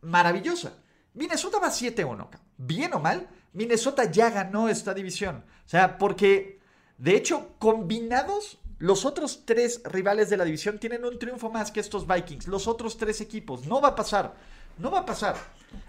maravillosa. 0.00 0.78
Minnesota 1.14 1.58
va 1.58 1.68
7-1. 1.68 2.28
Bien 2.56 2.92
o 2.94 2.98
mal, 2.98 3.28
Minnesota 3.52 4.10
ya 4.10 4.30
ganó 4.30 4.68
esta 4.68 4.94
división. 4.94 5.44
O 5.66 5.68
sea, 5.68 5.98
porque 5.98 6.60
de 6.96 7.16
hecho, 7.16 7.54
combinados, 7.58 8.58
los 8.78 9.04
otros 9.04 9.44
tres 9.44 9.82
rivales 9.84 10.30
de 10.30 10.36
la 10.36 10.44
división 10.44 10.78
tienen 10.78 11.04
un 11.04 11.18
triunfo 11.18 11.50
más 11.50 11.70
que 11.70 11.80
estos 11.80 12.06
Vikings. 12.06 12.48
Los 12.48 12.68
otros 12.68 12.96
tres 12.96 13.20
equipos. 13.20 13.66
No 13.66 13.80
va 13.80 13.88
a 13.88 13.94
pasar. 13.94 14.34
No 14.78 14.90
va 14.90 15.00
a 15.00 15.06
pasar. 15.06 15.36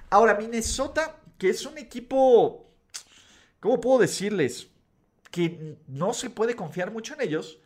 Ahora, 0.10 0.36
Minnesota, 0.36 1.18
que 1.38 1.50
es 1.50 1.66
un 1.66 1.78
equipo, 1.78 2.66
¿cómo 3.60 3.80
puedo 3.80 4.00
decirles? 4.00 4.68
Que 5.32 5.78
no 5.88 6.14
se 6.14 6.30
puede 6.30 6.56
confiar 6.56 6.92
mucho 6.92 7.14
en 7.14 7.22
ellos 7.22 7.60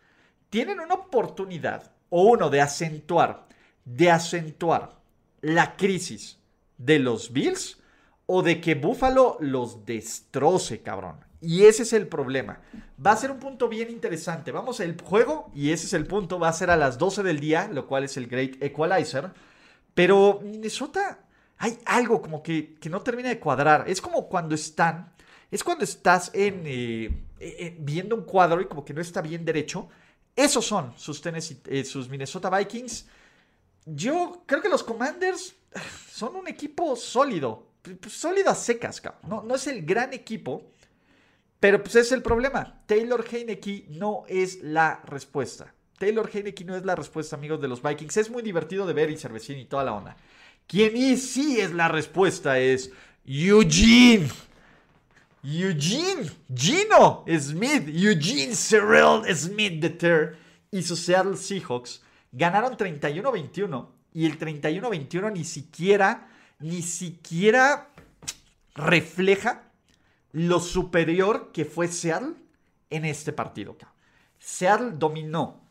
tienen 0.53 0.79
una 0.79 0.93
oportunidad, 0.93 1.91
o 2.09 2.25
uno, 2.25 2.51
de 2.51 2.61
acentuar, 2.61 3.47
de 3.85 4.11
acentuar 4.11 5.01
la 5.41 5.75
crisis 5.75 6.37
de 6.85 6.99
los 6.99 7.33
Bills 7.33 7.77
o 8.25 8.41
de 8.41 8.61
que 8.61 8.75
Buffalo 8.75 9.37
los 9.39 9.85
destroce, 9.85 10.81
cabrón. 10.81 11.17
Y 11.41 11.65
ese 11.65 11.83
es 11.83 11.93
el 11.93 12.07
problema. 12.07 12.61
Va 13.05 13.11
a 13.11 13.17
ser 13.17 13.31
un 13.31 13.39
punto 13.39 13.67
bien 13.67 13.89
interesante. 13.89 14.51
Vamos 14.51 14.79
al 14.79 14.99
juego, 15.01 15.51
y 15.53 15.71
ese 15.71 15.87
es 15.87 15.93
el 15.93 16.07
punto, 16.07 16.39
va 16.39 16.47
a 16.47 16.53
ser 16.53 16.69
a 16.69 16.77
las 16.77 16.97
12 16.97 17.21
del 17.23 17.39
día, 17.39 17.69
lo 17.71 17.85
cual 17.85 18.05
es 18.05 18.15
el 18.15 18.27
Great 18.27 18.61
Equalizer. 18.63 19.31
Pero 19.93 20.39
Minnesota, 20.41 21.19
hay 21.57 21.77
algo 21.85 22.21
como 22.21 22.41
que, 22.41 22.77
no 22.89 23.01
termina 23.01 23.29
de 23.29 23.39
cuadrar. 23.39 23.83
Es 23.87 23.99
como 23.99 24.29
cuando 24.29 24.55
están, 24.55 25.11
es 25.51 25.63
cuando 25.63 25.83
estás 25.83 26.31
en, 26.33 26.63
eh, 26.65 27.23
eh, 27.39 27.75
viendo 27.79 28.15
un 28.15 28.23
cuadro 28.23 28.61
y 28.61 28.65
como 28.65 28.85
que 28.85 28.93
no 28.93 29.01
está 29.01 29.21
bien 29.21 29.43
derecho 29.43 29.89
esos 30.35 30.65
son 30.65 30.93
sus, 30.97 31.21
eh, 31.25 31.85
sus 31.85 32.09
Minnesota 32.09 32.49
Vikings. 32.49 33.05
Yo 33.85 34.43
creo 34.45 34.61
que 34.61 34.69
los 34.69 34.83
Commanders 34.83 35.55
son 36.11 36.35
un 36.35 36.47
equipo 36.47 36.95
sólido. 36.95 37.67
A 38.47 38.55
secas, 38.55 39.01
No, 39.27 39.43
no 39.43 39.55
es 39.55 39.67
el 39.67 39.85
gran 39.85 40.13
equipo. 40.13 40.69
Pero 41.59 41.81
pues 41.81 41.95
es 41.95 42.11
el 42.11 42.21
problema. 42.21 42.81
Taylor 42.85 43.25
Heineke 43.29 43.85
no 43.89 44.25
es 44.27 44.61
la 44.61 45.01
respuesta. 45.05 45.73
Taylor 45.97 46.29
Heineke 46.33 46.65
no 46.65 46.75
es 46.75 46.83
la 46.83 46.95
respuesta, 46.95 47.35
amigos 47.35 47.61
de 47.61 47.67
los 47.67 47.81
Vikings. 47.81 48.17
Es 48.17 48.29
muy 48.29 48.41
divertido 48.41 48.85
de 48.85 48.93
ver 48.93 49.09
y 49.09 49.17
Cervecín 49.17 49.57
y 49.57 49.65
toda 49.65 49.85
la 49.85 49.93
onda. 49.93 50.17
Quien 50.67 51.17
sí 51.17 51.59
es 51.59 51.71
la 51.71 51.87
respuesta 51.87 52.59
es 52.59 52.91
Eugene. 53.25 54.29
Eugene 55.43 56.31
Gino 56.55 57.25
Smith, 57.37 57.87
Eugene 57.87 58.55
Cyril 58.55 59.35
Smith 59.35 59.83
III 59.83 60.37
y 60.71 60.81
sus 60.81 60.99
Seattle 60.99 61.35
Seahawks 61.35 62.01
ganaron 62.31 62.77
31-21 62.77 63.87
y 64.13 64.25
el 64.25 64.39
31-21 64.39 65.31
ni 65.33 65.43
siquiera, 65.43 66.29
ni 66.59 66.81
siquiera 66.81 67.89
refleja 68.75 69.63
lo 70.31 70.59
superior 70.59 71.51
que 71.51 71.65
fue 71.65 71.87
Seattle 71.87 72.35
en 72.89 73.05
este 73.05 73.33
partido. 73.33 73.77
Seattle 74.39 74.93
dominó 74.95 75.61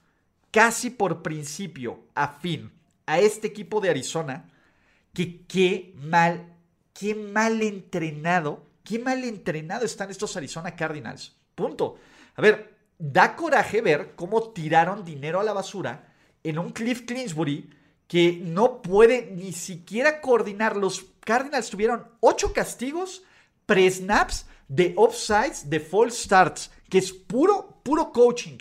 casi 0.51 0.91
por 0.91 1.23
principio 1.23 2.05
a 2.15 2.29
fin 2.29 2.73
a 3.07 3.19
este 3.19 3.49
equipo 3.49 3.81
de 3.81 3.91
Arizona 3.91 4.49
que 5.13 5.43
qué 5.47 5.95
mal, 5.97 6.55
qué 6.95 7.15
mal 7.15 7.63
entrenado 7.63 8.73
qué 8.85 8.99
mal 8.99 9.23
entrenado 9.25 9.85
están 9.85 10.11
estos 10.11 10.37
Arizona 10.37 10.75
Cardinals. 10.75 11.35
Punto. 11.55 11.99
A 12.37 12.43
ver, 12.43 12.77
da 12.99 13.37
coraje 13.37 13.81
ver 13.81 14.15
cómo 14.15 14.53
tiraron 14.53 15.05
dinero 15.05 15.41
a 15.41 15.45
la 15.45 15.53
basura 15.53 16.13
en 16.43 16.59
un 16.59 16.71
Cliff 16.71 17.03
Clinsbury 17.03 17.71
que 18.13 18.39
no 18.45 18.83
puede 18.83 19.31
ni 19.35 19.55
siquiera 19.55 20.21
coordinar. 20.21 20.77
Los 20.77 21.03
Cardinals 21.21 21.71
tuvieron 21.71 22.09
ocho 22.21 22.53
castigos 22.53 23.23
pre-snaps 23.65 24.45
de 24.69 24.93
offsides 24.99 25.71
de 25.71 25.81
false 25.81 26.25
starts, 26.25 26.71
que 26.91 26.99
es 26.99 27.11
puro, 27.11 27.81
puro 27.83 28.13
coaching. 28.13 28.59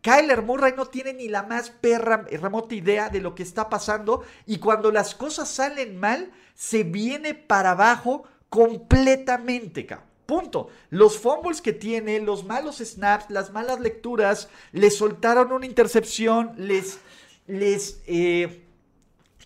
Kyler 0.00 0.42
Murray 0.42 0.74
no 0.76 0.86
tiene 0.86 1.12
ni 1.12 1.26
la 1.26 1.42
más 1.42 1.70
perra 1.70 2.24
remota 2.30 2.72
idea 2.76 3.08
de 3.08 3.20
lo 3.20 3.34
que 3.34 3.42
está 3.42 3.68
pasando 3.68 4.22
y 4.46 4.58
cuando 4.58 4.92
las 4.92 5.16
cosas 5.16 5.48
salen 5.48 5.98
mal, 5.98 6.30
se 6.54 6.84
viene 6.84 7.34
para 7.34 7.72
abajo 7.72 8.22
completamente, 8.48 9.86
cabrón. 9.86 10.06
Punto. 10.24 10.68
Los 10.90 11.18
fumbles 11.18 11.60
que 11.60 11.72
tiene, 11.72 12.20
los 12.20 12.44
malos 12.44 12.76
snaps, 12.76 13.28
las 13.28 13.50
malas 13.50 13.80
lecturas, 13.80 14.48
le 14.70 14.92
soltaron 14.92 15.50
una 15.50 15.66
intercepción, 15.66 16.52
les, 16.56 17.00
les, 17.48 18.00
eh, 18.06 18.63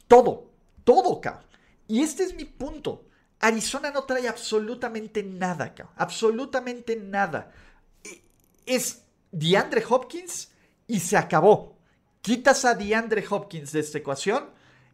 todo, 0.08 0.50
todo, 0.84 1.20
cabrón. 1.20 1.44
Y 1.86 2.02
este 2.02 2.24
es 2.24 2.34
mi 2.34 2.44
punto. 2.44 3.04
Arizona 3.40 3.90
no 3.90 4.04
trae 4.04 4.26
absolutamente 4.26 5.22
nada, 5.22 5.74
cabrón. 5.74 5.94
Absolutamente 5.96 6.96
nada. 6.96 7.52
Es 8.66 9.02
DeAndre 9.30 9.84
Hopkins 9.88 10.50
y 10.86 11.00
se 11.00 11.16
acabó. 11.16 11.78
Quitas 12.20 12.64
a 12.64 12.74
DeAndre 12.74 13.24
Hopkins 13.28 13.72
de 13.72 13.80
esta 13.80 13.98
ecuación 13.98 14.50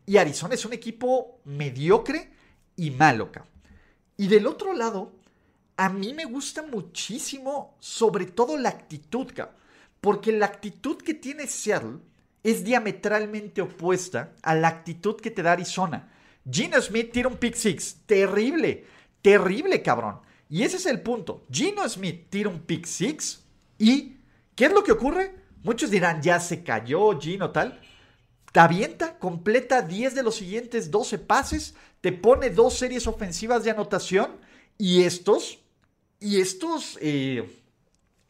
y 0.06 0.18
Arizona 0.18 0.54
es 0.54 0.64
un 0.64 0.72
equipo 0.72 1.40
mediocre 1.44 2.32
y 2.76 2.90
malo, 2.90 3.32
cabrón. 3.32 3.52
Y 4.16 4.28
del 4.28 4.46
otro 4.46 4.74
lado, 4.74 5.12
a 5.76 5.88
mí 5.88 6.14
me 6.14 6.24
gusta 6.24 6.62
muchísimo, 6.62 7.76
sobre 7.80 8.26
todo 8.26 8.56
la 8.56 8.68
actitud, 8.68 9.32
porque 10.00 10.32
la 10.32 10.46
actitud 10.46 10.98
que 10.98 11.14
tiene 11.14 11.46
Seattle 11.46 11.98
es 12.44 12.62
diametralmente 12.62 13.62
opuesta 13.62 14.34
a 14.42 14.54
la 14.54 14.68
actitud 14.68 15.16
que 15.16 15.30
te 15.30 15.42
da 15.42 15.52
Arizona. 15.52 16.12
Gino 16.48 16.80
Smith 16.80 17.10
tira 17.10 17.28
un 17.28 17.38
pick 17.38 17.54
six, 17.54 17.96
terrible, 18.06 18.84
terrible, 19.22 19.82
cabrón. 19.82 20.20
Y 20.50 20.62
ese 20.62 20.76
es 20.76 20.86
el 20.86 21.00
punto. 21.00 21.46
Gino 21.50 21.88
Smith 21.88 22.26
tira 22.28 22.50
un 22.50 22.60
pick 22.60 22.84
six 22.84 23.42
y 23.78 24.18
¿qué 24.54 24.66
es 24.66 24.72
lo 24.72 24.84
que 24.84 24.92
ocurre? 24.92 25.34
Muchos 25.62 25.90
dirán, 25.90 26.20
ya 26.20 26.38
se 26.38 26.62
cayó 26.62 27.18
Gino 27.18 27.50
tal. 27.50 27.80
Te 28.52 28.60
avienta, 28.60 29.18
completa 29.18 29.82
10 29.82 30.14
de 30.14 30.22
los 30.22 30.36
siguientes 30.36 30.90
12 30.90 31.18
pases, 31.18 31.74
te 32.00 32.12
pone 32.12 32.50
dos 32.50 32.74
series 32.74 33.06
ofensivas 33.08 33.64
de 33.64 33.72
anotación 33.72 34.36
y 34.78 35.02
estos, 35.02 35.58
y 36.20 36.40
estos 36.40 36.98
eh, 37.00 37.50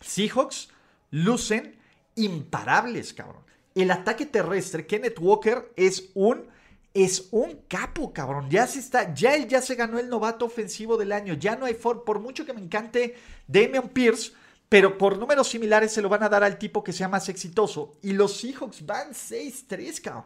Seahawks 0.01 0.71
lucen 1.11 1.77
imparables, 2.15 3.13
cabrón. 3.13 3.44
El 3.75 3.91
ataque 3.91 4.27
terrestre, 4.27 4.87
Kenneth 4.87 5.19
Walker 5.19 5.73
es 5.77 6.11
un 6.15 6.53
es 6.95 7.27
un 7.33 7.59
capo, 7.67 8.13
cabrón. 8.13 8.49
Ya 8.49 8.69
se 8.69 8.79
está, 8.79 9.13
ya 9.13 9.35
él 9.35 9.49
ya 9.49 9.61
se 9.61 9.75
ganó 9.75 9.99
el 9.99 10.09
novato 10.09 10.45
ofensivo 10.45 10.97
del 10.97 11.11
año. 11.11 11.35
Ya 11.35 11.57
no 11.57 11.67
hay 11.67 11.75
for, 11.75 12.05
por 12.05 12.21
mucho 12.21 12.47
que 12.47 12.53
me 12.53 12.61
encante 12.61 13.17
Damian 13.49 13.89
Pierce, 13.89 14.33
pero 14.69 14.97
por 14.97 15.19
números 15.19 15.49
similares 15.49 15.93
se 15.93 16.01
lo 16.01 16.09
van 16.09 16.23
a 16.23 16.29
dar 16.29 16.45
al 16.45 16.57
tipo 16.57 16.85
que 16.85 16.93
sea 16.93 17.09
más 17.09 17.29
exitoso. 17.29 17.95
Y 18.01 18.13
los 18.13 18.37
Seahawks 18.37 18.87
van 18.87 19.11
6-3, 19.11 20.01
cabrón. 20.01 20.25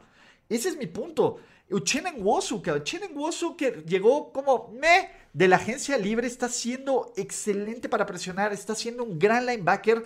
Ese 0.49 0.69
es 0.69 0.77
mi 0.77 0.87
punto. 0.87 1.41
Uchenen 1.71 2.25
Wosu, 2.25 2.57
Uchenen 2.57 3.17
Wosu 3.17 3.57
que 3.57 3.83
llegó 3.87 4.33
como 4.33 4.71
me 4.79 5.11
de 5.33 5.49
la 5.49 5.57
agencia 5.57 5.99
libre, 5.99 6.27
está 6.27 6.49
siendo 6.49 7.13
excelente 7.17 7.89
para 7.89 8.07
presionar, 8.07 8.53
está 8.53 8.75
siendo 8.75 9.05
un 9.05 9.19
gran 9.19 9.47
linebacker. 9.47 10.05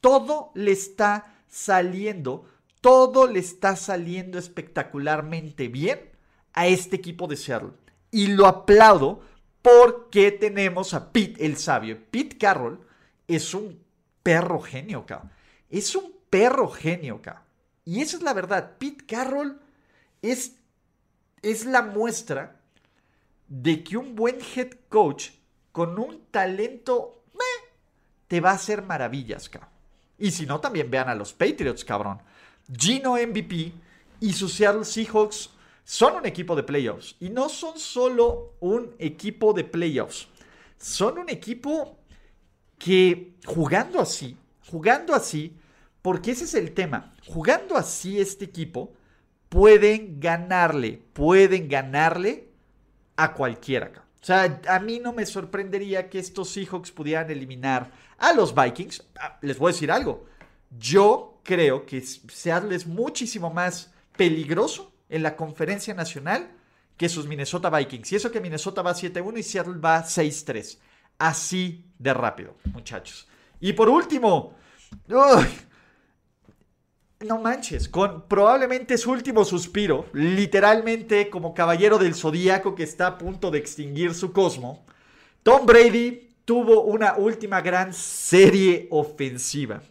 Todo 0.00 0.50
le 0.54 0.72
está 0.72 1.34
saliendo, 1.48 2.46
todo 2.84 3.26
le 3.26 3.38
está 3.38 3.76
saliendo 3.76 4.38
espectacularmente 4.38 5.68
bien 5.68 6.00
a 6.52 6.66
este 6.66 6.96
equipo 6.96 7.26
de 7.26 7.38
Seattle. 7.38 7.70
Y 8.10 8.26
lo 8.26 8.46
aplaudo 8.46 9.22
porque 9.62 10.30
tenemos 10.32 10.92
a 10.92 11.10
Pete 11.10 11.46
el 11.46 11.56
sabio. 11.56 11.98
Pete 12.10 12.36
Carroll 12.36 12.86
es 13.26 13.54
un 13.54 13.82
perro 14.22 14.60
genio, 14.60 15.06
cabrón. 15.06 15.32
Es 15.70 15.96
un 15.96 16.12
perro 16.28 16.68
genio, 16.68 17.22
cabrón. 17.22 17.44
Y 17.86 18.02
esa 18.02 18.18
es 18.18 18.22
la 18.22 18.34
verdad. 18.34 18.76
Pete 18.76 19.06
Carroll 19.06 19.58
es, 20.20 20.56
es 21.40 21.64
la 21.64 21.80
muestra 21.80 22.60
de 23.48 23.82
que 23.82 23.96
un 23.96 24.14
buen 24.14 24.40
head 24.54 24.72
coach 24.90 25.30
con 25.72 25.98
un 25.98 26.26
talento 26.30 27.24
te 28.28 28.42
va 28.42 28.50
a 28.50 28.56
hacer 28.56 28.82
maravillas, 28.82 29.48
cabrón. 29.48 29.70
Y 30.18 30.32
si 30.32 30.44
no, 30.44 30.60
también 30.60 30.90
vean 30.90 31.08
a 31.08 31.14
los 31.14 31.32
Patriots, 31.32 31.82
cabrón. 31.82 32.20
Gino 32.72 33.14
MVP 33.14 33.72
y 34.20 34.32
sus 34.32 34.54
Seattle 34.54 34.84
Seahawks 34.84 35.50
son 35.84 36.16
un 36.16 36.26
equipo 36.26 36.56
de 36.56 36.62
playoffs. 36.62 37.16
Y 37.20 37.28
no 37.30 37.48
son 37.48 37.78
solo 37.78 38.54
un 38.60 38.94
equipo 38.98 39.52
de 39.52 39.64
playoffs. 39.64 40.28
Son 40.78 41.18
un 41.18 41.28
equipo 41.28 41.98
que 42.78 43.34
jugando 43.44 44.00
así, 44.00 44.36
jugando 44.70 45.14
así, 45.14 45.56
porque 46.02 46.32
ese 46.32 46.44
es 46.44 46.54
el 46.54 46.72
tema, 46.72 47.14
jugando 47.26 47.76
así 47.76 48.20
este 48.20 48.44
equipo, 48.44 48.92
pueden 49.48 50.20
ganarle, 50.20 51.00
pueden 51.12 51.68
ganarle 51.68 52.48
a 53.16 53.32
cualquiera. 53.32 54.04
O 54.20 54.24
sea, 54.26 54.60
a 54.68 54.80
mí 54.80 55.00
no 55.00 55.12
me 55.12 55.26
sorprendería 55.26 56.08
que 56.08 56.18
estos 56.18 56.50
Seahawks 56.50 56.90
pudieran 56.90 57.30
eliminar 57.30 57.92
a 58.18 58.32
los 58.32 58.54
Vikings. 58.54 59.04
Ah, 59.18 59.38
les 59.42 59.58
voy 59.58 59.70
a 59.70 59.72
decir 59.72 59.92
algo. 59.92 60.26
Yo 60.78 61.33
creo 61.44 61.86
que 61.86 62.00
Seattle 62.00 62.74
es 62.74 62.86
muchísimo 62.86 63.50
más 63.50 63.92
peligroso 64.16 64.92
en 65.08 65.22
la 65.22 65.36
conferencia 65.36 65.94
nacional 65.94 66.50
que 66.96 67.08
sus 67.08 67.26
Minnesota 67.26 67.70
Vikings. 67.70 68.12
Y 68.12 68.16
eso 68.16 68.32
que 68.32 68.40
Minnesota 68.40 68.82
va 68.82 68.94
7-1 68.94 69.38
y 69.38 69.42
Seattle 69.42 69.78
va 69.78 70.02
6-3. 70.02 70.78
Así 71.18 71.84
de 71.98 72.12
rápido, 72.12 72.56
muchachos. 72.72 73.28
Y 73.60 73.72
por 73.72 73.88
último, 73.88 74.54
no 77.20 77.38
manches, 77.40 77.88
con 77.88 78.26
probablemente 78.26 78.98
su 78.98 79.10
último 79.10 79.44
suspiro, 79.44 80.06
literalmente 80.12 81.30
como 81.30 81.54
caballero 81.54 81.98
del 81.98 82.14
zodíaco 82.14 82.74
que 82.74 82.82
está 82.82 83.06
a 83.06 83.18
punto 83.18 83.50
de 83.50 83.58
extinguir 83.58 84.14
su 84.14 84.32
cosmo, 84.32 84.84
Tom 85.42 85.66
Brady 85.66 86.34
tuvo 86.44 86.82
una 86.82 87.14
última 87.16 87.60
gran 87.60 87.94
serie 87.94 88.88
ofensiva 88.90 89.82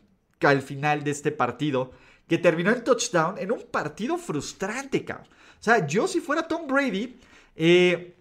al 0.50 0.62
final 0.62 1.04
de 1.04 1.12
este 1.12 1.32
partido 1.32 1.92
que 2.28 2.38
terminó 2.38 2.72
en 2.72 2.84
touchdown 2.84 3.38
en 3.38 3.52
un 3.52 3.64
partido 3.64 4.18
frustrante, 4.18 5.04
cabrón. 5.04 5.28
O 5.28 5.64
sea, 5.64 5.86
yo 5.88 6.08
si 6.08 6.20
fuera 6.20 6.48
Tom 6.48 6.68
Brady, 6.68 7.18
eh, 7.56 8.16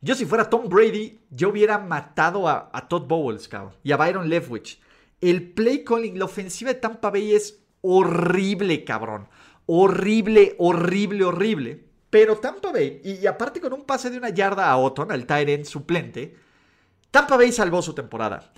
yo 0.00 0.14
si 0.14 0.24
fuera 0.24 0.48
Tom 0.48 0.68
Brady, 0.68 1.18
yo 1.30 1.48
hubiera 1.48 1.78
matado 1.78 2.48
a, 2.48 2.70
Todd 2.88 3.06
Bowles, 3.08 3.48
cabrón, 3.48 3.74
y 3.82 3.92
a 3.92 3.96
Byron 3.96 4.28
Leftwich. 4.28 4.80
El 5.20 5.50
play 5.52 5.82
calling, 5.82 6.18
la 6.18 6.26
ofensiva 6.26 6.72
de 6.72 6.78
Tampa 6.78 7.10
Bay 7.10 7.34
es 7.34 7.58
horrible, 7.80 8.84
cabrón. 8.84 9.28
Horrible, 9.66 10.54
horrible, 10.58 11.24
horrible. 11.24 11.84
Pero 12.10 12.36
Tampa 12.36 12.70
Bay, 12.70 13.00
y, 13.02 13.26
aparte 13.26 13.60
con 13.60 13.72
un 13.72 13.84
pase 13.84 14.10
de 14.10 14.18
una 14.18 14.28
yarda 14.28 14.70
a 14.70 14.76
Otton, 14.76 15.10
al 15.10 15.26
Tyrant 15.26 15.64
suplente, 15.64 16.36
Tampa 17.10 17.36
Bay 17.36 17.50
salvó 17.50 17.82
su 17.82 17.94
temporada. 17.94 18.52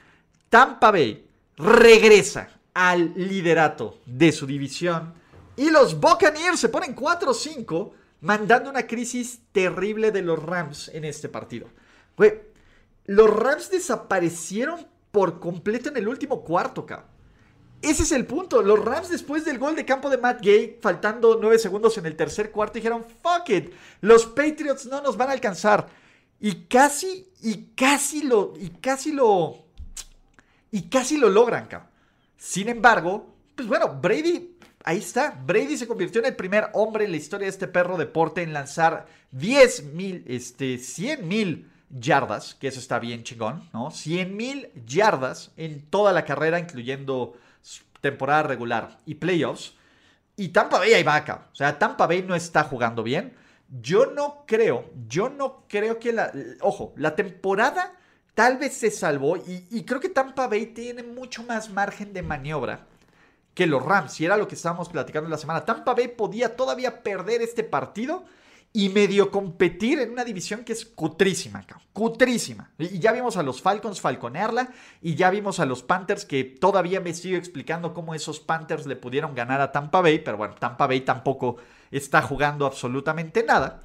Tampa 0.50 0.90
Bay 0.90 1.26
regresa 1.56 2.57
al 2.78 3.12
liderato 3.16 3.98
de 4.06 4.30
su 4.30 4.46
división. 4.46 5.12
Y 5.56 5.68
los 5.68 5.98
Buccaneers 5.98 6.60
se 6.60 6.68
ponen 6.68 6.94
4-5, 6.94 7.90
mandando 8.20 8.70
una 8.70 8.86
crisis 8.86 9.40
terrible 9.50 10.12
de 10.12 10.22
los 10.22 10.40
Rams 10.40 10.88
en 10.94 11.04
este 11.04 11.28
partido. 11.28 11.66
los 13.06 13.30
Rams 13.30 13.72
desaparecieron 13.72 14.86
por 15.10 15.40
completo 15.40 15.88
en 15.88 15.96
el 15.96 16.06
último 16.06 16.44
cuarto, 16.44 16.86
cabrón. 16.86 17.08
Ese 17.82 18.04
es 18.04 18.12
el 18.12 18.26
punto. 18.26 18.62
Los 18.62 18.84
Rams, 18.84 19.08
después 19.08 19.44
del 19.44 19.58
gol 19.58 19.74
de 19.74 19.84
campo 19.84 20.08
de 20.08 20.18
Matt 20.18 20.40
Gay, 20.40 20.78
faltando 20.80 21.36
9 21.40 21.58
segundos 21.58 21.98
en 21.98 22.06
el 22.06 22.14
tercer 22.14 22.52
cuarto, 22.52 22.74
dijeron: 22.74 23.04
Fuck 23.22 23.50
it. 23.50 23.72
Los 24.02 24.26
Patriots 24.26 24.86
no 24.86 25.00
nos 25.00 25.16
van 25.16 25.30
a 25.30 25.32
alcanzar. 25.32 25.88
Y 26.38 26.66
casi, 26.66 27.28
y 27.42 27.70
casi 27.74 28.22
lo, 28.22 28.54
y 28.56 28.70
casi 28.70 29.10
lo, 29.10 29.64
y 30.70 30.82
casi 30.82 31.16
lo 31.16 31.28
logran, 31.28 31.66
cabrón. 31.66 31.97
Sin 32.38 32.68
embargo, 32.68 33.34
pues 33.56 33.66
bueno, 33.66 33.98
Brady, 34.00 34.56
ahí 34.84 34.98
está. 34.98 35.30
Brady 35.44 35.76
se 35.76 35.88
convirtió 35.88 36.20
en 36.20 36.28
el 36.28 36.36
primer 36.36 36.70
hombre 36.72 37.04
en 37.04 37.10
la 37.10 37.16
historia 37.16 37.46
de 37.46 37.50
este 37.50 37.66
perro 37.66 37.98
deporte 37.98 38.42
en 38.42 38.52
lanzar 38.52 39.06
10 39.32 39.92
mil, 39.92 40.24
este, 40.28 40.78
100 40.78 41.26
mil 41.26 41.70
yardas, 41.90 42.54
que 42.54 42.68
eso 42.68 42.78
está 42.78 43.00
bien 43.00 43.24
chingón, 43.24 43.68
¿no? 43.72 43.90
100 43.90 44.36
mil 44.36 44.70
yardas 44.86 45.50
en 45.56 45.82
toda 45.82 46.12
la 46.12 46.24
carrera, 46.24 46.60
incluyendo 46.60 47.36
temporada 48.00 48.44
regular 48.44 48.98
y 49.04 49.16
playoffs. 49.16 49.74
Y 50.36 50.50
Tampa 50.50 50.78
Bay 50.78 50.92
ahí 50.94 51.02
va 51.02 51.16
acá. 51.16 51.48
O 51.52 51.56
sea, 51.56 51.76
Tampa 51.76 52.06
Bay 52.06 52.22
no 52.22 52.36
está 52.36 52.62
jugando 52.62 53.02
bien. 53.02 53.34
Yo 53.82 54.06
no 54.06 54.44
creo, 54.46 54.88
yo 55.08 55.28
no 55.28 55.64
creo 55.68 55.98
que 55.98 56.12
la... 56.12 56.32
Ojo, 56.60 56.94
la 56.96 57.16
temporada 57.16 57.97
tal 58.38 58.56
vez 58.56 58.74
se 58.74 58.92
salvó 58.92 59.36
y, 59.36 59.82
creo 59.82 59.98
que 59.98 60.10
Tampa 60.10 60.46
Bay 60.46 60.66
tiene 60.66 61.02
mucho 61.02 61.42
más 61.42 61.70
margen 61.70 62.12
de 62.12 62.22
maniobra 62.22 62.86
que 63.52 63.66
los 63.66 63.84
Rams. 63.84 64.20
Y 64.20 64.26
era 64.26 64.36
lo 64.36 64.46
que 64.46 64.54
estábamos 64.54 64.88
platicando 64.88 65.28
la 65.28 65.38
semana. 65.38 65.64
Tampa 65.64 65.92
Bay 65.92 66.06
podía 66.06 66.54
todavía 66.54 67.02
perder 67.02 67.42
este 67.42 67.64
partido 67.64 68.26
y 68.72 68.90
medio 68.90 69.32
competir 69.32 69.98
en 69.98 70.12
una 70.12 70.22
división 70.22 70.62
que 70.62 70.72
es 70.72 70.84
cutrísima, 70.84 71.66
cutrísima. 71.92 72.70
Y 72.78 73.00
ya 73.00 73.10
vimos 73.10 73.36
a 73.36 73.42
los 73.42 73.60
Falcons 73.60 74.00
falconearla 74.00 74.72
y 75.02 75.16
ya 75.16 75.30
vimos 75.30 75.58
a 75.58 75.66
los 75.66 75.82
Panthers 75.82 76.24
que 76.24 76.44
todavía 76.44 77.00
me 77.00 77.14
sigo 77.14 77.36
explicando 77.36 77.92
cómo 77.92 78.14
esos 78.14 78.38
Panthers 78.38 78.86
le 78.86 78.94
pudieron 78.94 79.34
ganar 79.34 79.60
a 79.60 79.72
Tampa 79.72 80.00
Bay, 80.00 80.20
pero 80.20 80.36
bueno, 80.36 80.54
Tampa 80.54 80.86
Bay 80.86 81.00
tampoco 81.00 81.56
está 81.90 82.22
jugando 82.22 82.66
absolutamente 82.66 83.42
nada. 83.42 83.82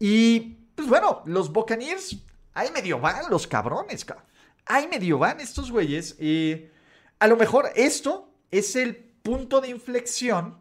Y 0.00 0.40
pues 0.74 0.88
bueno, 0.88 1.22
los 1.26 1.52
Buccaneers 1.52 2.18
Ahí 2.54 2.70
medio 2.70 3.00
van 3.00 3.28
los 3.30 3.46
cabrones, 3.46 4.04
cabrón. 4.04 4.26
Ahí 4.66 4.88
medio 4.88 5.18
van 5.18 5.40
estos 5.40 5.70
güeyes. 5.70 6.18
Y 6.20 6.68
a 7.18 7.26
lo 7.26 7.36
mejor 7.36 7.70
esto 7.74 8.32
es 8.50 8.76
el 8.76 8.96
punto 8.96 9.60
de 9.60 9.68
inflexión 9.68 10.58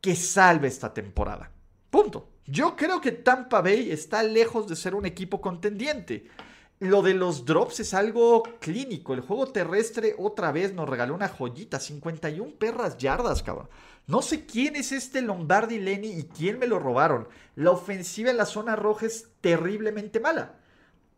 que 0.00 0.14
salve 0.14 0.68
esta 0.68 0.92
temporada. 0.92 1.50
Punto. 1.90 2.28
Yo 2.46 2.74
creo 2.74 3.00
que 3.00 3.12
Tampa 3.12 3.60
Bay 3.60 3.90
está 3.90 4.22
lejos 4.22 4.66
de 4.66 4.76
ser 4.76 4.94
un 4.94 5.06
equipo 5.06 5.40
contendiente. 5.40 6.28
Lo 6.80 7.02
de 7.02 7.14
los 7.14 7.44
drops 7.44 7.80
es 7.80 7.94
algo 7.94 8.42
clínico. 8.58 9.14
El 9.14 9.20
juego 9.20 9.46
terrestre 9.46 10.14
otra 10.18 10.50
vez 10.50 10.72
nos 10.72 10.88
regaló 10.88 11.14
una 11.14 11.28
joyita. 11.28 11.78
51 11.78 12.54
perras 12.58 12.98
yardas, 12.98 13.42
cabrón. 13.42 13.68
No 14.06 14.22
sé 14.22 14.46
quién 14.46 14.76
es 14.76 14.90
este 14.90 15.22
Lombardi 15.22 15.78
Lenny 15.78 16.08
y 16.08 16.24
quién 16.24 16.58
me 16.58 16.66
lo 16.66 16.78
robaron. 16.78 17.28
La 17.54 17.70
ofensiva 17.70 18.30
en 18.30 18.38
la 18.38 18.46
zona 18.46 18.76
roja 18.76 19.06
es 19.06 19.28
terriblemente 19.40 20.18
mala. 20.18 20.59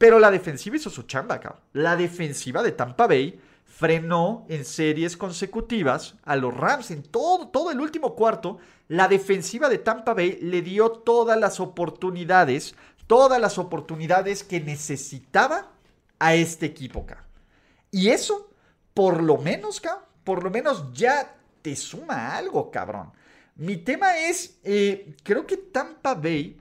Pero 0.02 0.18
la 0.18 0.32
defensiva 0.32 0.74
hizo 0.74 0.90
su 0.90 1.04
chamba, 1.04 1.38
cabrón. 1.38 1.62
La 1.74 1.94
defensiva 1.94 2.60
de 2.60 2.72
Tampa 2.72 3.06
Bay 3.06 3.40
frenó 3.64 4.44
en 4.48 4.64
series 4.64 5.16
consecutivas 5.16 6.16
a 6.24 6.34
los 6.34 6.52
Rams 6.52 6.90
en 6.90 7.04
todo, 7.04 7.46
todo 7.50 7.70
el 7.70 7.78
último 7.80 8.16
cuarto. 8.16 8.58
La 8.88 9.06
defensiva 9.06 9.68
de 9.68 9.78
Tampa 9.78 10.12
Bay 10.12 10.40
le 10.42 10.60
dio 10.60 10.90
todas 10.90 11.38
las 11.38 11.60
oportunidades, 11.60 12.74
todas 13.06 13.40
las 13.40 13.58
oportunidades 13.58 14.42
que 14.42 14.60
necesitaba 14.60 15.70
a 16.18 16.34
este 16.34 16.66
equipo, 16.66 17.06
cabrón. 17.06 17.26
Y 17.92 18.08
eso, 18.08 18.50
por 18.94 19.22
lo 19.22 19.38
menos, 19.38 19.80
cabrón, 19.80 20.02
por 20.24 20.42
lo 20.42 20.50
menos 20.50 20.92
ya 20.92 21.32
te 21.62 21.76
suma 21.76 22.36
algo, 22.36 22.72
cabrón. 22.72 23.12
Mi 23.54 23.76
tema 23.76 24.18
es, 24.18 24.58
eh, 24.64 25.14
creo 25.22 25.46
que 25.46 25.58
Tampa 25.58 26.16
Bay 26.16 26.60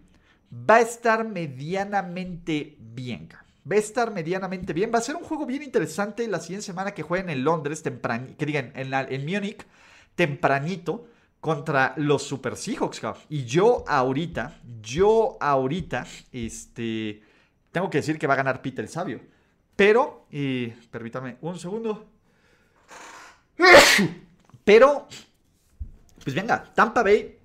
va 0.51 0.75
a 0.75 0.81
estar 0.81 1.27
medianamente 1.27 2.75
bien. 2.79 3.29
Va 3.69 3.75
a 3.75 3.79
estar 3.79 4.11
medianamente 4.11 4.73
bien. 4.73 4.91
Va 4.93 4.99
a 4.99 5.01
ser 5.01 5.15
un 5.15 5.23
juego 5.23 5.45
bien 5.45 5.63
interesante 5.63 6.27
la 6.27 6.39
siguiente 6.39 6.65
semana 6.65 6.93
que 6.93 7.03
jueguen 7.03 7.29
en 7.29 7.43
Londres, 7.43 7.83
tempranito, 7.83 8.37
que 8.37 8.45
digan, 8.45 8.71
en, 8.75 8.93
en 8.93 9.25
Múnich, 9.25 9.65
tempranito, 10.15 11.07
contra 11.39 11.93
los 11.97 12.23
Super 12.23 12.55
Seahawks. 12.55 13.01
Y 13.29 13.45
yo 13.45 13.83
ahorita, 13.87 14.59
yo 14.81 15.37
ahorita, 15.39 16.05
este, 16.31 17.23
tengo 17.71 17.89
que 17.89 17.97
decir 17.97 18.17
que 18.17 18.27
va 18.27 18.33
a 18.33 18.37
ganar 18.37 18.61
Peter 18.61 18.85
el 18.85 18.89
Sabio. 18.89 19.21
Pero, 19.75 20.27
y 20.29 20.67
permítame 20.67 21.37
un 21.41 21.57
segundo. 21.57 22.07
Pero, 24.63 25.07
pues 26.23 26.35
venga, 26.35 26.71
Tampa 26.75 27.03
Bay, 27.03 27.39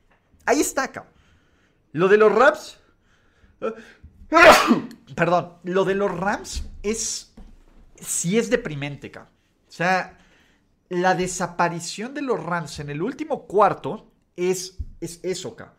ahí 0.45 0.61
está, 0.61 0.89
cabrón. 0.89 1.13
Lo 1.93 2.09
de 2.09 2.19
los 2.19 2.31
Raps, 2.31 2.79
Perdón, 5.15 5.55
lo 5.65 5.85
de 5.85 5.95
los 5.95 6.11
Rams 6.11 6.65
es. 6.83 7.33
Sí 8.01 8.39
es 8.39 8.51
deprimente, 8.51 9.11
cabrón. 9.11 9.33
O 9.69 9.73
sea, 9.73 10.19
la 10.89 11.15
desaparición 11.15 12.15
de 12.15 12.23
los 12.23 12.43
Rams 12.43 12.79
en 12.79 12.91
el 12.91 13.03
último 13.03 13.47
cuarto 13.47 14.11
es, 14.37 14.77
es 15.01 15.21
eso, 15.23 15.57
cabrón. 15.57 15.77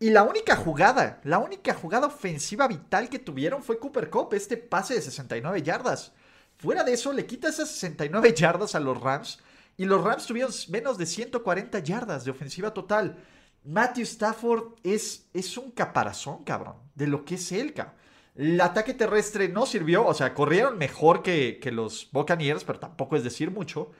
Y 0.00 0.10
la 0.10 0.22
única 0.22 0.54
jugada, 0.54 1.20
la 1.24 1.38
única 1.38 1.74
jugada 1.74 2.06
ofensiva 2.06 2.68
vital 2.68 3.08
que 3.08 3.18
tuvieron 3.18 3.64
fue 3.64 3.80
Cooper 3.80 4.08
Cup, 4.10 4.32
este 4.32 4.56
pase 4.56 4.94
de 4.94 5.02
69 5.02 5.62
yardas. 5.62 6.12
Fuera 6.56 6.84
de 6.84 6.92
eso, 6.92 7.12
le 7.12 7.26
quita 7.26 7.48
esas 7.48 7.68
69 7.70 8.32
yardas 8.34 8.76
a 8.76 8.80
los 8.80 9.00
Rams 9.00 9.40
y 9.76 9.84
los 9.84 10.02
Rams 10.02 10.26
tuvieron 10.26 10.52
menos 10.68 10.98
de 10.98 11.06
140 11.06 11.80
yardas 11.80 12.24
de 12.24 12.30
ofensiva 12.30 12.72
total. 12.72 13.16
Matthew 13.64 14.04
Stafford 14.04 14.74
es, 14.84 15.28
es 15.34 15.56
un 15.58 15.72
caparazón, 15.72 16.44
cabrón, 16.44 16.76
de 16.98 17.06
lo 17.06 17.24
que 17.24 17.36
es 17.36 17.52
él, 17.52 17.72
cabrón. 17.72 17.94
El 18.34 18.60
ataque 18.60 18.94
terrestre 18.94 19.48
no 19.48 19.66
sirvió, 19.66 20.06
o 20.06 20.14
sea, 20.14 20.32
corrieron 20.32 20.78
mejor 20.78 21.22
que, 21.22 21.58
que 21.60 21.72
los 21.72 22.08
Buccaneers, 22.12 22.62
pero 22.62 22.78
tampoco 22.78 23.16
es 23.16 23.24
decir 23.24 23.50
mucho. 23.50 23.90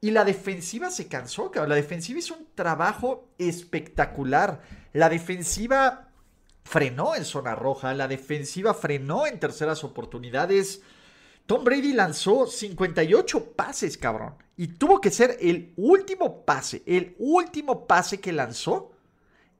Y 0.00 0.12
la 0.12 0.24
defensiva 0.24 0.90
se 0.90 1.08
cansó, 1.08 1.50
cabrón. 1.50 1.70
La 1.70 1.74
defensiva 1.74 2.20
hizo 2.20 2.34
un 2.34 2.46
trabajo 2.54 3.30
espectacular. 3.38 4.62
La 4.92 5.08
defensiva 5.08 6.08
frenó 6.62 7.16
en 7.16 7.24
zona 7.24 7.54
roja. 7.54 7.92
La 7.94 8.06
defensiva 8.06 8.74
frenó 8.74 9.26
en 9.26 9.40
terceras 9.40 9.82
oportunidades. 9.82 10.82
Tom 11.46 11.64
Brady 11.64 11.92
lanzó 11.92 12.46
58 12.46 13.52
pases, 13.54 13.98
cabrón. 13.98 14.36
Y 14.56 14.68
tuvo 14.68 15.00
que 15.00 15.10
ser 15.10 15.36
el 15.40 15.72
último 15.76 16.44
pase, 16.44 16.82
el 16.86 17.16
último 17.18 17.88
pase 17.88 18.20
que 18.20 18.30
lanzó, 18.30 18.92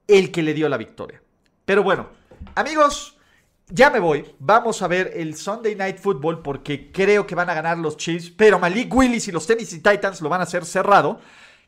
el 0.07 0.31
que 0.31 0.43
le 0.43 0.55
dio 0.55 0.69
la 0.69 0.77
victoria. 0.77 1.21
Pero 1.65 1.83
bueno, 1.83 2.11
amigos, 2.55 3.19
ya 3.69 3.91
me 3.91 4.01
voy. 4.01 4.25
Vamos 4.39 4.83
a 4.83 4.89
ver 4.89 5.13
el 5.15 5.37
Sunday 5.37 5.75
Night 5.75 5.99
Football 5.99 6.43
porque 6.43 6.91
creo 6.91 7.27
que 7.27 7.35
van 7.35 7.51
a 7.51 7.55
ganar 7.55 7.79
los 7.79 7.97
Chiefs. 7.97 8.31
Pero 8.31 8.59
Malik 8.59 8.93
Willis 8.95 9.29
y 9.29 9.33
los 9.33 9.47
Tennessee 9.47 9.81
Titans 9.81 10.21
lo 10.21 10.29
van 10.29 10.41
a 10.41 10.45
hacer 10.45 10.65
cerrado. 10.65 11.21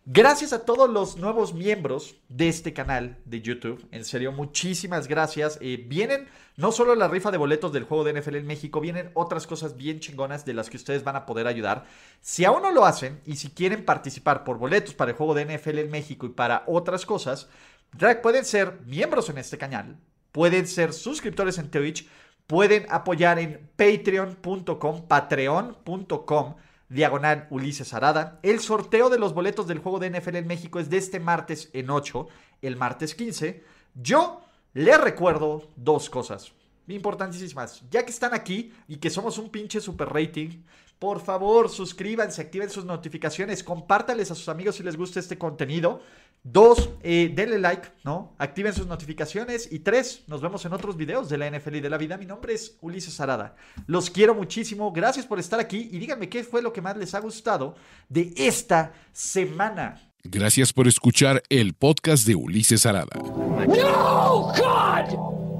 Gracias 0.04 0.52
a 0.52 0.64
todos 0.64 0.90
los 0.90 1.16
nuevos 1.16 1.54
miembros 1.54 2.16
de 2.28 2.48
este 2.48 2.72
canal 2.72 3.18
de 3.24 3.40
YouTube. 3.40 3.86
En 3.92 4.04
serio, 4.04 4.32
muchísimas 4.32 5.06
gracias. 5.06 5.58
Eh, 5.60 5.84
vienen 5.86 6.26
no 6.56 6.72
solo 6.72 6.96
la 6.96 7.06
rifa 7.06 7.30
de 7.30 7.38
boletos 7.38 7.72
del 7.72 7.84
juego 7.84 8.02
de 8.02 8.20
NFL 8.20 8.34
en 8.34 8.46
México, 8.48 8.80
vienen 8.80 9.12
otras 9.14 9.46
cosas 9.46 9.76
bien 9.76 10.00
chingonas 10.00 10.44
de 10.44 10.54
las 10.54 10.70
que 10.70 10.76
ustedes 10.76 11.04
van 11.04 11.14
a 11.14 11.24
poder 11.24 11.46
ayudar. 11.46 11.84
Si 12.20 12.44
aún 12.44 12.62
no 12.62 12.72
lo 12.72 12.84
hacen 12.84 13.20
y 13.26 13.36
si 13.36 13.50
quieren 13.50 13.84
participar 13.84 14.42
por 14.42 14.58
boletos 14.58 14.92
para 14.92 15.12
el 15.12 15.16
juego 15.16 15.34
de 15.34 15.44
NFL 15.44 15.78
en 15.78 15.90
México 15.92 16.26
y 16.26 16.30
para 16.30 16.64
otras 16.66 17.06
cosas, 17.06 17.48
pueden 18.22 18.44
ser 18.44 18.80
miembros 18.84 19.28
en 19.30 19.38
este 19.38 19.56
canal, 19.56 19.98
pueden 20.32 20.66
ser 20.66 20.92
suscriptores 20.92 21.58
en 21.58 21.70
Twitch, 21.70 22.08
pueden 22.46 22.86
apoyar 22.90 23.38
en 23.38 23.70
patreon.com, 23.76 25.06
patreon.com 25.06 26.54
diagonal 26.88 27.46
Ulises 27.50 27.94
Arada. 27.94 28.38
El 28.42 28.60
sorteo 28.60 29.08
de 29.08 29.18
los 29.18 29.34
boletos 29.34 29.66
del 29.66 29.78
juego 29.78 29.98
de 29.98 30.10
NFL 30.10 30.36
en 30.36 30.46
México 30.46 30.78
es 30.78 30.90
de 30.90 30.98
este 30.98 31.20
martes 31.20 31.70
en 31.72 31.90
8, 31.90 32.28
el 32.62 32.76
martes 32.76 33.14
15. 33.14 33.62
Yo 33.94 34.42
les 34.74 35.00
recuerdo 35.00 35.70
dos 35.76 36.10
cosas 36.10 36.52
importantísimas. 36.88 37.82
Ya 37.90 38.04
que 38.04 38.10
están 38.10 38.34
aquí 38.34 38.72
y 38.88 38.96
que 38.96 39.10
somos 39.10 39.38
un 39.38 39.50
pinche 39.50 39.80
super 39.80 40.08
rating, 40.08 40.62
por 40.98 41.20
favor 41.20 41.68
suscríbanse, 41.68 42.42
activen 42.42 42.70
sus 42.70 42.84
notificaciones, 42.84 43.64
compártanles 43.64 44.30
a 44.30 44.34
sus 44.34 44.48
amigos 44.48 44.76
si 44.76 44.82
les 44.82 44.96
gusta 44.96 45.20
este 45.20 45.38
contenido. 45.38 46.00
Dos, 46.44 46.90
eh, 47.02 47.32
denle 47.32 47.58
like, 47.60 47.88
¿no? 48.02 48.34
Activen 48.38 48.74
sus 48.74 48.86
notificaciones. 48.88 49.70
Y 49.70 49.78
tres, 49.78 50.24
nos 50.26 50.40
vemos 50.40 50.64
en 50.64 50.72
otros 50.72 50.96
videos 50.96 51.28
de 51.28 51.38
la 51.38 51.48
NFL 51.48 51.76
y 51.76 51.80
de 51.80 51.90
la 51.90 51.98
vida. 51.98 52.18
Mi 52.18 52.26
nombre 52.26 52.52
es 52.52 52.76
Ulises 52.80 53.20
Arada. 53.20 53.54
Los 53.86 54.10
quiero 54.10 54.34
muchísimo. 54.34 54.90
Gracias 54.92 55.24
por 55.24 55.38
estar 55.38 55.60
aquí. 55.60 55.88
Y 55.92 55.98
díganme 55.98 56.28
qué 56.28 56.42
fue 56.42 56.60
lo 56.60 56.72
que 56.72 56.82
más 56.82 56.96
les 56.96 57.14
ha 57.14 57.20
gustado 57.20 57.76
de 58.08 58.32
esta 58.36 58.92
semana. 59.12 60.12
Gracias 60.24 60.72
por 60.72 60.88
escuchar 60.88 61.42
el 61.48 61.74
podcast 61.74 62.26
de 62.26 62.34
Ulises 62.34 62.86
Arada. 62.86 63.16
¡No, 63.16 64.52
God! 64.52 65.21